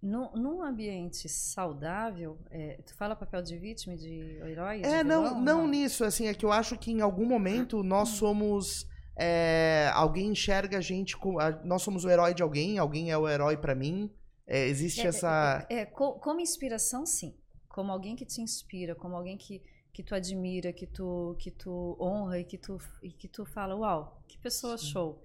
No, 0.00 0.32
num 0.32 0.62
ambiente 0.62 1.28
saudável, 1.28 2.38
é, 2.50 2.80
tu 2.86 2.94
fala 2.94 3.14
papel 3.14 3.42
de 3.42 3.58
vítima 3.58 3.96
de 3.96 4.40
herói? 4.46 4.80
É, 4.82 5.02
de 5.02 5.08
não, 5.08 5.22
não, 5.22 5.40
não 5.40 5.66
nisso, 5.68 6.04
assim, 6.04 6.28
é 6.28 6.34
que 6.34 6.46
eu 6.46 6.52
acho 6.52 6.78
que 6.78 6.90
em 6.90 7.00
algum 7.00 7.26
momento 7.26 7.82
nós 7.82 8.10
somos 8.10 8.87
é, 9.18 9.90
alguém 9.94 10.30
enxerga 10.30 10.78
a 10.78 10.80
gente 10.80 11.16
como. 11.16 11.40
A, 11.40 11.50
nós 11.64 11.82
somos 11.82 12.04
o 12.04 12.10
herói 12.10 12.32
de 12.32 12.42
alguém, 12.42 12.78
alguém 12.78 13.10
é 13.10 13.18
o 13.18 13.28
herói 13.28 13.56
para 13.56 13.74
mim. 13.74 14.14
É, 14.46 14.68
existe 14.68 15.00
é, 15.00 15.06
essa. 15.06 15.66
É, 15.68 15.80
é 15.80 15.86
como 15.86 16.40
inspiração, 16.40 17.04
sim. 17.04 17.36
Como 17.68 17.90
alguém 17.90 18.14
que 18.14 18.24
te 18.24 18.40
inspira, 18.40 18.94
como 18.94 19.16
alguém 19.16 19.36
que, 19.36 19.60
que 19.92 20.04
tu 20.04 20.14
admira, 20.14 20.72
que 20.72 20.86
tu, 20.86 21.36
que 21.40 21.50
tu 21.50 21.96
honra 22.00 22.38
e 22.38 22.44
que 22.44 22.56
tu, 22.56 22.78
e 23.02 23.10
que 23.10 23.26
tu 23.26 23.44
fala, 23.44 23.74
uau, 23.74 24.22
que 24.28 24.38
pessoa 24.38 24.78
sim. 24.78 24.86
show. 24.86 25.20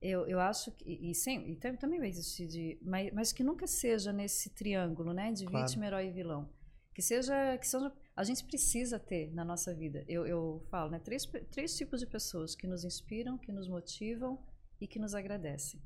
Eu, 0.00 0.26
eu 0.28 0.38
acho 0.38 0.70
que. 0.72 0.84
E, 0.88 1.12
sem, 1.12 1.50
e 1.50 1.56
também 1.56 1.98
vai 1.98 2.08
existir 2.08 2.46
de. 2.46 2.78
Mas, 2.80 3.12
mas 3.12 3.32
que 3.32 3.42
nunca 3.42 3.66
seja 3.66 4.12
nesse 4.12 4.50
triângulo, 4.50 5.12
né? 5.12 5.32
De 5.32 5.46
claro. 5.46 5.66
vítima, 5.66 5.86
herói 5.86 6.06
e 6.06 6.12
vilão. 6.12 6.48
Que 6.94 7.02
seja. 7.02 7.58
Que 7.58 7.66
seja 7.66 7.92
a 8.14 8.24
gente 8.24 8.44
precisa 8.44 8.98
ter 8.98 9.32
na 9.32 9.44
nossa 9.44 9.74
vida. 9.74 10.04
Eu, 10.06 10.26
eu 10.26 10.62
falo, 10.70 10.90
né? 10.90 10.98
Três, 10.98 11.24
três 11.50 11.76
tipos 11.76 12.00
de 12.00 12.06
pessoas 12.06 12.54
que 12.54 12.66
nos 12.66 12.84
inspiram, 12.84 13.38
que 13.38 13.50
nos 13.50 13.68
motivam 13.68 14.38
e 14.80 14.86
que 14.86 14.98
nos 14.98 15.14
agradecem. 15.14 15.80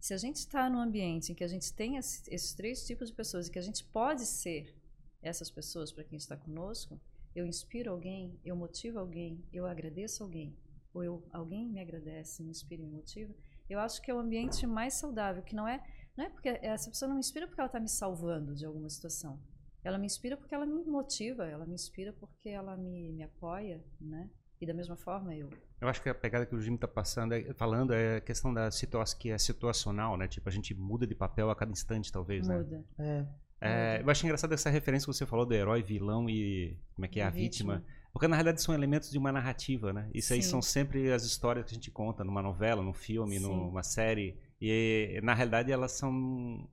Se 0.00 0.14
a 0.14 0.16
gente 0.16 0.36
está 0.36 0.68
num 0.68 0.80
ambiente 0.80 1.32
em 1.32 1.34
que 1.34 1.44
a 1.44 1.48
gente 1.48 1.72
tem 1.72 1.96
esses 1.96 2.54
três 2.54 2.86
tipos 2.86 3.08
de 3.08 3.14
pessoas 3.14 3.48
e 3.48 3.50
que 3.50 3.58
a 3.58 3.62
gente 3.62 3.84
pode 3.84 4.26
ser 4.26 4.76
essas 5.22 5.50
pessoas 5.50 5.92
para 5.92 6.04
quem 6.04 6.16
está 6.16 6.36
conosco, 6.36 7.00
eu 7.34 7.46
inspiro 7.46 7.90
alguém, 7.90 8.38
eu 8.44 8.56
motivo 8.56 8.98
alguém, 8.98 9.44
eu 9.52 9.66
agradeço 9.66 10.22
alguém, 10.22 10.56
ou 10.94 11.04
eu, 11.04 11.28
alguém 11.32 11.68
me 11.68 11.80
agradece, 11.80 12.42
me 12.42 12.50
inspira 12.50 12.82
e 12.82 12.86
me 12.86 12.92
motiva, 12.92 13.34
eu 13.68 13.78
acho 13.80 14.00
que 14.00 14.10
é 14.10 14.14
o 14.14 14.18
ambiente 14.18 14.66
mais 14.66 14.94
saudável, 14.94 15.42
que 15.42 15.54
não 15.54 15.66
é, 15.66 15.82
não 16.16 16.24
é 16.24 16.30
porque 16.30 16.48
essa 16.48 16.90
pessoa 16.90 17.08
não 17.08 17.16
me 17.16 17.20
inspira 17.20 17.46
porque 17.46 17.60
ela 17.60 17.66
está 17.66 17.80
me 17.80 17.88
salvando 17.88 18.54
de 18.54 18.64
alguma 18.64 18.88
situação. 18.88 19.38
Ela 19.84 19.98
me 19.98 20.06
inspira 20.06 20.36
porque 20.36 20.54
ela 20.54 20.66
me 20.66 20.84
motiva, 20.84 21.46
ela 21.46 21.64
me 21.64 21.74
inspira 21.74 22.12
porque 22.12 22.48
ela 22.48 22.76
me, 22.76 23.12
me 23.12 23.22
apoia, 23.22 23.82
né? 24.00 24.28
E 24.60 24.66
da 24.66 24.74
mesma 24.74 24.96
forma 24.96 25.34
eu. 25.34 25.48
Eu 25.80 25.88
acho 25.88 26.02
que 26.02 26.08
a 26.08 26.14
pegada 26.14 26.44
que 26.44 26.54
o 26.54 26.60
Jimmy 26.60 26.74
está 26.74 26.88
passando, 26.88 27.32
é, 27.32 27.54
falando, 27.54 27.92
é 27.92 28.16
a 28.16 28.20
questão 28.20 28.52
da 28.52 28.70
situação 28.70 29.18
que 29.18 29.30
é 29.30 29.38
situacional, 29.38 30.16
né? 30.16 30.26
Tipo, 30.26 30.48
a 30.48 30.52
gente 30.52 30.74
muda 30.74 31.06
de 31.06 31.14
papel 31.14 31.48
a 31.50 31.54
cada 31.54 31.70
instante, 31.70 32.12
talvez, 32.12 32.48
muda. 32.48 32.58
né? 32.58 32.64
Muda. 32.64 32.84
É. 32.98 33.26
É, 33.60 34.02
eu 34.02 34.10
acho 34.10 34.24
engraçado 34.24 34.52
essa 34.52 34.70
referência 34.70 35.06
que 35.06 35.12
você 35.12 35.26
falou 35.26 35.44
do 35.44 35.52
herói, 35.52 35.82
vilão 35.82 36.28
e 36.28 36.76
como 36.94 37.06
é 37.06 37.08
que 37.08 37.20
é 37.20 37.24
a 37.24 37.30
vítima. 37.30 37.76
vítima. 37.76 37.98
Porque 38.12 38.26
na 38.26 38.36
realidade 38.36 38.62
são 38.62 38.74
elementos 38.74 39.10
de 39.10 39.18
uma 39.18 39.30
narrativa, 39.30 39.92
né? 39.92 40.08
Isso 40.14 40.28
Sim. 40.28 40.34
aí 40.34 40.42
são 40.42 40.62
sempre 40.62 41.12
as 41.12 41.24
histórias 41.24 41.64
que 41.64 41.72
a 41.72 41.74
gente 41.74 41.90
conta 41.90 42.24
numa 42.24 42.42
novela, 42.42 42.82
num 42.82 42.92
filme, 42.92 43.38
Sim. 43.38 43.46
numa 43.46 43.82
série. 43.82 44.36
E 44.60 45.20
na 45.22 45.34
realidade 45.34 45.70
elas 45.70 45.92
são 45.92 46.68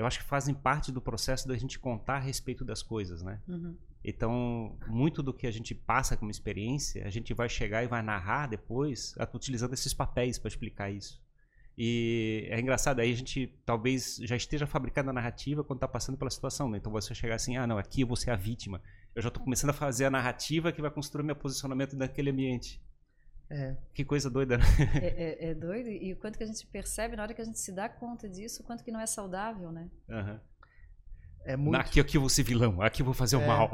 eu 0.00 0.06
acho 0.06 0.18
que 0.18 0.24
fazem 0.24 0.54
parte 0.54 0.90
do 0.90 1.00
processo 1.00 1.46
da 1.46 1.56
gente 1.56 1.78
contar 1.78 2.16
a 2.16 2.20
respeito 2.20 2.64
das 2.64 2.82
coisas, 2.82 3.22
né? 3.22 3.40
Uhum. 3.46 3.76
Então, 4.02 4.78
muito 4.86 5.22
do 5.22 5.32
que 5.32 5.46
a 5.46 5.50
gente 5.50 5.74
passa 5.74 6.16
como 6.16 6.30
experiência, 6.30 7.06
a 7.06 7.10
gente 7.10 7.34
vai 7.34 7.48
chegar 7.48 7.84
e 7.84 7.86
vai 7.86 8.02
narrar 8.02 8.46
depois, 8.46 9.14
utilizando 9.34 9.74
esses 9.74 9.92
papéis 9.92 10.38
para 10.38 10.48
explicar 10.48 10.90
isso. 10.90 11.22
E 11.76 12.46
é 12.50 12.58
engraçado, 12.58 13.00
aí 13.00 13.12
a 13.12 13.16
gente 13.16 13.54
talvez 13.64 14.16
já 14.22 14.36
esteja 14.36 14.66
fabricando 14.66 15.10
a 15.10 15.12
narrativa 15.12 15.62
quando 15.62 15.78
está 15.78 15.88
passando 15.88 16.16
pela 16.18 16.30
situação, 16.30 16.68
né? 16.68 16.78
Então 16.78 16.90
você 16.90 17.14
chegar 17.14 17.34
assim, 17.34 17.56
ah, 17.56 17.66
não, 17.66 17.78
aqui 17.78 18.00
eu 18.00 18.06
vou 18.06 18.16
ser 18.16 18.30
a 18.30 18.36
vítima. 18.36 18.82
Eu 19.14 19.22
já 19.22 19.28
estou 19.28 19.42
começando 19.42 19.70
a 19.70 19.74
fazer 19.74 20.06
a 20.06 20.10
narrativa 20.10 20.72
que 20.72 20.80
vai 20.80 20.90
construir 20.90 21.24
meu 21.24 21.36
posicionamento 21.36 21.94
naquele 21.96 22.30
ambiente. 22.30 22.82
É. 23.50 23.76
Que 23.92 24.04
coisa 24.04 24.30
doida, 24.30 24.56
né? 24.58 24.64
É, 25.02 25.06
é, 25.06 25.50
é, 25.50 25.54
doido. 25.54 25.88
E 25.88 26.12
o 26.12 26.16
quanto 26.16 26.38
que 26.38 26.44
a 26.44 26.46
gente 26.46 26.64
percebe 26.68 27.16
na 27.16 27.24
hora 27.24 27.34
que 27.34 27.42
a 27.42 27.44
gente 27.44 27.58
se 27.58 27.72
dá 27.72 27.88
conta 27.88 28.28
disso, 28.28 28.62
o 28.62 28.64
quanto 28.64 28.84
que 28.84 28.92
não 28.92 29.00
é 29.00 29.06
saudável, 29.06 29.72
né? 29.72 29.90
Uhum. 30.08 30.38
É 31.44 31.56
muito... 31.56 31.76
Aqui, 31.76 31.98
aqui 32.00 32.16
eu 32.16 32.20
vou 32.20 32.30
ser 32.30 32.42
vilão, 32.42 32.80
aqui 32.80 33.02
eu 33.02 33.04
vou 33.04 33.14
fazer 33.14 33.36
o 33.36 33.40
é. 33.40 33.46
mal. 33.46 33.70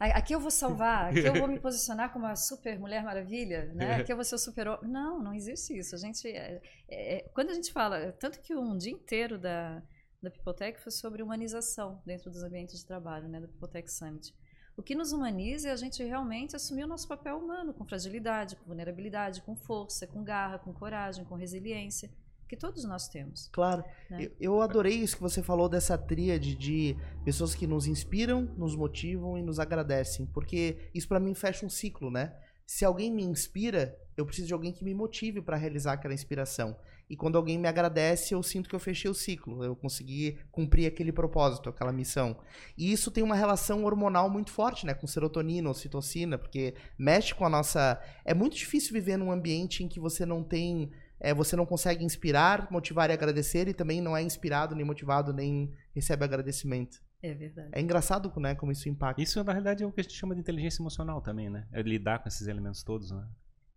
É, 0.00 0.08
é. 0.08 0.12
Aqui 0.12 0.34
eu 0.34 0.40
vou 0.40 0.50
salvar, 0.50 1.10
aqui 1.10 1.20
eu 1.20 1.34
vou 1.34 1.48
me 1.48 1.58
posicionar 1.58 2.12
como 2.12 2.26
a 2.26 2.36
super 2.36 2.78
mulher 2.78 3.02
maravilha, 3.02 3.72
né? 3.74 3.96
Aqui 3.96 4.12
eu 4.12 4.16
vou 4.16 4.24
ser 4.24 4.34
o 4.34 4.38
super 4.38 4.66
Não, 4.82 5.22
não 5.22 5.34
existe 5.34 5.76
isso. 5.76 5.94
A 5.94 5.98
gente, 5.98 6.28
é, 6.28 6.60
é, 6.88 7.28
quando 7.34 7.50
a 7.50 7.54
gente 7.54 7.72
fala, 7.72 8.12
tanto 8.12 8.40
que 8.40 8.54
um 8.54 8.76
dia 8.76 8.92
inteiro 8.92 9.38
da, 9.38 9.82
da 10.22 10.30
Pipotec 10.30 10.80
foi 10.80 10.92
sobre 10.92 11.22
humanização 11.22 12.00
dentro 12.04 12.30
dos 12.30 12.42
ambientes 12.42 12.78
de 12.78 12.86
trabalho, 12.86 13.28
né? 13.28 13.40
Do 13.40 13.48
Pipotec 13.48 13.90
Summit. 13.90 14.34
O 14.76 14.82
que 14.82 14.94
nos 14.94 15.12
humaniza 15.12 15.68
é 15.68 15.72
a 15.72 15.76
gente 15.76 16.02
realmente 16.02 16.56
assumir 16.56 16.84
o 16.84 16.88
nosso 16.88 17.06
papel 17.06 17.36
humano, 17.38 17.74
com 17.74 17.84
fragilidade, 17.84 18.56
com 18.56 18.64
vulnerabilidade, 18.64 19.42
com 19.42 19.54
força, 19.54 20.06
com 20.06 20.24
garra, 20.24 20.58
com 20.58 20.72
coragem, 20.72 21.24
com 21.24 21.34
resiliência, 21.34 22.10
que 22.48 22.56
todos 22.56 22.84
nós 22.84 23.08
temos. 23.08 23.48
Claro. 23.52 23.84
Né? 24.10 24.30
Eu, 24.40 24.60
adorei 24.62 24.94
isso 24.94 25.16
que 25.16 25.22
você 25.22 25.42
falou 25.42 25.68
dessa 25.68 25.96
tríade 25.96 26.54
de 26.54 26.96
pessoas 27.24 27.54
que 27.54 27.66
nos 27.66 27.86
inspiram, 27.86 28.42
nos 28.56 28.74
motivam 28.74 29.38
e 29.38 29.42
nos 29.42 29.58
agradecem, 29.58 30.26
porque 30.26 30.90
isso 30.94 31.08
para 31.08 31.20
mim 31.20 31.34
fecha 31.34 31.64
um 31.64 31.70
ciclo, 31.70 32.10
né? 32.10 32.34
Se 32.66 32.84
alguém 32.84 33.10
me 33.10 33.22
inspira, 33.22 33.98
eu 34.16 34.24
preciso 34.24 34.48
de 34.48 34.54
alguém 34.54 34.72
que 34.72 34.84
me 34.84 34.94
motive 34.94 35.42
para 35.42 35.56
realizar 35.56 35.92
aquela 35.92 36.14
inspiração. 36.14 36.76
E 37.08 37.16
quando 37.16 37.36
alguém 37.36 37.58
me 37.58 37.68
agradece, 37.68 38.34
eu 38.34 38.42
sinto 38.42 38.68
que 38.68 38.74
eu 38.74 38.80
fechei 38.80 39.10
o 39.10 39.14
ciclo, 39.14 39.62
eu 39.62 39.76
consegui 39.76 40.38
cumprir 40.50 40.86
aquele 40.86 41.12
propósito, 41.12 41.68
aquela 41.68 41.92
missão. 41.92 42.38
E 42.76 42.90
isso 42.90 43.10
tem 43.10 43.22
uma 43.22 43.34
relação 43.34 43.84
hormonal 43.84 44.30
muito 44.30 44.50
forte, 44.50 44.86
né, 44.86 44.94
com 44.94 45.06
serotonina, 45.06 45.68
ocitocina, 45.68 46.38
porque 46.38 46.74
mexe 46.98 47.34
com 47.34 47.44
a 47.44 47.50
nossa. 47.50 48.02
É 48.24 48.32
muito 48.32 48.56
difícil 48.56 48.92
viver 48.92 49.16
num 49.16 49.30
ambiente 49.30 49.84
em 49.84 49.88
que 49.88 50.00
você 50.00 50.24
não 50.24 50.42
tem. 50.42 50.90
É, 51.20 51.32
você 51.32 51.54
não 51.54 51.66
consegue 51.66 52.04
inspirar, 52.04 52.68
motivar 52.70 53.08
e 53.10 53.12
agradecer, 53.12 53.68
e 53.68 53.74
também 53.74 54.00
não 54.00 54.16
é 54.16 54.22
inspirado, 54.22 54.74
nem 54.74 54.84
motivado, 54.84 55.32
nem 55.32 55.72
recebe 55.94 56.24
agradecimento. 56.24 57.00
É 57.22 57.32
verdade. 57.32 57.68
É 57.70 57.80
engraçado, 57.80 58.32
né, 58.40 58.56
como 58.56 58.72
isso 58.72 58.88
impacta. 58.88 59.22
Isso, 59.22 59.42
na 59.44 59.52
realidade, 59.52 59.84
é 59.84 59.86
o 59.86 59.92
que 59.92 60.00
a 60.00 60.02
gente 60.02 60.16
chama 60.16 60.34
de 60.34 60.40
inteligência 60.40 60.82
emocional 60.82 61.20
também, 61.20 61.48
né? 61.48 61.68
É 61.70 61.80
lidar 61.80 62.20
com 62.20 62.28
esses 62.28 62.48
elementos 62.48 62.82
todos, 62.82 63.12
né? 63.12 63.24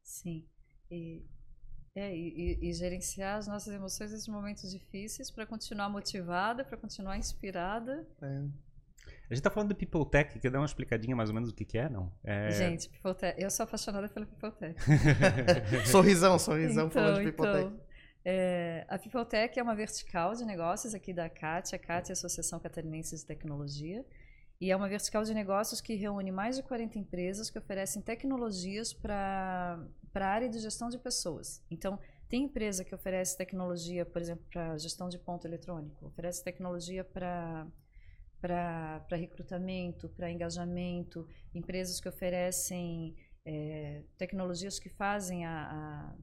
Sim. 0.01 0.47
E 0.89 1.23
é, 1.95 2.13
e, 2.13 2.59
e, 2.61 2.73
gerenciar 2.73 3.37
as 3.37 3.47
nossas 3.47 3.73
emoções 3.73 4.11
nesses 4.11 4.27
momentos 4.27 4.69
difíceis 4.69 5.31
para 5.31 5.45
continuar 5.45 5.87
motivada, 5.87 6.63
para 6.63 6.75
continuar 6.77 7.17
inspirada. 7.17 8.05
É. 8.21 8.25
A 8.27 9.33
gente 9.33 9.39
está 9.39 9.49
falando 9.49 9.69
do 9.69 9.75
People 9.75 10.05
Tech, 10.05 10.37
quer 10.37 10.51
dar 10.51 10.59
uma 10.59 10.65
explicadinha 10.65 11.15
mais 11.15 11.29
ou 11.29 11.33
menos 11.33 11.49
do 11.49 11.55
que, 11.55 11.63
que 11.63 11.77
é, 11.77 11.89
não? 11.89 12.11
É... 12.23 12.51
Gente, 12.51 12.89
People 12.89 13.15
Tech, 13.15 13.41
eu 13.41 13.49
sou 13.49 13.63
apaixonada 13.63 14.09
pela 14.09 14.25
People 14.25 14.51
Tech. 14.51 14.75
sorrisão, 15.89 16.37
sorrisão 16.37 16.87
então, 16.87 16.91
falando 16.91 17.17
de 17.19 17.31
People 17.31 17.47
então, 17.47 17.71
Tech. 17.71 17.85
É, 18.25 18.85
a 18.89 18.99
People 18.99 19.25
Tech 19.25 19.57
é 19.57 19.63
uma 19.63 19.75
vertical 19.75 20.33
de 20.33 20.43
negócios 20.43 20.93
aqui 20.93 21.13
da 21.13 21.29
CAT, 21.29 21.75
a 21.75 21.79
CAT 21.79 22.09
é 22.09 22.11
a 22.11 22.13
Associação 22.13 22.59
Catarinense 22.59 23.15
de 23.15 23.25
Tecnologia. 23.25 24.05
E 24.59 24.71
é 24.71 24.75
uma 24.75 24.87
vertical 24.87 25.23
de 25.23 25.33
negócios 25.33 25.81
que 25.81 25.95
reúne 25.95 26.31
mais 26.31 26.55
de 26.55 26.63
40 26.63 26.97
empresas 26.97 27.49
que 27.49 27.57
oferecem 27.57 28.01
tecnologias 28.01 28.93
para 28.93 29.79
a 30.23 30.29
área 30.29 30.49
de 30.49 30.59
gestão 30.59 30.87
de 30.89 30.97
pessoas. 30.97 31.61
Então, 31.69 31.99
tem 32.29 32.43
empresa 32.43 32.83
que 32.83 32.95
oferece 32.95 33.37
tecnologia, 33.37 34.05
por 34.05 34.21
exemplo, 34.21 34.45
para 34.51 34.77
gestão 34.77 35.09
de 35.09 35.19
ponto 35.19 35.45
eletrônico, 35.45 36.07
oferece 36.07 36.43
tecnologia 36.43 37.03
para 37.03 37.67
para 38.41 39.17
recrutamento, 39.17 40.07
para 40.09 40.29
engajamento, 40.31 41.27
empresas 41.51 41.99
que 41.99 42.07
oferecem 42.07 43.15
é, 43.43 44.03
tecnologias 44.19 44.77
que 44.77 44.87
fazem 44.89 45.45
a, 45.45 45.71
a, 45.71 46.15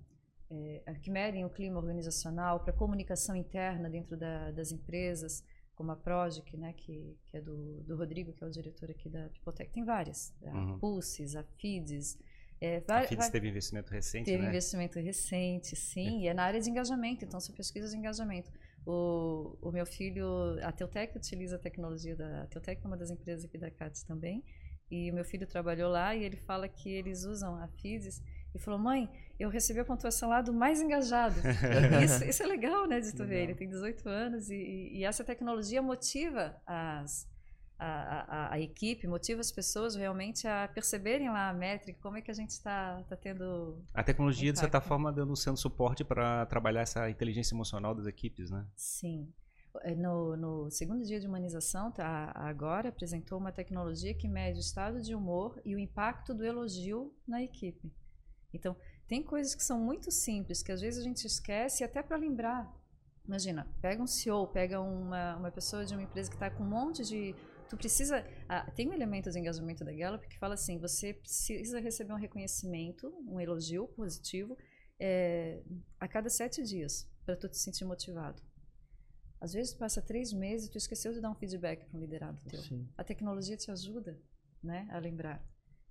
é, 0.51 0.95
que 1.03 1.11
medem 1.11 1.45
o 1.45 1.51
clima 1.51 1.79
organizacional 1.79 2.61
para 2.61 2.73
comunicação 2.73 3.35
interna 3.35 3.91
dentro 3.91 4.17
da, 4.17 4.53
das 4.53 4.71
empresas, 4.71 5.43
como 5.75 5.91
a 5.93 5.97
Progic, 5.97 6.57
né, 6.57 6.73
que, 6.75 7.17
que 7.27 7.37
é 7.37 7.41
do, 7.41 7.83
do 7.83 7.97
Rodrigo, 7.97 8.33
que 8.33 8.45
é 8.45 8.47
o 8.47 8.51
diretor 8.51 8.91
aqui 8.91 9.09
da 9.09 9.29
Pipotec. 9.31 9.73
Tem 9.73 9.85
várias, 9.85 10.35
uhum. 10.43 10.75
a 10.75 10.79
Pulses, 10.79 11.35
a 11.35 11.43
FIDES, 11.43 12.19
é, 12.63 12.79
vai, 12.81 13.05
a 13.05 13.09
FIDES 13.09 13.25
vai, 13.25 13.33
teve 13.33 13.49
investimento 13.49 13.93
recente, 13.93 14.25
teve 14.25 14.41
né? 14.41 14.49
investimento 14.49 15.01
recente, 15.01 15.75
sim, 15.75 16.21
é. 16.21 16.21
e 16.21 16.29
é 16.29 16.35
na 16.35 16.45
área 16.45 16.61
de 16.61 16.71
engajamento, 16.71 17.25
então 17.25 17.41
são 17.41 17.53
pesquisas 17.53 17.91
de 17.91 17.97
engajamento. 17.97 18.53
O, 18.87 19.59
o 19.61 19.73
meu 19.73 19.85
filho, 19.85 20.25
a 20.63 20.71
Teutec 20.71 21.17
utiliza 21.17 21.57
a 21.57 21.59
tecnologia 21.59 22.15
da 22.15 22.45
a 22.45 22.47
Teutec 22.47 22.81
é 22.81 22.87
uma 22.87 22.97
das 22.97 23.11
empresas 23.11 23.45
aqui 23.45 23.59
da 23.59 23.69
CATS 23.69 24.05
também, 24.05 24.45
e 24.89 25.11
o 25.11 25.15
meu 25.15 25.25
filho 25.25 25.45
trabalhou 25.45 25.91
lá 25.91 26.15
e 26.15 26.23
ele 26.23 26.37
fala 26.37 26.69
que 26.69 26.89
eles 26.89 27.25
usam 27.25 27.57
a 27.57 27.67
FIDES 27.67 28.23
e 28.55 28.59
falou, 28.61 28.79
mãe, 28.79 29.09
eu 29.41 29.49
recebi 29.49 29.81
a 29.81 29.85
pontuação 29.85 30.29
lá 30.29 30.41
do 30.41 30.53
mais 30.53 30.81
engajado. 30.81 31.41
isso, 32.05 32.23
isso, 32.25 32.43
é 32.45 32.47
legal, 32.47 32.87
né, 32.87 33.01
de 33.01 33.13
tu 33.13 33.25
ver. 33.27 33.43
Ele 33.43 33.55
tem 33.55 33.69
18 33.69 34.09
anos 34.09 34.51
e, 34.51 34.91
e 34.93 35.05
essa 35.05 35.25
tecnologia 35.25 35.83
motiva 35.83 36.55
as, 36.67 37.27
a, 37.83 38.25
a, 38.29 38.55
a, 38.55 38.61
equipe, 38.61 39.07
motiva 39.09 39.41
as 39.41 39.51
pessoas 39.51 39.97
realmente 39.97 40.47
a 40.47 40.69
perceberem 40.69 41.29
lá 41.29 41.49
a 41.49 41.53
métrica, 41.53 41.99
como 42.01 42.17
é 42.17 42.23
que 42.23 42.31
a 42.31 42.35
gente 42.35 42.51
está 42.51 43.03
tá 43.09 43.17
tendo. 43.17 43.83
A 43.93 44.05
tecnologia, 44.05 44.51
impacto. 44.51 44.55
de 44.55 44.61
certa 44.61 44.81
forma, 44.81 45.13
dando 45.13 45.35
sendo 45.35 45.57
suporte 45.57 46.05
para 46.05 46.47
trabalhar 46.47 46.83
essa 46.83 47.11
inteligência 47.11 47.55
emocional 47.55 47.95
das 47.95 48.07
equipes, 48.07 48.51
né? 48.51 48.65
Sim. 48.77 49.33
É, 49.83 49.95
no, 49.95 50.37
no, 50.37 50.71
segundo 50.71 51.03
dia 51.03 51.19
de 51.19 51.27
humanização, 51.27 51.91
tá, 51.91 52.31
agora 52.35 52.91
apresentou 52.91 53.39
uma 53.39 53.51
tecnologia 53.51 54.15
que 54.15 54.29
mede 54.29 54.59
o 54.59 54.61
estado 54.61 55.01
de 55.01 55.15
humor 55.15 55.61
e 55.65 55.75
o 55.75 55.79
impacto 55.79 56.35
do 56.35 56.45
elogio 56.45 57.13
na 57.27 57.43
equipe. 57.43 57.91
Então, 58.53 58.77
tem 59.09 59.23
coisas 59.23 59.55
que 59.55 59.63
são 59.63 59.81
muito 59.81 60.11
simples, 60.11 60.63
que 60.63 60.71
às 60.71 60.81
vezes 60.81 61.01
a 61.01 61.03
gente 61.03 61.27
esquece, 61.27 61.83
até 61.83 62.03
para 62.03 62.17
lembrar. 62.17 62.71
Imagina, 63.27 63.67
pega 63.81 64.03
um 64.03 64.07
CEO, 64.07 64.47
pega 64.49 64.81
uma, 64.81 65.37
uma 65.37 65.51
pessoa 65.51 65.85
de 65.87 65.95
uma 65.95 66.03
empresa 66.03 66.29
que 66.29 66.37
está 66.37 66.51
com 66.51 66.65
um 66.65 66.69
monte 66.69 67.05
de 67.05 67.35
tu 67.73 67.77
precisa. 67.79 68.23
Ah, 68.47 68.71
tem 68.71 68.87
um 68.89 68.93
elemento 68.93 69.31
de 69.31 69.39
engajamento 69.39 69.83
da 69.83 69.93
Gallup 69.93 70.29
que 70.29 70.39
fala 70.39 70.55
assim: 70.55 70.79
você 70.79 71.15
precisa 71.15 71.81
receber 71.81 72.13
um 72.13 72.17
reconhecimento, 72.17 73.09
um 73.27 73.41
elogio 73.41 73.89
positivo, 73.89 74.59
é, 75.01 75.63
a 75.99 76.07
cada 76.07 76.29
sete 76.29 76.63
dias, 76.63 77.11
para 77.25 77.35
tu 77.35 77.49
te 77.49 77.57
sentir 77.57 77.87
motivado. 77.87 78.43
Às 79.41 79.55
vezes 79.55 79.73
passa 79.73 80.03
três 80.03 80.33
meses 80.33 80.69
e 80.69 80.71
tu 80.71 80.77
esqueceu 80.77 81.13
de 81.13 81.21
dar 81.21 81.31
um 81.31 81.35
feedback 81.35 81.87
para 81.87 81.97
um 81.97 82.01
liderado 82.01 82.39
teu. 82.45 82.61
Sim. 82.61 82.87
A 82.97 83.03
tecnologia 83.03 83.57
te 83.57 83.71
ajuda 83.71 84.21
né, 84.63 84.87
a 84.91 84.99
lembrar. 84.99 85.43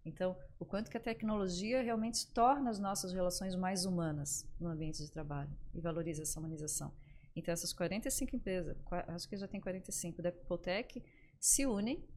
Então, 0.05 0.37
o 0.57 0.65
quanto 0.65 0.89
que 0.89 0.97
a 0.97 1.01
tecnologia 1.01 1.81
realmente 1.81 2.27
torna 2.31 2.69
as 2.69 2.79
nossas 2.79 3.11
relações 3.11 3.55
mais 3.55 3.85
humanas 3.85 4.47
no 4.59 4.69
ambiente 4.69 5.03
de 5.03 5.11
trabalho 5.11 5.51
e 5.73 5.81
valoriza 5.81 6.21
essa 6.21 6.39
humanização. 6.39 6.93
Então, 7.35 7.51
essas 7.51 7.73
45 7.73 8.35
empresas, 8.35 8.77
acho 9.07 9.27
que 9.27 9.35
já 9.35 9.47
tem 9.47 9.59
45 9.59 10.21
da 10.21 10.31
Pipotec, 10.31 11.03
se 11.41 11.65
unem 11.65 12.07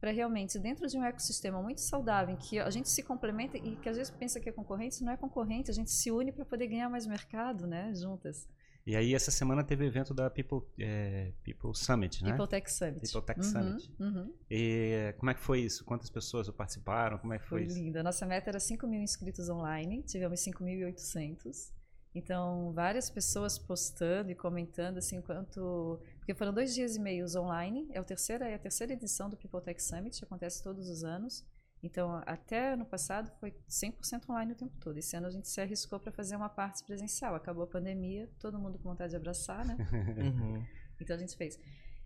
para 0.00 0.10
realmente, 0.10 0.58
dentro 0.58 0.86
de 0.86 0.98
um 0.98 1.04
ecossistema 1.04 1.62
muito 1.62 1.80
saudável, 1.80 2.34
em 2.34 2.36
que 2.36 2.58
a 2.58 2.68
gente 2.68 2.90
se 2.90 3.02
complementa 3.02 3.56
e 3.56 3.76
que 3.76 3.88
às 3.88 3.96
vezes 3.96 4.12
pensa 4.12 4.38
que 4.38 4.50
é 4.50 4.52
concorrente, 4.52 5.02
não 5.02 5.12
é 5.12 5.16
concorrente, 5.16 5.70
a 5.70 5.74
gente 5.74 5.90
se 5.90 6.10
une 6.10 6.30
para 6.30 6.44
poder 6.44 6.66
ganhar 6.66 6.90
mais 6.90 7.06
mercado, 7.06 7.66
né, 7.66 7.94
juntas. 7.94 8.46
E 8.86 8.94
aí, 8.94 9.14
essa 9.14 9.30
semana 9.30 9.64
teve 9.64 9.86
evento 9.86 10.12
da 10.12 10.28
People, 10.28 10.60
é, 10.78 11.32
People 11.42 11.70
Summit, 11.72 12.22
né? 12.22 12.32
People 12.32 12.46
Tech 12.46 12.70
Summit. 12.70 13.00
People 13.00 13.22
Tech 13.22 13.40
uhum, 13.40 13.44
Summit. 13.44 13.94
Uhum. 13.98 14.34
E 14.50 15.14
como 15.16 15.30
é 15.30 15.34
que 15.34 15.40
foi 15.40 15.60
isso? 15.62 15.86
Quantas 15.86 16.10
pessoas 16.10 16.50
participaram? 16.50 17.16
Como 17.16 17.32
é 17.32 17.38
que 17.38 17.46
foi, 17.46 17.60
foi 17.60 17.68
isso? 17.68 17.78
lindo. 17.78 17.98
A 17.98 18.02
nossa 18.02 18.26
meta 18.26 18.50
era 18.50 18.60
5 18.60 18.86
mil 18.86 19.00
inscritos 19.00 19.48
online, 19.48 20.02
tivemos 20.02 20.38
5.800. 20.38 21.72
Então, 22.14 22.72
várias 22.72 23.10
pessoas 23.10 23.58
postando 23.58 24.30
e 24.30 24.34
comentando, 24.34 24.98
assim, 24.98 25.16
enquanto... 25.16 26.00
Porque 26.18 26.32
foram 26.32 26.52
dois 26.52 26.72
dias 26.72 26.94
e 26.94 27.00
meios 27.00 27.34
online, 27.34 27.88
é, 27.92 28.00
o 28.00 28.04
terceira, 28.04 28.48
é 28.48 28.54
a 28.54 28.58
terceira 28.58 28.92
edição 28.92 29.28
do 29.28 29.36
People 29.36 29.60
Tech 29.60 29.82
Summit, 29.82 30.18
que 30.18 30.24
acontece 30.24 30.62
todos 30.62 30.88
os 30.88 31.02
anos. 31.02 31.44
Então, 31.82 32.22
até 32.24 32.72
ano 32.72 32.86
passado 32.86 33.30
foi 33.38 33.52
100% 33.68 34.30
online 34.30 34.52
o 34.52 34.54
tempo 34.54 34.74
todo. 34.80 34.96
Esse 34.96 35.16
ano 35.16 35.26
a 35.26 35.30
gente 35.30 35.46
se 35.48 35.60
arriscou 35.60 36.00
para 36.00 36.10
fazer 36.12 36.34
uma 36.34 36.48
parte 36.48 36.82
presencial. 36.82 37.34
Acabou 37.34 37.64
a 37.64 37.66
pandemia, 37.66 38.30
todo 38.38 38.58
mundo 38.58 38.78
com 38.78 38.88
vontade 38.88 39.10
de 39.10 39.16
abraçar, 39.16 39.66
né? 39.66 39.76
Uhum. 39.92 40.64
Então 40.98 41.16
a 41.16 41.18
gente 41.18 41.36
fez. 41.36 41.58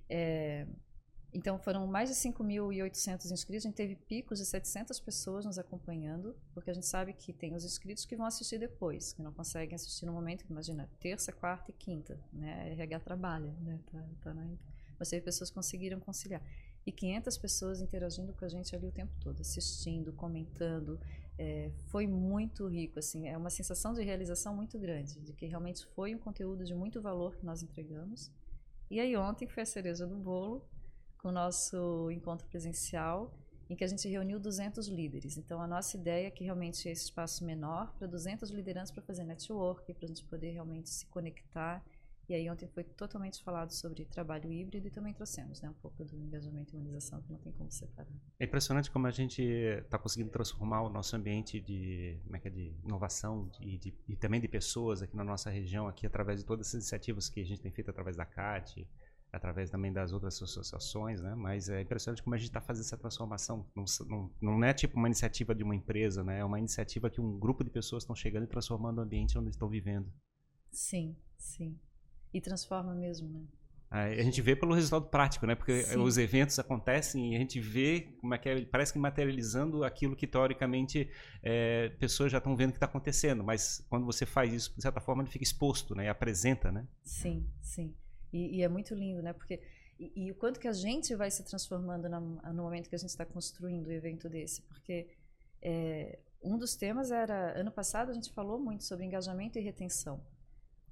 É, 0.09 0.67
então 1.33 1.59
foram 1.59 1.87
mais 1.87 2.09
de 2.09 2.15
5.800 2.15 3.31
inscritos, 3.31 3.67
a 3.67 3.69
gente 3.69 3.77
teve 3.77 3.95
picos 3.95 4.39
de 4.39 4.47
700 4.47 4.99
pessoas 4.99 5.45
nos 5.45 5.59
acompanhando, 5.59 6.35
porque 6.55 6.71
a 6.71 6.75
gente 6.75 6.87
sabe 6.87 7.13
que 7.13 7.33
tem 7.33 7.55
os 7.55 7.65
inscritos 7.65 8.07
que 8.07 8.17
vão 8.17 8.25
assistir 8.25 8.59
depois, 8.59 9.13
que 9.13 9.23
não 9.23 9.33
conseguem 9.33 9.75
assistir 9.75 10.07
no 10.07 10.13
momento, 10.13 10.45
imagina, 10.49 10.89
terça, 10.99 11.31
quarta 11.31 11.71
e 11.71 11.75
quinta, 11.75 12.19
né? 12.33 12.73
RH 12.73 13.01
trabalha, 13.01 13.53
né? 13.61 13.79
Tá, 13.93 14.05
tá 14.23 14.35
na... 14.35 14.49
Mas 14.99 15.11
teve 15.11 15.23
pessoas 15.23 15.51
que 15.51 15.55
conseguiram 15.55 16.01
conciliar. 16.01 16.43
E 16.85 16.91
500 16.91 17.37
pessoas 17.37 17.81
interagindo 17.83 18.33
com 18.33 18.45
a 18.45 18.49
gente 18.49 18.75
ali 18.75 18.87
o 18.87 18.93
tempo 18.93 19.13
todo, 19.21 19.43
assistindo, 19.43 20.13
comentando. 20.15 20.99
É, 21.37 21.71
foi 21.89 22.07
muito 22.07 22.67
rico, 22.67 22.99
assim, 22.99 23.29
é 23.29 23.37
uma 23.37 23.51
sensação 23.51 23.93
de 23.93 24.03
realização 24.03 24.57
muito 24.57 24.79
grande, 24.79 25.21
de 25.21 25.35
que 25.35 25.45
realmente 25.45 25.87
foi 25.95 26.15
um 26.15 26.19
conteúdo 26.19 26.65
de 26.65 26.75
muito 26.75 27.03
valor 27.03 27.37
que 27.37 27.45
nós 27.45 27.63
entregamos. 27.63 28.31
E 28.91 28.99
aí 28.99 29.15
ontem 29.17 29.47
foi 29.47 29.63
a 29.63 29.67
cereja 29.67 30.07
do 30.07 30.17
bolo, 30.17 30.67
com 31.19 31.29
o 31.29 31.33
nosso 31.33 32.11
encontro 32.11 32.47
presencial, 32.47 33.33
em 33.69 33.77
que 33.77 33.85
a 33.85 33.87
gente 33.87 34.09
reuniu 34.09 34.41
200 34.41 34.89
líderes. 34.89 35.37
Então, 35.37 35.61
a 35.61 35.67
nossa 35.67 35.97
ideia 35.97 36.29
é 36.29 36.31
que 36.31 36.45
realmente 36.45 36.89
esse 36.89 37.05
espaço 37.05 37.45
menor 37.45 37.93
para 37.99 38.07
200 38.07 38.51
lideranças 38.51 38.91
para 38.91 39.03
fazer 39.03 39.25
network, 39.25 39.93
para 39.93 40.05
a 40.05 40.09
gente 40.09 40.25
poder 40.25 40.53
realmente 40.53 40.89
se 40.89 41.07
conectar. 41.07 41.85
E 42.29 42.35
aí 42.35 42.51
ontem 42.51 42.69
foi 42.69 42.85
totalmente 42.85 43.43
falado 43.43 43.71
sobre 43.71 44.05
trabalho 44.05 44.53
híbrido 44.53 44.87
e 44.87 44.91
também 44.91 45.15
trouxemos 45.15 45.63
né, 45.63 45.71
um 45.71 45.75
pouco 45.75 46.05
do 46.05 46.15
engajamento 46.15 46.75
e 46.75 46.77
humanização, 46.77 47.23
que 47.23 47.33
não 47.33 47.39
tem 47.39 47.53
como 47.53 47.71
separar. 47.71 48.13
É 48.39 48.45
impressionante 48.45 48.91
como 48.91 49.07
a 49.07 49.11
gente 49.11 49.43
está 49.43 49.99
conseguindo 49.99 50.31
transformar 50.31 50.83
o 50.83 50.91
nosso 50.91 51.17
ambiente 51.17 51.59
de, 51.59 52.21
como 52.25 52.37
é 52.37 52.39
que 52.39 52.49
é, 52.49 52.51
de 52.51 52.75
inovação 52.85 53.49
de, 53.49 53.79
de, 53.79 53.95
e 54.07 54.15
também 54.15 54.43
de 54.43 54.49
pessoas 54.49 55.01
aqui 55.01 55.17
na 55.17 55.25
nossa 55.25 55.49
região, 55.49 55.89
aqui 55.89 56.07
através 56.07 56.41
de 56.41 56.45
todas 56.45 56.67
essas 56.67 56.83
iniciativas 56.83 57.31
que 57.31 57.41
a 57.41 57.45
gente 57.45 57.63
tem 57.63 57.73
feito 57.73 57.91
através 57.91 58.15
da 58.15 58.27
CAT, 58.27 58.87
através 59.33 59.71
também 59.71 59.93
das 59.93 60.13
outras 60.13 60.43
associações, 60.43 61.21
né? 61.21 61.35
Mas 61.35 61.69
é 61.69 61.83
impressionante 61.83 62.23
como 62.23 62.35
a 62.35 62.39
gente 62.39 62.49
está 62.49 62.61
fazendo 62.61 62.85
essa 62.85 62.97
transformação. 62.97 63.67
Não, 63.75 63.85
não, 64.07 64.31
não, 64.41 64.65
é 64.65 64.73
tipo 64.73 64.97
uma 64.97 65.09
iniciativa 65.09 65.55
de 65.55 65.63
uma 65.63 65.75
empresa, 65.75 66.25
né? 66.25 66.41
É 66.41 66.45
uma 66.45 66.59
iniciativa 66.59 67.11
que 67.11 67.21
um 67.21 67.39
grupo 67.39 67.63
de 67.63 67.71
pessoas 67.71 68.03
estão 68.03 68.17
chegando 68.17 68.45
e 68.45 68.47
transformando 68.47 68.99
o 68.99 69.03
ambiente 69.03 69.39
onde 69.39 69.51
estão 69.51 69.69
vivendo. 69.69 70.11
Sim, 70.71 71.17
sim. 71.37 71.79
E 72.33 72.41
transforma 72.41 72.95
mesmo, 72.95 73.29
né? 73.29 73.47
A 73.91 74.23
gente 74.23 74.43
vê 74.43 74.55
pelo 74.55 74.75
resultado 74.75 75.07
prático, 75.07 75.47
né? 75.47 75.55
Porque 75.55 75.83
Sim. 75.83 75.99
os 75.99 76.19
eventos 76.19 76.59
acontecem 76.59 77.33
e 77.33 77.37
a 77.37 77.39
gente 77.39 77.59
vê 77.59 78.15
como 78.21 78.35
é 78.35 78.39
que 78.39 78.47
é, 78.47 78.61
parece 78.67 78.93
que 78.93 78.99
materializando 78.99 79.83
aquilo 79.83 80.15
que 80.15 80.27
teoricamente 80.27 81.11
é, 81.43 81.89
pessoas 81.99 82.31
já 82.31 82.37
estão 82.37 82.55
vendo 82.55 82.73
que 82.73 82.77
está 82.77 82.85
acontecendo, 82.85 83.43
mas 83.43 83.83
quando 83.89 84.05
você 84.05 84.27
faz 84.27 84.53
isso, 84.53 84.75
de 84.77 84.83
certa 84.83 85.01
forma, 85.01 85.23
ele 85.23 85.31
fica 85.31 85.43
exposto, 85.43 85.95
né? 85.95 86.05
E 86.05 86.09
apresenta, 86.09 86.71
né? 86.71 86.87
Sim, 87.03 87.49
sim. 87.63 87.95
E, 88.33 88.59
e, 88.59 88.63
é 88.63 88.69
muito 88.69 88.95
lindo, 88.95 89.23
né? 89.23 89.33
Porque 89.33 89.61
e, 89.99 90.13
e, 90.15 90.31
o 90.31 90.35
quanto 90.35 90.61
que 90.61 90.69
a 90.69 90.73
gente 90.73 91.15
vai 91.15 91.31
se 91.31 91.43
transformando 91.45 92.09
na, 92.09 92.21
no 92.21 92.63
momento 92.63 92.89
que 92.89 92.95
a 92.95 92.99
gente 92.99 93.11
está 93.11 93.25
construindo 93.25 93.87
o 93.87 93.91
um 93.91 93.93
evento 93.93 94.29
desse, 94.29 94.63
porque 94.63 95.09
é, 95.61 96.19
um 96.43 96.57
dos 96.57 96.77
temas 96.77 97.11
era 97.11 97.59
ano 97.59 97.73
passado 97.73 98.11
a 98.11 98.15
gente 98.15 98.31
falou 98.33 98.59
muito 98.59 98.85
sobre 98.85 99.05
engajamento 99.05 99.59
e 99.59 99.63
retenção. 99.63 100.25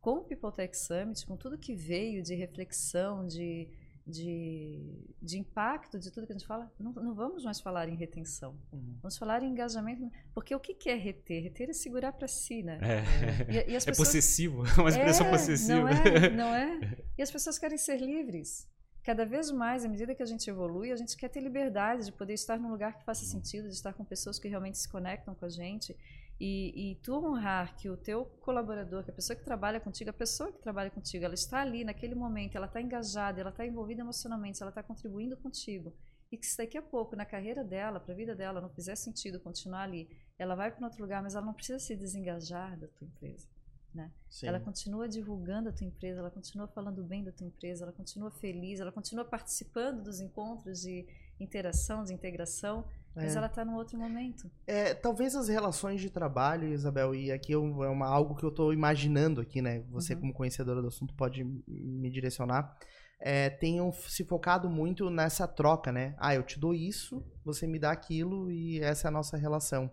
Com 0.00 0.18
o 0.18 0.24
People 0.24 0.52
Tech 0.52 0.76
Summit, 0.76 1.26
com 1.26 1.36
tudo 1.36 1.58
que 1.58 1.74
veio 1.74 2.22
de 2.22 2.34
reflexão, 2.34 3.26
de 3.26 3.68
de, 4.06 5.04
de 5.20 5.36
impacto 5.36 5.98
de 5.98 6.12
tudo 6.12 6.26
que 6.26 6.32
a 6.32 6.38
gente 6.38 6.46
fala, 6.46 6.70
não, 6.78 6.92
não 6.92 7.12
vamos 7.12 7.44
mais 7.44 7.60
falar 7.60 7.88
em 7.88 7.96
retenção. 7.96 8.56
Uhum. 8.72 8.98
Vamos 9.02 9.18
falar 9.18 9.42
em 9.42 9.50
engajamento. 9.50 10.08
Porque 10.32 10.54
o 10.54 10.60
que, 10.60 10.74
que 10.74 10.88
é 10.88 10.94
reter? 10.94 11.42
Reter 11.42 11.70
é 11.70 11.72
segurar 11.72 12.12
para 12.12 12.28
si, 12.28 12.62
né? 12.62 12.78
É, 12.80 13.52
e, 13.52 13.54
e 13.54 13.58
é 13.58 13.62
pessoas, 13.64 13.88
é 13.88 13.92
possessivo, 13.96 14.64
é 14.64 14.80
uma 14.80 14.90
expressão 14.90 15.26
é, 15.26 15.30
possessiva. 15.30 15.80
Não 15.80 15.88
é, 15.88 16.30
não 16.30 16.54
é? 16.54 16.96
E 17.16 17.22
as 17.22 17.30
pessoas 17.30 17.58
querem 17.58 17.78
ser 17.78 17.98
livres. 17.98 18.68
Cada 19.02 19.24
vez 19.24 19.50
mais, 19.52 19.84
à 19.84 19.88
medida 19.88 20.14
que 20.14 20.22
a 20.22 20.26
gente 20.26 20.50
evolui, 20.50 20.90
a 20.90 20.96
gente 20.96 21.16
quer 21.16 21.28
ter 21.28 21.40
liberdade 21.40 22.06
de 22.06 22.12
poder 22.12 22.34
estar 22.34 22.58
num 22.58 22.70
lugar 22.70 22.98
que 22.98 23.04
faça 23.04 23.24
uhum. 23.24 23.30
sentido, 23.30 23.68
de 23.68 23.74
estar 23.74 23.94
com 23.94 24.04
pessoas 24.04 24.38
que 24.38 24.48
realmente 24.48 24.78
se 24.78 24.88
conectam 24.88 25.34
com 25.34 25.44
a 25.44 25.48
gente. 25.48 25.96
E, 26.40 26.90
e, 26.90 26.94
tu 26.96 27.14
honrar 27.14 27.76
que 27.76 27.88
o 27.88 27.96
teu 27.96 28.26
colaborador, 28.40 29.04
que 29.04 29.10
a 29.10 29.14
pessoa 29.14 29.36
que 29.36 29.44
trabalha 29.44 29.80
contigo, 29.80 30.10
a 30.10 30.12
pessoa 30.12 30.52
que 30.52 30.58
trabalha 30.58 30.90
contigo, 30.90 31.24
ela 31.24 31.34
está 31.34 31.60
ali 31.60 31.84
naquele 31.84 32.14
momento, 32.14 32.56
ela 32.56 32.66
está 32.66 32.80
engajada, 32.80 33.40
ela 33.40 33.50
está 33.50 33.64
envolvida 33.64 34.02
emocionalmente, 34.02 34.60
ela 34.60 34.70
está 34.70 34.82
contribuindo 34.82 35.36
contigo. 35.36 35.94
E 36.30 36.36
que 36.36 36.44
se 36.44 36.58
daqui 36.58 36.76
a 36.76 36.82
pouco, 36.82 37.16
na 37.16 37.24
carreira 37.24 37.62
dela, 37.62 38.00
para 38.00 38.12
a 38.12 38.16
vida 38.16 38.34
dela, 38.34 38.60
não 38.60 38.68
fizer 38.68 38.96
sentido 38.96 39.40
continuar 39.40 39.84
ali, 39.84 40.10
ela 40.36 40.54
vai 40.54 40.70
para 40.70 40.84
outro 40.84 41.00
lugar, 41.00 41.22
mas 41.22 41.34
ela 41.34 41.46
não 41.46 41.54
precisa 41.54 41.78
se 41.78 41.96
desengajar 41.96 42.76
da 42.76 42.88
tua 42.88 43.06
empresa. 43.06 43.46
Né? 43.96 44.12
Ela 44.42 44.60
continua 44.60 45.08
divulgando 45.08 45.70
a 45.70 45.72
tua 45.72 45.86
empresa, 45.86 46.20
ela 46.20 46.30
continua 46.30 46.68
falando 46.68 47.02
bem 47.02 47.24
da 47.24 47.32
tua 47.32 47.46
empresa, 47.46 47.84
ela 47.84 47.92
continua 47.92 48.30
feliz, 48.30 48.78
ela 48.78 48.92
continua 48.92 49.24
participando 49.24 50.02
dos 50.02 50.20
encontros 50.20 50.82
de 50.82 51.06
interação, 51.40 52.04
de 52.04 52.12
integração, 52.12 52.84
mas 53.14 53.34
é. 53.34 53.38
ela 53.38 53.46
está 53.46 53.64
num 53.64 53.74
outro 53.74 53.98
momento. 53.98 54.50
É, 54.66 54.92
talvez 54.92 55.34
as 55.34 55.48
relações 55.48 56.00
de 56.02 56.10
trabalho, 56.10 56.68
Isabel, 56.68 57.14
e 57.14 57.32
aqui 57.32 57.54
é 57.54 57.56
uma, 57.56 58.06
algo 58.06 58.36
que 58.36 58.44
eu 58.44 58.50
estou 58.50 58.72
imaginando 58.72 59.40
aqui, 59.40 59.62
né? 59.62 59.82
Você, 59.88 60.12
uhum. 60.12 60.20
como 60.20 60.34
conhecedora 60.34 60.82
do 60.82 60.88
assunto, 60.88 61.14
pode 61.14 61.42
me 61.42 62.10
direcionar. 62.10 62.76
É, 63.18 63.48
tenham 63.48 63.90
se 63.90 64.24
focado 64.24 64.68
muito 64.68 65.08
nessa 65.08 65.48
troca, 65.48 65.90
né? 65.90 66.14
Ah, 66.18 66.34
eu 66.34 66.42
te 66.42 66.60
dou 66.60 66.74
isso, 66.74 67.24
você 67.42 67.66
me 67.66 67.78
dá 67.78 67.90
aquilo 67.90 68.50
e 68.50 68.80
essa 68.80 69.08
é 69.08 69.08
a 69.08 69.12
nossa 69.12 69.38
relação. 69.38 69.90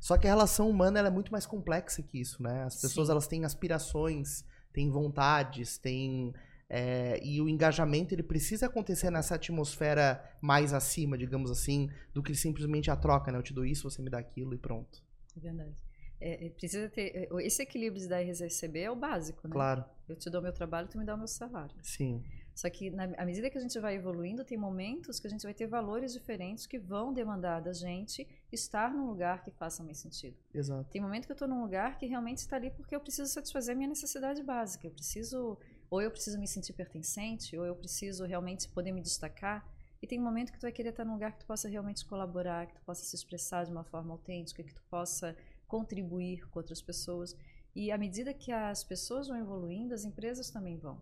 Só 0.00 0.16
que 0.16 0.26
a 0.26 0.30
relação 0.30 0.68
humana 0.70 1.00
é 1.00 1.10
muito 1.10 1.32
mais 1.32 1.46
complexa 1.46 2.02
que 2.02 2.20
isso, 2.20 2.42
né? 2.42 2.64
As 2.64 2.80
pessoas 2.80 3.08
Sim. 3.08 3.12
elas 3.12 3.26
têm 3.26 3.44
aspirações, 3.44 4.44
têm 4.72 4.90
vontades, 4.90 5.76
têm 5.78 6.32
é, 6.70 7.18
e 7.24 7.40
o 7.40 7.48
engajamento 7.48 8.14
ele 8.14 8.22
precisa 8.22 8.66
acontecer 8.66 9.10
nessa 9.10 9.36
atmosfera 9.36 10.22
mais 10.40 10.74
acima, 10.74 11.16
digamos 11.16 11.50
assim, 11.50 11.88
do 12.12 12.22
que 12.22 12.34
simplesmente 12.34 12.90
a 12.90 12.96
troca, 12.96 13.32
né? 13.32 13.38
Eu 13.38 13.42
te 13.42 13.54
dou 13.54 13.64
isso, 13.64 13.88
você 13.88 14.02
me 14.02 14.10
dá 14.10 14.18
aquilo 14.18 14.54
e 14.54 14.58
pronto. 14.58 15.02
É 15.36 15.40
verdade. 15.40 15.74
É, 16.20 16.46
é 16.46 16.50
precisa 16.50 16.88
ter 16.90 17.12
é, 17.14 17.28
esse 17.46 17.62
equilíbrio 17.62 18.02
de 18.02 18.08
dar 18.08 18.22
e 18.22 18.26
receber 18.26 18.80
é 18.80 18.90
o 18.90 18.96
básico, 18.96 19.48
né? 19.48 19.52
Claro. 19.52 19.84
Eu 20.06 20.16
te 20.16 20.28
dou 20.28 20.42
meu 20.42 20.52
trabalho, 20.52 20.88
tu 20.88 20.98
me 20.98 21.06
dá 21.06 21.14
o 21.14 21.18
meu 21.18 21.28
salário. 21.28 21.74
Sim. 21.82 22.22
Só 22.58 22.68
que 22.68 22.90
na, 22.90 23.04
à 23.16 23.24
medida 23.24 23.48
que 23.48 23.56
a 23.56 23.60
gente 23.60 23.78
vai 23.78 23.94
evoluindo, 23.94 24.44
tem 24.44 24.58
momentos 24.58 25.20
que 25.20 25.28
a 25.28 25.30
gente 25.30 25.44
vai 25.44 25.54
ter 25.54 25.68
valores 25.68 26.12
diferentes 26.12 26.66
que 26.66 26.76
vão 26.76 27.12
demandar 27.12 27.60
da 27.60 27.72
gente 27.72 28.26
estar 28.50 28.92
num 28.92 29.06
lugar 29.06 29.44
que 29.44 29.52
faça 29.52 29.84
mais 29.84 29.98
sentido. 29.98 30.36
Exato. 30.52 30.90
Tem 30.90 31.00
momento 31.00 31.26
que 31.26 31.30
eu 31.30 31.36
estou 31.36 31.46
num 31.46 31.62
lugar 31.62 31.96
que 31.96 32.06
realmente 32.06 32.38
está 32.38 32.56
ali 32.56 32.72
porque 32.72 32.96
eu 32.96 33.00
preciso 33.00 33.32
satisfazer 33.32 33.76
a 33.76 33.76
minha 33.76 33.88
necessidade 33.88 34.42
básica. 34.42 34.88
Eu 34.88 34.90
preciso, 34.90 35.56
ou 35.88 36.02
eu 36.02 36.10
preciso 36.10 36.36
me 36.36 36.48
sentir 36.48 36.72
pertencente, 36.72 37.56
ou 37.56 37.64
eu 37.64 37.76
preciso 37.76 38.24
realmente 38.24 38.68
poder 38.70 38.90
me 38.90 39.02
destacar. 39.02 39.64
E 40.02 40.06
tem 40.08 40.18
um 40.18 40.24
momento 40.24 40.50
que 40.50 40.58
tu 40.58 40.62
vai 40.62 40.72
querer 40.72 40.88
estar 40.88 41.04
num 41.04 41.12
lugar 41.12 41.30
que 41.34 41.38
tu 41.38 41.46
possa 41.46 41.68
realmente 41.68 42.04
colaborar, 42.06 42.66
que 42.66 42.74
tu 42.74 42.82
possa 42.82 43.04
se 43.04 43.14
expressar 43.14 43.66
de 43.66 43.70
uma 43.70 43.84
forma 43.84 44.12
autêntica, 44.12 44.64
que 44.64 44.74
tu 44.74 44.82
possa 44.90 45.36
contribuir 45.68 46.44
com 46.48 46.58
outras 46.58 46.82
pessoas. 46.82 47.36
E 47.72 47.92
à 47.92 47.96
medida 47.96 48.34
que 48.34 48.50
as 48.50 48.82
pessoas 48.82 49.28
vão 49.28 49.38
evoluindo, 49.38 49.94
as 49.94 50.04
empresas 50.04 50.50
também 50.50 50.76
vão. 50.76 51.00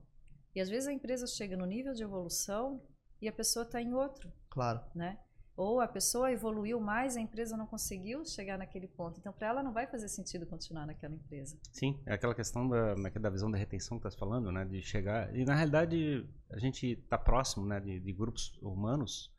E 0.57 0.61
às 0.61 0.71
vezes 0.71 0.89
a 0.89 0.93
empresa 0.93 1.27
chega 1.27 1.55
no 1.55 1.67
nível 1.67 1.93
de 1.93 2.03
evolução 2.03 2.83
e 3.21 3.29
a 3.29 3.33
pessoa 3.33 3.67
está 3.67 3.79
em 3.79 3.93
outro. 3.93 4.33
Claro. 4.49 4.81
Né? 4.95 5.19
Ou 5.55 5.83
a 5.83 5.87
pessoa 5.87 6.33
evoluiu 6.33 6.81
mais, 6.81 7.15
a 7.15 7.21
empresa 7.21 7.59
não 7.59 7.67
conseguiu 7.67 8.25
chegar 8.25 8.57
naquele 8.57 8.89
ponto. 8.89 9.21
Então, 9.21 9.35
para 9.35 9.49
ela, 9.49 9.63
não 9.63 9.73
vai 9.73 9.87
fazer 9.87 10.09
sentido 10.09 10.47
continuar 10.47 10.87
naquela 10.87 11.15
empresa. 11.15 11.59
Sim, 11.73 12.01
é 12.07 12.15
aquela 12.15 12.35
questão 12.35 12.67
da, 12.67 12.95
é 12.95 13.13
é, 13.15 13.19
da 13.19 13.29
visão 13.29 13.51
da 13.51 13.59
retenção 13.59 13.99
que 13.99 14.07
está 14.07 14.19
falando, 14.19 14.51
né? 14.51 14.65
De 14.65 14.81
chegar. 14.81 15.35
E 15.35 15.45
na 15.45 15.55
realidade, 15.55 16.27
a 16.51 16.59
gente 16.59 16.87
está 16.87 17.19
próximo 17.19 17.67
né, 17.67 17.79
de, 17.79 18.01
de 18.01 18.13
grupos 18.13 18.59
humanos 18.63 19.31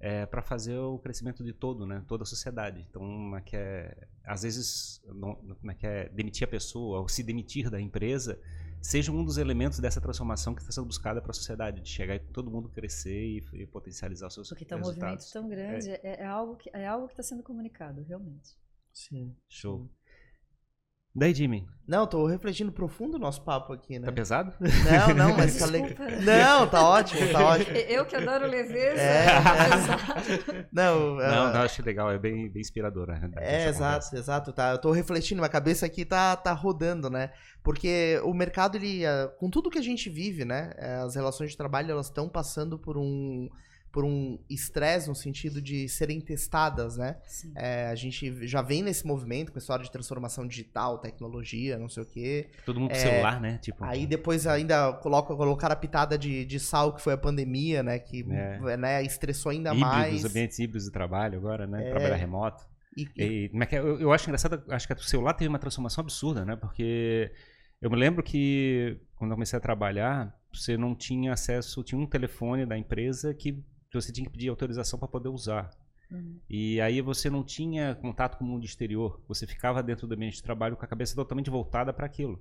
é, 0.00 0.24
para 0.24 0.42
fazer 0.42 0.76
o 0.78 0.98
crescimento 0.98 1.42
de 1.44 1.52
todo, 1.52 1.84
né? 1.84 2.04
Toda 2.06 2.22
a 2.22 2.26
sociedade. 2.26 2.86
Então, 2.88 3.02
como 3.02 3.36
é 3.36 3.40
que 3.40 3.56
é, 3.56 4.08
às 4.24 4.42
vezes, 4.42 5.02
não, 5.06 5.34
como 5.34 5.70
é 5.70 5.74
que 5.74 5.86
é 5.86 6.08
demitir 6.10 6.46
a 6.46 6.50
pessoa 6.50 7.00
ou 7.00 7.08
se 7.08 7.24
demitir 7.24 7.70
da 7.70 7.80
empresa 7.80 8.40
seja 8.80 9.12
um 9.12 9.24
dos 9.24 9.38
elementos 9.38 9.78
dessa 9.78 10.00
transformação 10.00 10.54
que 10.54 10.60
está 10.60 10.72
sendo 10.72 10.86
buscada 10.86 11.20
para 11.20 11.30
a 11.30 11.34
sociedade, 11.34 11.80
de 11.80 11.88
chegar 11.88 12.16
e 12.16 12.18
todo 12.18 12.50
mundo 12.50 12.68
crescer 12.68 13.24
e, 13.24 13.62
e 13.62 13.66
potencializar 13.66 14.28
os 14.28 14.34
seus 14.34 14.48
Porque 14.48 14.64
está 14.64 14.76
um 14.76 14.80
movimento 14.80 15.24
tão 15.32 15.48
grande, 15.48 15.90
é, 15.90 16.00
é, 16.02 16.20
é 16.22 16.26
algo 16.26 16.56
que 16.56 16.70
é 16.72 16.86
algo 16.86 17.06
que 17.06 17.12
está 17.12 17.22
sendo 17.22 17.42
comunicado, 17.42 18.02
realmente. 18.02 18.58
Sim. 18.92 19.36
Show. 19.48 19.88
Daí, 21.14 21.34
Jimmy? 21.34 21.66
Não, 21.88 22.06
tô 22.06 22.24
refletindo 22.24 22.70
profundo 22.70 23.16
o 23.16 23.18
nosso 23.18 23.42
papo 23.42 23.72
aqui, 23.72 23.98
né? 23.98 24.06
Tá 24.06 24.12
pesado? 24.12 24.52
Não, 24.60 25.12
não, 25.12 25.34
mas 25.36 25.58
tá 25.58 25.66
legal. 25.66 25.90
Não, 26.22 26.68
tá 26.68 26.88
ótimo, 26.88 27.32
tá 27.32 27.46
ótimo. 27.50 27.76
Eu 27.76 28.06
que 28.06 28.14
adoro 28.14 28.46
leveza. 28.46 29.00
É, 29.00 29.26
é. 29.26 30.66
Não, 30.72 31.16
não, 31.16 31.48
uh... 31.48 31.52
não, 31.52 31.62
acho 31.62 31.84
legal, 31.84 32.12
é 32.12 32.16
bem, 32.18 32.48
bem 32.48 32.60
inspiradora. 32.60 33.18
Né, 33.18 33.30
é, 33.38 33.68
exato, 33.68 33.74
conversa. 33.78 34.16
exato, 34.16 34.52
tá. 34.52 34.70
Eu 34.70 34.78
tô 34.78 34.92
refletindo, 34.92 35.40
minha 35.40 35.48
cabeça 35.48 35.84
aqui 35.84 36.04
tá, 36.04 36.36
tá 36.36 36.52
rodando, 36.52 37.10
né? 37.10 37.32
Porque 37.60 38.20
o 38.22 38.32
mercado, 38.32 38.76
ele, 38.76 39.04
uh, 39.04 39.28
com 39.36 39.50
tudo 39.50 39.68
que 39.68 39.78
a 39.78 39.82
gente 39.82 40.08
vive, 40.08 40.44
né? 40.44 40.72
As 41.04 41.16
relações 41.16 41.50
de 41.50 41.56
trabalho, 41.56 41.90
elas 41.90 42.06
estão 42.06 42.28
passando 42.28 42.78
por 42.78 42.96
um 42.96 43.50
por 43.92 44.04
um 44.04 44.38
estresse 44.48 45.08
no 45.08 45.14
sentido 45.14 45.60
de 45.60 45.88
serem 45.88 46.20
testadas, 46.20 46.96
né? 46.96 47.16
É, 47.56 47.86
a 47.88 47.94
gente 47.94 48.46
já 48.46 48.62
vem 48.62 48.82
nesse 48.82 49.04
movimento 49.06 49.50
com 49.50 49.58
a 49.58 49.60
história 49.60 49.84
de 49.84 49.90
transformação 49.90 50.46
digital, 50.46 50.98
tecnologia, 50.98 51.78
não 51.78 51.88
sei 51.88 52.02
o 52.02 52.06
quê. 52.06 52.50
Todo 52.64 52.78
mundo 52.78 52.90
com 52.90 52.96
é, 52.96 53.00
celular, 53.00 53.40
né? 53.40 53.58
Tipo, 53.58 53.84
aí 53.84 54.06
depois 54.06 54.46
ainda 54.46 54.92
coloca, 54.94 55.34
colocar 55.34 55.72
a 55.72 55.76
pitada 55.76 56.16
de, 56.16 56.44
de 56.44 56.60
sal 56.60 56.94
que 56.94 57.02
foi 57.02 57.14
a 57.14 57.18
pandemia, 57.18 57.82
né? 57.82 57.98
Que 57.98 58.24
é. 58.30 58.76
né, 58.76 59.02
estressou 59.02 59.50
ainda 59.50 59.70
híbridos, 59.70 59.92
mais. 59.92 60.24
Os 60.24 60.30
ambientes 60.30 60.58
híbridos 60.58 60.84
de 60.84 60.92
trabalho 60.92 61.36
agora, 61.36 61.66
né? 61.66 61.88
É. 61.88 61.90
Trabalhar 61.90 62.16
remoto. 62.16 62.64
E, 62.96 63.08
e, 63.16 63.50
é 63.52 63.78
eu, 63.78 64.00
eu 64.00 64.12
acho 64.12 64.28
engraçado, 64.28 64.62
acho 64.68 64.86
que 64.86 64.94
o 64.94 65.02
celular 65.02 65.34
teve 65.34 65.48
uma 65.48 65.58
transformação 65.58 66.02
absurda, 66.02 66.44
né? 66.44 66.54
Porque 66.56 67.32
eu 67.80 67.90
me 67.90 67.96
lembro 67.96 68.22
que 68.22 69.00
quando 69.16 69.30
eu 69.30 69.36
comecei 69.36 69.56
a 69.56 69.60
trabalhar, 69.60 70.34
você 70.52 70.76
não 70.76 70.94
tinha 70.94 71.32
acesso, 71.32 71.82
tinha 71.82 72.00
um 72.00 72.06
telefone 72.06 72.66
da 72.66 72.76
empresa 72.76 73.32
que 73.32 73.62
você 73.92 74.12
tinha 74.12 74.24
que 74.24 74.32
pedir 74.32 74.48
autorização 74.48 74.98
para 74.98 75.08
poder 75.08 75.28
usar. 75.28 75.70
Uhum. 76.10 76.38
E 76.48 76.80
aí 76.80 77.00
você 77.00 77.30
não 77.30 77.44
tinha 77.44 77.94
contato 77.94 78.36
com 78.36 78.44
o 78.44 78.46
mundo 78.46 78.64
exterior. 78.64 79.20
Você 79.28 79.46
ficava 79.46 79.82
dentro 79.82 80.06
do 80.06 80.14
ambiente 80.14 80.36
de 80.36 80.42
trabalho 80.42 80.76
com 80.76 80.84
a 80.84 80.88
cabeça 80.88 81.14
totalmente 81.14 81.50
voltada 81.50 81.92
para 81.92 82.06
aquilo. 82.06 82.40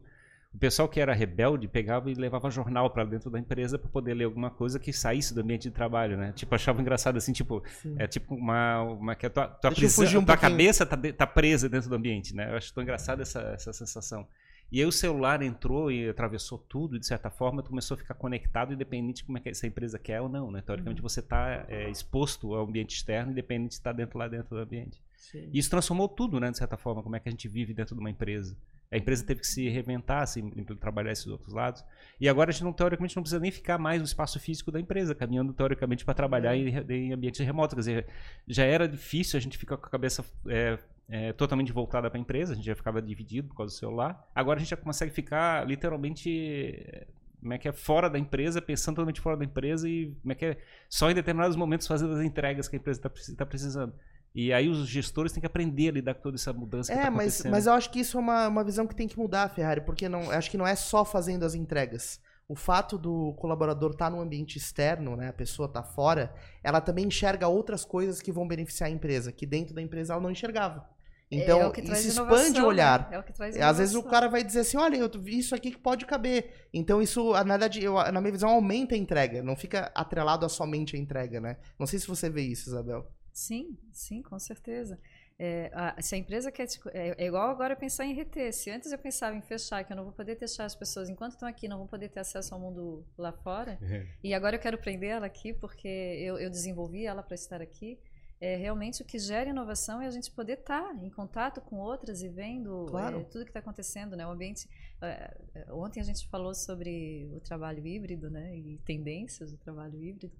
O 0.51 0.57
pessoal 0.57 0.89
que 0.89 0.99
era 0.99 1.13
rebelde 1.13 1.67
pegava 1.67 2.09
e 2.09 2.15
levava 2.15 2.49
jornal 2.49 2.89
para 2.89 3.05
dentro 3.05 3.29
da 3.29 3.37
empresa 3.37 3.77
para 3.77 3.87
poder 3.87 4.15
ler 4.15 4.23
alguma 4.23 4.49
coisa 4.49 4.79
que 4.79 4.91
saísse 4.91 5.31
do 5.31 5.41
ambiente 5.41 5.63
de 5.63 5.71
trabalho, 5.71 6.17
né? 6.17 6.33
Tipo, 6.35 6.55
achava 6.55 6.81
engraçado 6.81 7.17
assim, 7.17 7.31
tipo, 7.31 7.63
Sim. 7.81 7.95
é 7.99 8.07
tipo 8.07 8.33
uma, 8.33 8.81
uma 8.81 9.15
que 9.15 9.27
a 9.27 9.29
tua, 9.29 9.47
tua, 9.47 9.71
prisão, 9.71 10.21
um 10.21 10.25
tua 10.25 10.35
cabeça 10.35 10.87
tá, 10.87 10.97
tá 10.97 11.27
presa 11.27 11.69
dentro 11.69 11.87
do 11.87 11.95
ambiente, 11.95 12.35
né? 12.35 12.49
Eu 12.51 12.57
acho 12.57 12.73
tão 12.73 12.81
engraçado 12.81 13.21
essa, 13.21 13.41
essa 13.41 13.71
sensação. 13.71 14.27
E 14.71 14.79
aí 14.79 14.85
o 14.85 14.91
celular 14.91 15.41
entrou 15.41 15.91
e 15.91 16.07
atravessou 16.07 16.57
tudo, 16.57 16.95
e 16.95 16.99
de 16.99 17.05
certa 17.05 17.29
forma 17.29 17.63
tu 17.63 17.69
começou 17.69 17.95
a 17.95 17.97
ficar 17.97 18.13
conectado, 18.13 18.73
independente 18.73 19.17
de 19.17 19.23
como 19.23 19.37
é 19.37 19.41
que 19.41 19.49
essa 19.49 19.65
empresa 19.65 19.97
quer 19.97 20.21
ou 20.21 20.29
não, 20.29 20.51
né? 20.51 20.61
Teoricamente 20.61 21.01
uhum. 21.01 21.07
você 21.09 21.19
está 21.21 21.65
é, 21.67 21.89
exposto 21.89 22.53
ao 22.53 22.65
ambiente 22.65 22.95
externo, 22.95 23.31
independente 23.31 23.69
de 23.69 23.75
estar 23.75 23.93
dentro 23.93 24.19
lá 24.19 24.27
dentro 24.27 24.55
do 24.55 24.61
ambiente. 24.61 25.01
Sim. 25.15 25.49
E 25.51 25.59
isso 25.59 25.69
transformou 25.69 26.07
tudo, 26.07 26.39
né? 26.39 26.51
De 26.51 26.57
certa 26.57 26.77
forma, 26.77 27.01
como 27.01 27.15
é 27.15 27.19
que 27.19 27.27
a 27.27 27.31
gente 27.31 27.47
vive 27.47 27.73
dentro 27.73 27.95
de 27.95 28.01
uma 28.01 28.09
empresa. 28.09 28.55
A 28.91 28.97
empresa 28.97 29.23
teve 29.23 29.41
que 29.41 29.47
se 29.47 29.69
reinventar, 29.69 30.25
se 30.25 30.41
trabalhar 30.79 31.11
esses 31.11 31.27
outros 31.27 31.53
lados. 31.53 31.83
E 32.19 32.27
agora 32.27 32.49
a 32.49 32.53
gente 32.53 32.63
não, 32.63 32.73
teoricamente 32.73 33.15
não 33.15 33.21
precisa 33.21 33.39
nem 33.39 33.51
ficar 33.51 33.77
mais 33.77 33.99
no 33.99 34.05
espaço 34.05 34.39
físico 34.39 34.71
da 34.71 34.79
empresa, 34.79 35.13
caminhando 35.13 35.53
teoricamente 35.53 36.03
para 36.03 36.15
trabalhar 36.15 36.55
em, 36.55 36.69
em 36.89 37.13
ambientes 37.13 37.45
remotos. 37.45 37.75
Quer 37.75 37.79
dizer, 37.81 38.07
já 38.47 38.63
era 38.63 38.87
difícil 38.87 39.37
a 39.37 39.39
gente 39.39 39.59
ficar 39.59 39.77
com 39.77 39.85
a 39.85 39.89
cabeça 39.89 40.25
é, 40.47 40.79
é, 41.09 41.33
totalmente 41.33 41.71
voltada 41.71 42.09
para 42.09 42.19
a 42.19 42.21
empresa, 42.21 42.53
a 42.53 42.55
gente 42.55 42.65
já 42.65 42.75
ficava 42.75 43.01
dividido 43.01 43.47
por 43.49 43.57
causa 43.57 43.73
do 43.73 43.77
celular. 43.77 44.29
Agora 44.33 44.57
a 44.57 44.59
gente 44.59 44.69
já 44.69 44.77
consegue 44.77 45.11
ficar 45.11 45.67
literalmente 45.67 47.07
como 47.39 47.53
é 47.53 47.57
que 47.57 47.67
é 47.67 47.71
fora 47.71 48.09
da 48.09 48.19
empresa, 48.19 48.61
pensando 48.61 48.95
totalmente 48.95 49.21
fora 49.21 49.37
da 49.37 49.45
empresa 49.45 49.87
e 49.87 50.13
como 50.21 50.31
é 50.31 50.35
que 50.35 50.45
é 50.45 50.57
só 50.89 51.09
em 51.09 51.15
determinados 51.15 51.55
momentos 51.55 51.87
fazendo 51.87 52.13
as 52.13 52.21
entregas 52.21 52.67
que 52.67 52.75
a 52.75 52.79
empresa 52.79 52.99
está 52.99 53.35
tá 53.35 53.45
precisando. 53.45 53.93
E 54.35 54.53
aí 54.53 54.69
os 54.69 54.87
gestores 54.87 55.31
têm 55.31 55.41
que 55.41 55.47
aprender 55.47 55.89
a 55.89 55.91
lidar 55.93 56.13
com 56.13 56.21
toda 56.21 56.35
essa 56.35 56.53
mudança 56.53 56.93
é, 56.93 57.03
tá 57.03 57.11
mas, 57.11 57.43
mas 57.45 57.65
eu 57.65 57.73
acho 57.73 57.89
que 57.89 57.99
isso 57.99 58.17
é 58.17 58.19
uma, 58.19 58.47
uma 58.47 58.63
visão 58.63 58.85
que 58.85 58.95
tem 58.95 59.07
que 59.07 59.17
mudar, 59.17 59.49
Ferrari, 59.49 59.81
porque 59.81 60.07
não, 60.07 60.29
acho 60.29 60.51
que 60.51 60.57
não 60.57 60.67
é 60.67 60.75
só 60.75 61.03
fazendo 61.03 61.43
as 61.43 61.55
entregas. 61.55 62.21
O 62.47 62.55
fato 62.55 62.97
do 62.97 63.33
colaborador 63.33 63.91
estar 63.91 64.05
tá 64.05 64.11
no 64.11 64.21
ambiente 64.21 64.57
externo, 64.57 65.15
né, 65.15 65.29
a 65.29 65.33
pessoa 65.33 65.67
está 65.67 65.81
fora, 65.81 66.33
ela 66.63 66.81
também 66.81 67.05
enxerga 67.05 67.47
outras 67.47 67.83
coisas 67.83 68.21
que 68.21 68.31
vão 68.31 68.47
beneficiar 68.47 68.89
a 68.89 68.93
empresa, 68.93 69.31
que 69.31 69.45
dentro 69.45 69.73
da 69.73 69.81
empresa 69.81 70.13
ela 70.13 70.21
não 70.21 70.31
enxergava. 70.31 70.87
Então, 71.31 71.71
é 71.75 71.81
isso 71.81 72.07
expande 72.07 72.59
o 72.59 72.65
olhar. 72.65 73.07
Né? 73.09 73.17
É 73.17 73.19
o 73.19 73.23
que 73.23 73.31
traz 73.31 73.55
Às 73.55 73.77
vezes 73.77 73.95
o 73.95 74.01
cara 74.01 74.27
vai 74.27 74.43
dizer 74.43 74.61
assim: 74.61 74.77
olha, 74.77 74.97
eu 74.97 75.09
vi 75.19 75.37
isso 75.37 75.53
aqui 75.53 75.71
que 75.71 75.77
pode 75.77 76.05
caber. 76.05 76.67
Então, 76.73 77.01
isso, 77.01 77.33
na 77.33 77.43
verdade, 77.43 77.83
eu, 77.83 77.95
na 78.11 78.19
minha 78.19 78.31
visão, 78.31 78.49
aumenta 78.49 78.95
a 78.95 78.97
entrega. 78.97 79.43
Não 79.43 79.55
fica 79.55 79.91
atrelado 79.93 80.45
a 80.45 80.49
somente 80.49 80.95
a 80.95 80.99
entrega, 80.99 81.39
né? 81.39 81.57
Não 81.77 81.85
sei 81.85 81.99
se 81.99 82.07
você 82.07 82.29
vê 82.29 82.41
isso, 82.41 82.69
Isabel. 82.69 83.07
Sim, 83.31 83.77
sim, 83.93 84.23
com 84.23 84.39
certeza. 84.39 84.99
É, 85.41 85.71
a, 85.73 86.01
se 86.01 86.15
a 86.15 86.17
empresa 86.17 86.51
quer. 86.51 86.65
Te, 86.65 86.79
é, 86.93 87.15
é, 87.23 87.27
igual 87.27 87.49
agora 87.49 87.75
pensar 87.75 88.05
em 88.05 88.13
reter. 88.13 88.51
Se 88.51 88.71
antes 88.71 88.91
eu 88.91 88.97
pensava 88.97 89.35
em 89.35 89.41
fechar, 89.41 89.83
que 89.83 89.93
eu 89.93 89.97
não 89.97 90.03
vou 90.03 90.13
poder 90.13 90.35
deixar 90.35 90.65
as 90.65 90.75
pessoas 90.75 91.09
enquanto 91.09 91.33
estão 91.33 91.47
aqui, 91.47 91.67
não 91.67 91.77
vão 91.77 91.87
poder 91.87 92.09
ter 92.09 92.19
acesso 92.21 92.55
ao 92.55 92.59
mundo 92.59 93.05
lá 93.17 93.31
fora. 93.31 93.77
É. 93.83 94.05
E 94.23 94.33
agora 94.33 94.55
eu 94.55 94.59
quero 94.59 94.79
prender 94.79 95.11
ela 95.11 95.27
aqui 95.27 95.53
porque 95.53 95.87
eu, 95.87 96.39
eu 96.39 96.49
desenvolvi 96.49 97.05
ela 97.05 97.21
para 97.21 97.35
estar 97.35 97.61
aqui 97.61 97.99
é 98.41 98.55
realmente 98.55 99.01
o 99.01 99.05
que 99.05 99.19
gera 99.19 99.49
inovação 99.49 100.01
é 100.01 100.07
a 100.07 100.11
gente 100.11 100.31
poder 100.31 100.59
estar 100.59 100.81
tá 100.81 101.05
em 101.05 101.09
contato 101.09 101.59
com 101.59 101.77
outras 101.77 102.21
e 102.23 102.29
vendo 102.29 102.85
claro. 102.89 103.19
é, 103.19 103.23
tudo 103.25 103.43
que 103.43 103.49
está 103.49 103.59
acontecendo, 103.59 104.15
né? 104.15 104.25
O 104.25 104.31
ambiente. 104.31 104.69
É, 105.01 105.37
é, 105.55 105.73
ontem 105.73 105.99
a 105.99 106.03
gente 106.03 106.25
falou 106.29 106.55
sobre 106.55 107.29
o 107.33 107.41
trabalho 107.41 107.85
híbrido, 107.85 108.29
né? 108.29 108.55
E 108.57 108.77
tendências 108.85 109.51
do 109.51 109.57
trabalho 109.57 110.01
híbrido. 110.01 110.33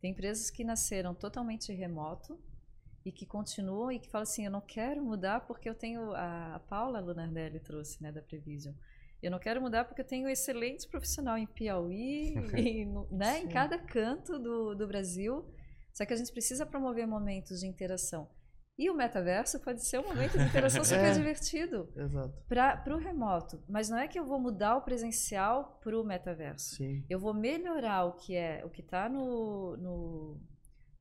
Tem 0.00 0.10
empresas 0.10 0.50
que 0.50 0.62
nasceram 0.62 1.14
totalmente 1.14 1.72
remoto 1.72 2.38
e 3.04 3.10
que 3.10 3.24
continuam 3.24 3.90
e 3.90 3.98
que 3.98 4.10
falam 4.10 4.22
assim, 4.24 4.44
eu 4.44 4.50
não 4.50 4.60
quero 4.60 5.02
mudar 5.02 5.46
porque 5.46 5.68
eu 5.68 5.74
tenho 5.74 6.12
a, 6.12 6.56
a 6.56 6.58
Paula 6.60 7.00
Lunardelli 7.00 7.60
trouxe, 7.60 8.02
né, 8.02 8.12
da 8.12 8.20
Prevision. 8.20 8.74
Eu 9.22 9.30
não 9.30 9.38
quero 9.38 9.60
mudar 9.60 9.84
porque 9.84 10.00
eu 10.02 10.06
tenho 10.06 10.26
um 10.26 10.30
excelente 10.30 10.86
profissional 10.88 11.38
em 11.38 11.46
Piauí, 11.46 12.34
e, 12.56 12.86
né, 13.10 13.40
em 13.40 13.48
cada 13.48 13.78
canto 13.78 14.38
do, 14.38 14.74
do 14.74 14.86
Brasil. 14.86 15.44
Só 15.92 16.04
que 16.04 16.12
a 16.12 16.16
gente 16.16 16.32
precisa 16.32 16.64
promover 16.64 17.06
momentos 17.06 17.60
de 17.60 17.66
interação. 17.66 18.28
E 18.80 18.88
o 18.88 18.94
metaverso 18.94 19.60
pode 19.60 19.84
ser 19.84 20.00
um 20.00 20.04
momento 20.04 20.38
de 20.38 20.44
interação 20.44 20.82
super 20.84 21.04
é, 21.04 21.12
divertido 21.12 21.92
para 22.48 22.96
o 22.96 22.98
remoto. 22.98 23.62
Mas 23.68 23.90
não 23.90 23.98
é 23.98 24.08
que 24.08 24.18
eu 24.18 24.24
vou 24.24 24.40
mudar 24.40 24.76
o 24.76 24.80
presencial 24.80 25.78
para 25.82 26.00
o 26.00 26.02
metaverso. 26.02 26.76
Sim. 26.76 27.04
Eu 27.10 27.18
vou 27.18 27.34
melhorar 27.34 28.04
o 28.04 28.12
que 28.14 28.34
é 28.34 28.64
o 28.64 28.70
que 28.70 28.80
está 28.80 29.06
no, 29.06 29.76
no, 29.76 30.40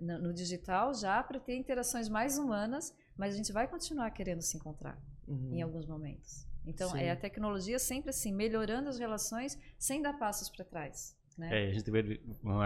no, 0.02 0.34
digital 0.34 0.94
já 0.94 1.24
para 1.24 1.40
ter 1.40 1.56
interações 1.56 2.10
mais 2.10 2.38
humanas, 2.38 2.94
mas 3.16 3.34
a 3.34 3.38
gente 3.38 3.54
vai 3.54 3.66
continuar 3.66 4.12
querendo 4.12 4.42
se 4.42 4.58
encontrar 4.58 5.02
uhum. 5.26 5.54
em 5.54 5.62
alguns 5.62 5.86
momentos. 5.86 6.46
Então, 6.66 6.90
Sim. 6.92 7.00
é 7.00 7.12
a 7.12 7.16
tecnologia 7.16 7.80
sempre 7.80 8.10
assim, 8.10 8.34
melhorando 8.34 8.90
as 8.90 9.00
relações 9.00 9.58
sem 9.78 10.02
dar 10.02 10.20
passos 10.20 10.50
para 10.50 10.66
trás. 10.66 11.18
Né? 11.40 11.68
É, 11.68 11.70
a 11.70 11.74
gente, 11.74 11.90
vai, 11.90 12.02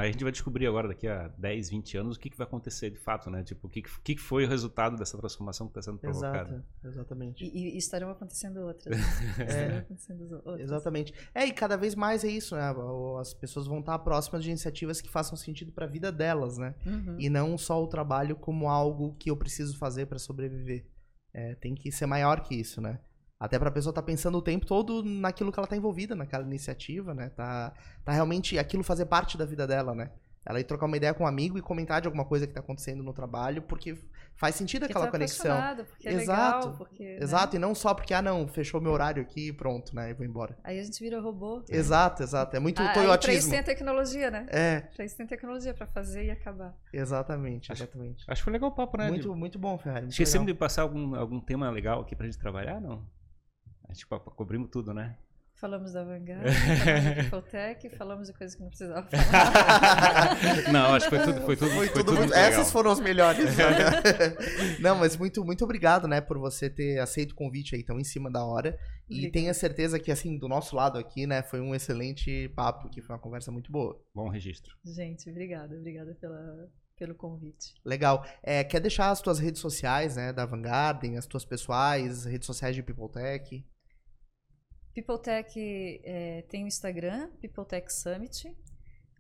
a 0.01 0.05
gente 0.07 0.24
vai 0.24 0.32
descobrir 0.32 0.65
agora, 0.65 0.88
daqui 0.88 1.07
a 1.07 1.28
10, 1.38 1.69
20 1.69 1.97
anos, 1.97 2.17
o 2.17 2.19
que, 2.19 2.28
que 2.28 2.36
vai 2.36 2.47
acontecer 2.47 2.89
de 2.89 2.97
fato, 2.97 3.30
né? 3.30 3.43
Tipo, 3.43 3.67
o 3.67 3.69
que, 3.69 3.84
que 3.84 4.17
foi 4.17 4.45
o 4.45 4.49
resultado 4.49 4.97
dessa 4.97 5.15
transformação 5.15 5.67
que 5.67 5.71
está 5.78 5.84
sendo 5.84 5.99
provocada. 5.99 6.49
Exato, 6.49 6.88
exatamente. 6.88 7.45
E, 7.45 7.76
e 7.76 7.78
estarão 7.78 8.09
acontecendo 8.09 8.61
outras. 8.61 8.97
Né? 9.38 9.76
é, 9.76 9.78
acontecendo 9.78 10.36
outras. 10.43 10.61
Exatamente. 10.61 11.13
É, 11.36 11.45
e 11.45 11.51
cada 11.51 11.78
vez 11.78 11.93
mais 11.93 12.24
é 12.24 12.30
isso, 12.30 12.55
né? 12.55 12.74
As 13.19 13.34
pessoas 13.34 13.67
vão 13.67 13.80
estar 13.80 13.97
próximas 13.99 14.43
de 14.43 14.49
iniciativas 14.49 15.01
que 15.01 15.09
façam 15.09 15.38
sentido 15.38 15.71
para 15.71 15.86
a 15.86 15.88
vida 15.88 16.11
delas, 16.11 16.57
né? 16.57 16.74
Uhum. 16.86 17.15
E 17.19 17.30
não 17.30 17.57
só 17.57 17.82
o 17.82 17.88
trabalho 17.88 18.36
como 18.36 18.67
algo 18.67 19.15
que 19.19 19.30
eu 19.30 19.38
preciso 19.38 19.78
fazer 19.78 20.07
para 20.07 20.17
sobreviver. 20.17 20.86
É, 21.32 21.55
tem 21.55 21.76
que 21.76 21.91
ser 21.91 22.05
maior 22.05 22.41
que 22.41 22.55
isso, 22.55 22.82
né? 22.82 22.99
Até 23.43 23.59
para 23.59 23.67
a 23.67 23.71
pessoa 23.73 23.91
estar 23.91 24.01
tá 24.01 24.05
pensando 24.05 24.37
o 24.37 24.41
tempo 24.41 24.65
todo 24.65 25.03
naquilo 25.03 25.51
que 25.51 25.59
ela 25.59 25.65
está 25.65 25.75
envolvida, 25.75 26.15
naquela 26.15 26.45
iniciativa, 26.45 27.13
né? 27.13 27.27
Tá, 27.27 27.73
tá 28.05 28.13
realmente 28.13 28.57
aquilo 28.57 28.83
fazer 28.83 29.05
parte 29.05 29.37
da 29.37 29.43
vida 29.43 29.67
dela, 29.67 29.93
né? 29.93 30.11
Ela 30.45 30.61
ir 30.61 30.63
trocar 30.63 30.85
uma 30.85 30.95
ideia 30.95 31.13
com 31.13 31.25
um 31.25 31.27
amigo 31.27 31.57
e 31.57 31.61
comentar 31.61 31.99
de 31.99 32.07
alguma 32.07 32.23
coisa 32.23 32.47
que 32.47 32.51
está 32.51 32.61
acontecendo 32.61 33.03
no 33.03 33.11
trabalho, 33.11 33.61
porque 33.61 33.97
faz 34.33 34.55
sentido 34.55 34.85
aquela 34.85 35.07
tá 35.07 35.11
conexão. 35.11 35.57
Porque 35.75 36.07
é 36.07 36.13
Exato. 36.13 36.67
Legal, 36.67 36.77
porque, 36.77 37.03
né? 37.03 37.17
Exato, 37.21 37.55
e 37.57 37.59
não 37.59 37.75
só 37.75 37.93
porque, 37.93 38.13
ah, 38.13 38.21
não, 38.21 38.47
fechou 38.47 38.79
meu 38.79 38.93
horário 38.93 39.21
aqui 39.21 39.49
e 39.49 39.53
pronto, 39.53 39.93
né? 39.93 40.11
E 40.11 40.13
vou 40.13 40.25
embora. 40.25 40.57
Aí 40.63 40.79
a 40.79 40.83
gente 40.83 40.97
vira 41.03 41.19
robô. 41.19 41.61
Exato, 41.67 42.23
exato. 42.23 42.55
É 42.55 42.61
muito 42.61 42.81
ah, 42.81 42.93
toyotismo. 42.93 43.23
Pra 43.23 43.33
isso 43.33 43.49
tem 43.49 43.59
a 43.59 43.63
tecnologia, 43.63 44.31
né? 44.31 44.45
É. 44.47 44.79
Pra 44.95 45.03
isso 45.03 45.17
tem 45.17 45.27
tecnologia 45.27 45.73
pra 45.73 45.85
fazer 45.85 46.23
e 46.23 46.31
acabar. 46.31 46.73
Exatamente, 46.93 47.73
exatamente. 47.73 48.21
Acho, 48.21 48.31
acho 48.31 48.41
que 48.41 48.43
foi 48.45 48.53
legal 48.53 48.69
o 48.69 48.73
papo, 48.73 48.97
né? 48.97 49.09
Muito, 49.09 49.35
muito 49.35 49.59
bom, 49.59 49.77
Ferrari. 49.77 50.07
Esquecemos 50.07 50.47
de 50.47 50.53
passar 50.53 50.83
algum, 50.83 51.13
algum 51.13 51.41
tema 51.41 51.69
legal 51.69 51.99
aqui 51.99 52.15
pra 52.15 52.25
gente 52.25 52.37
trabalhar, 52.37 52.79
não? 52.79 53.05
Tipo, 53.93 54.19
cobrimos 54.19 54.69
tudo, 54.69 54.93
né? 54.93 55.17
Falamos 55.63 55.93
da 55.93 56.03
Vanguard, 56.03 56.43
falamos 56.83 57.15
de 57.15 57.29
Fotec, 57.29 57.89
falamos 57.91 58.27
de 58.27 58.33
coisas 58.33 58.53
que 58.53 58.61
não 58.61 58.67
precisava 58.67 59.07
falar. 59.07 60.35
não, 60.73 60.93
acho 60.93 61.09
que 61.09 61.15
foi 61.15 61.25
tudo, 61.25 61.41
foi 61.45 61.55
tudo, 61.55 61.71
foi, 61.71 61.87
foi 61.87 62.03
tudo 62.03 62.17
muito 62.17 62.33
Essas 62.33 62.69
foram 62.69 62.91
as 62.91 62.99
melhores. 62.99 63.55
Né? 63.55 63.63
não, 64.81 64.97
mas 64.97 65.15
muito, 65.15 65.45
muito 65.45 65.63
obrigado, 65.63 66.05
né, 66.05 66.19
por 66.19 66.37
você 66.37 66.69
ter 66.69 66.99
aceito 66.99 67.31
o 67.31 67.35
convite 67.35 67.75
aí 67.75 67.83
tão 67.83 67.97
em 67.97 68.03
cima 68.03 68.29
da 68.29 68.43
hora. 68.43 68.77
E 69.09 69.13
Obrigada. 69.13 69.31
tenha 69.31 69.53
certeza 69.53 69.97
que, 69.99 70.11
assim, 70.11 70.37
do 70.37 70.49
nosso 70.49 70.75
lado 70.75 70.97
aqui, 70.97 71.25
né, 71.25 71.41
foi 71.41 71.61
um 71.61 71.73
excelente 71.73 72.49
papo, 72.49 72.89
que 72.89 73.01
foi 73.01 73.15
uma 73.15 73.21
conversa 73.21 73.49
muito 73.49 73.71
boa. 73.71 73.97
Bom 74.13 74.27
registro. 74.27 74.75
Gente, 74.83 75.29
obrigada, 75.29 75.77
obrigada 75.77 76.13
pela, 76.19 76.67
pelo 76.97 77.15
convite. 77.15 77.73
Legal. 77.85 78.25
É, 78.43 78.65
quer 78.65 78.81
deixar 78.81 79.11
as 79.11 79.21
tuas 79.21 79.39
redes 79.39 79.61
sociais, 79.61 80.17
né, 80.17 80.33
da 80.33 80.45
Vanguard, 80.45 81.05
as 81.17 81.25
tuas 81.25 81.45
pessoais, 81.45 82.25
redes 82.25 82.47
sociais 82.47 82.75
de 82.75 82.83
PeopleTech? 82.83 83.63
PeopleTech 84.93 86.01
é, 86.03 86.43
tem 86.49 86.63
o 86.63 86.67
Instagram, 86.67 87.29
PeopleTech 87.41 87.91
Summit. 87.91 88.55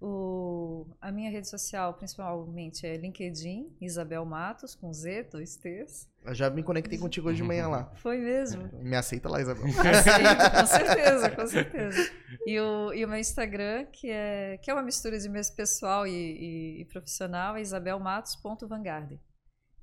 O, 0.05 0.85
a 0.99 1.13
minha 1.13 1.31
rede 1.31 1.47
social, 1.47 1.93
principalmente, 1.93 2.85
é 2.85 2.97
LinkedIn, 2.97 3.73
Isabel 3.79 4.25
Matos, 4.25 4.75
com 4.75 4.93
Z, 4.93 5.29
dois 5.31 5.55
T's. 5.55 6.09
Eu 6.25 6.35
já 6.35 6.49
me 6.49 6.61
conectei 6.61 6.97
contigo 6.97 7.29
hoje 7.29 7.37
de 7.37 7.43
manhã 7.43 7.69
lá. 7.69 7.85
Foi 7.95 8.17
mesmo? 8.17 8.69
Me 8.81 8.97
aceita 8.97 9.29
lá, 9.29 9.39
Isabel. 9.39 9.63
Aceito, 9.79 10.59
com 10.59 10.65
certeza, 10.65 11.29
com 11.29 11.47
certeza. 11.47 12.11
E 12.45 12.59
o, 12.59 12.93
e 12.93 13.05
o 13.05 13.07
meu 13.07 13.17
Instagram, 13.17 13.85
que 13.85 14.09
é, 14.09 14.57
que 14.61 14.69
é 14.69 14.73
uma 14.73 14.83
mistura 14.83 15.17
de 15.17 15.29
mês 15.29 15.49
pessoal 15.49 16.05
e, 16.05 16.11
e, 16.11 16.81
e 16.81 16.85
profissional, 16.85 17.55
é 17.55 17.61
isabelmatos.vanguarde. 17.61 19.21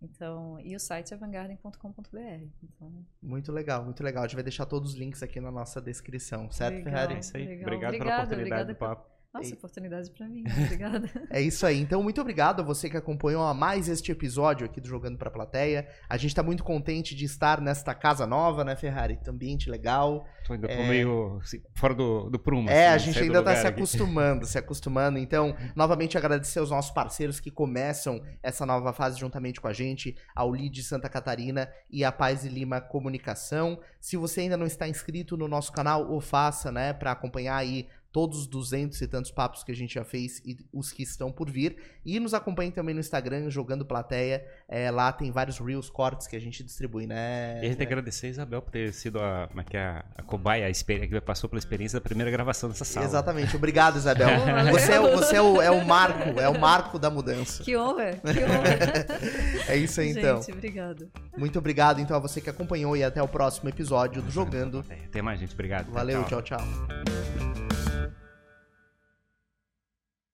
Então, 0.03 0.59
e 0.61 0.75
o 0.75 0.81
site 0.81 1.13
é 1.13 1.17
vanguardem.com.br. 1.17 2.45
Então... 2.63 3.05
Muito 3.23 3.53
legal, 3.53 3.85
muito 3.85 4.03
legal. 4.03 4.25
A 4.25 4.27
gente 4.27 4.37
vai 4.37 4.43
deixar 4.43 4.65
todos 4.67 4.93
os 4.93 4.97
links 4.99 5.23
aqui 5.23 5.41
na 5.41 5.51
nossa 5.51 5.81
descrição, 5.81 6.51
certo, 6.51 6.77
legal, 6.77 6.85
Ferrari? 6.85 7.15
É 7.15 7.19
isso 7.19 7.37
aí. 7.37 7.47
Legal. 7.47 7.63
Obrigado 7.63 7.95
obrigada, 7.95 8.11
pela 8.13 8.25
oportunidade 8.25 8.73
do 8.73 8.79
papo. 8.79 9.10
Nossa, 9.33 9.55
oportunidade 9.55 10.11
para 10.11 10.29
mim. 10.29 10.43
Obrigada. 10.65 11.09
é 11.31 11.41
isso 11.41 11.65
aí. 11.65 11.81
Então, 11.81 12.03
muito 12.03 12.21
obrigado 12.21 12.61
a 12.61 12.65
você 12.65 12.91
que 12.91 12.97
acompanhou 12.97 13.43
a 13.43 13.55
mais 13.55 13.89
este 13.89 14.11
episódio 14.11 14.67
aqui 14.67 14.81
do 14.81 14.89
Jogando 14.89 15.17
pra 15.17 15.31
Plateia. 15.31 15.87
A 16.09 16.17
gente 16.17 16.35
tá 16.35 16.43
muito 16.43 16.65
contente 16.65 17.15
de 17.15 17.25
estar 17.25 17.61
nesta 17.61 17.95
casa 17.95 18.27
nova, 18.27 18.65
né, 18.65 18.75
Ferrari? 18.75 19.19
Ambiente 19.29 19.71
legal. 19.71 20.27
Tô 20.45 20.55
ainda 20.55 20.67
é... 20.67 20.89
meio 20.89 21.39
assim, 21.41 21.63
fora 21.77 21.95
do, 21.95 22.29
do 22.29 22.39
prumo. 22.41 22.69
É, 22.69 22.89
assim, 22.89 22.95
a 22.95 22.99
gente 22.99 23.23
ainda 23.23 23.43
tá 23.43 23.55
se 23.55 23.67
acostumando, 23.67 24.45
se 24.45 24.59
acostumando. 24.59 25.19
Então, 25.19 25.55
novamente 25.77 26.19
agradecer 26.19 26.59
aos 26.59 26.71
nossos 26.71 26.91
parceiros 26.91 27.39
que 27.39 27.53
começam 27.53 28.21
essa 28.43 28.67
nova 28.67 28.93
fase 28.93 29.21
juntamente 29.21 29.61
com 29.61 29.69
a 29.69 29.73
gente, 29.73 30.17
ao 30.35 30.51
Lead 30.51 30.83
Santa 30.83 31.09
Catarina 31.09 31.71
e 31.89 32.03
a 32.03 32.11
Paz 32.11 32.45
e 32.45 32.49
Lima 32.49 32.81
Comunicação. 32.81 33.79
Se 34.01 34.17
você 34.17 34.41
ainda 34.41 34.57
não 34.57 34.67
está 34.67 34.89
inscrito 34.89 35.37
no 35.37 35.47
nosso 35.47 35.71
canal, 35.71 36.13
o 36.13 36.21
faça, 36.21 36.73
né, 36.73 36.93
para 36.93 37.13
acompanhar 37.13 37.57
aí 37.57 37.87
todos 38.13 38.41
os 38.41 38.47
duzentos 38.47 39.01
e 39.01 39.07
tantos 39.07 39.31
papos 39.31 39.65
que 39.65 39.73
a 39.73 39.75
gente 39.75 39.95
já 39.95 40.05
fez 40.05 40.41
e 40.45 40.57
os 40.73 40.93
que 40.93 41.03
estão 41.03 41.31
por 41.31 41.51
vir. 41.51 41.77
E 42.05 42.19
nos 42.21 42.35
acompanhe 42.35 42.71
também 42.71 42.95
no 42.95 43.01
Instagram, 43.01 43.51
Jogando 43.51 43.85
Plateia. 43.85 44.45
É, 44.69 44.91
lá 44.91 45.13
tem 45.13 45.31
vários 45.31 45.59
Reels, 45.59 45.91
cortes 45.91 46.27
que 46.27 46.37
a 46.37 46.41
gente 46.41 46.63
distribui, 46.63 47.07
né? 47.07 47.57
E 47.57 47.67
a 47.67 47.69
gente 47.69 47.77
tem 47.77 47.87
que 47.87 47.93
agradecer 47.93 48.27
a 48.27 48.31
Isabel 48.31 48.63
por 48.63 48.71
ter 48.71 48.93
sido 48.93 49.21
a, 49.21 49.49
como 49.49 49.61
é 49.61 49.65
é, 49.77 49.81
a, 49.81 50.05
a 50.17 50.23
cobaia, 50.23 50.67
a 50.67 50.73
que 50.73 51.21
passou 51.21 51.49
pela 51.49 51.59
experiência 51.59 51.99
da 51.99 52.03
primeira 52.03 52.31
gravação 52.31 52.69
dessa 52.69 52.85
sala. 52.85 53.07
Exatamente. 53.07 53.55
Obrigado, 53.57 53.97
Isabel. 53.97 54.29
você 54.71 54.93
é, 54.93 55.01
você 55.01 55.37
é, 55.37 55.43
o, 55.43 55.61
é 55.61 55.71
o 55.71 55.85
marco, 55.85 56.41
é 56.41 56.49
o 56.49 56.59
marco 56.59 56.99
da 56.99 57.11
mudança. 57.11 57.63
Que 57.63 57.77
honra, 57.77 58.13
que 58.15 58.29
honra. 58.45 59.69
é 59.69 59.77
isso 59.77 60.01
aí, 60.01 60.11
então. 60.11 60.43
Gente, 60.43 60.53
obrigado. 60.53 61.11
Muito 61.37 61.59
obrigado, 61.59 62.01
então, 62.01 62.17
a 62.17 62.21
você 62.21 62.41
que 62.41 62.51
acompanhou 62.51 62.97
e 62.97 63.05
até 63.05 63.23
o 63.23 63.29
próximo 63.29 63.69
episódio 63.69 64.23
do 64.23 64.31
Jogando. 64.31 64.85
Até 65.07 65.23
mais, 65.23 65.41
gente. 65.41 65.55
Obrigado. 65.55 65.91
Valeu, 65.91 66.25
tchau, 66.25 66.43
tchau. 66.43 66.59
tchau. 66.59 67.40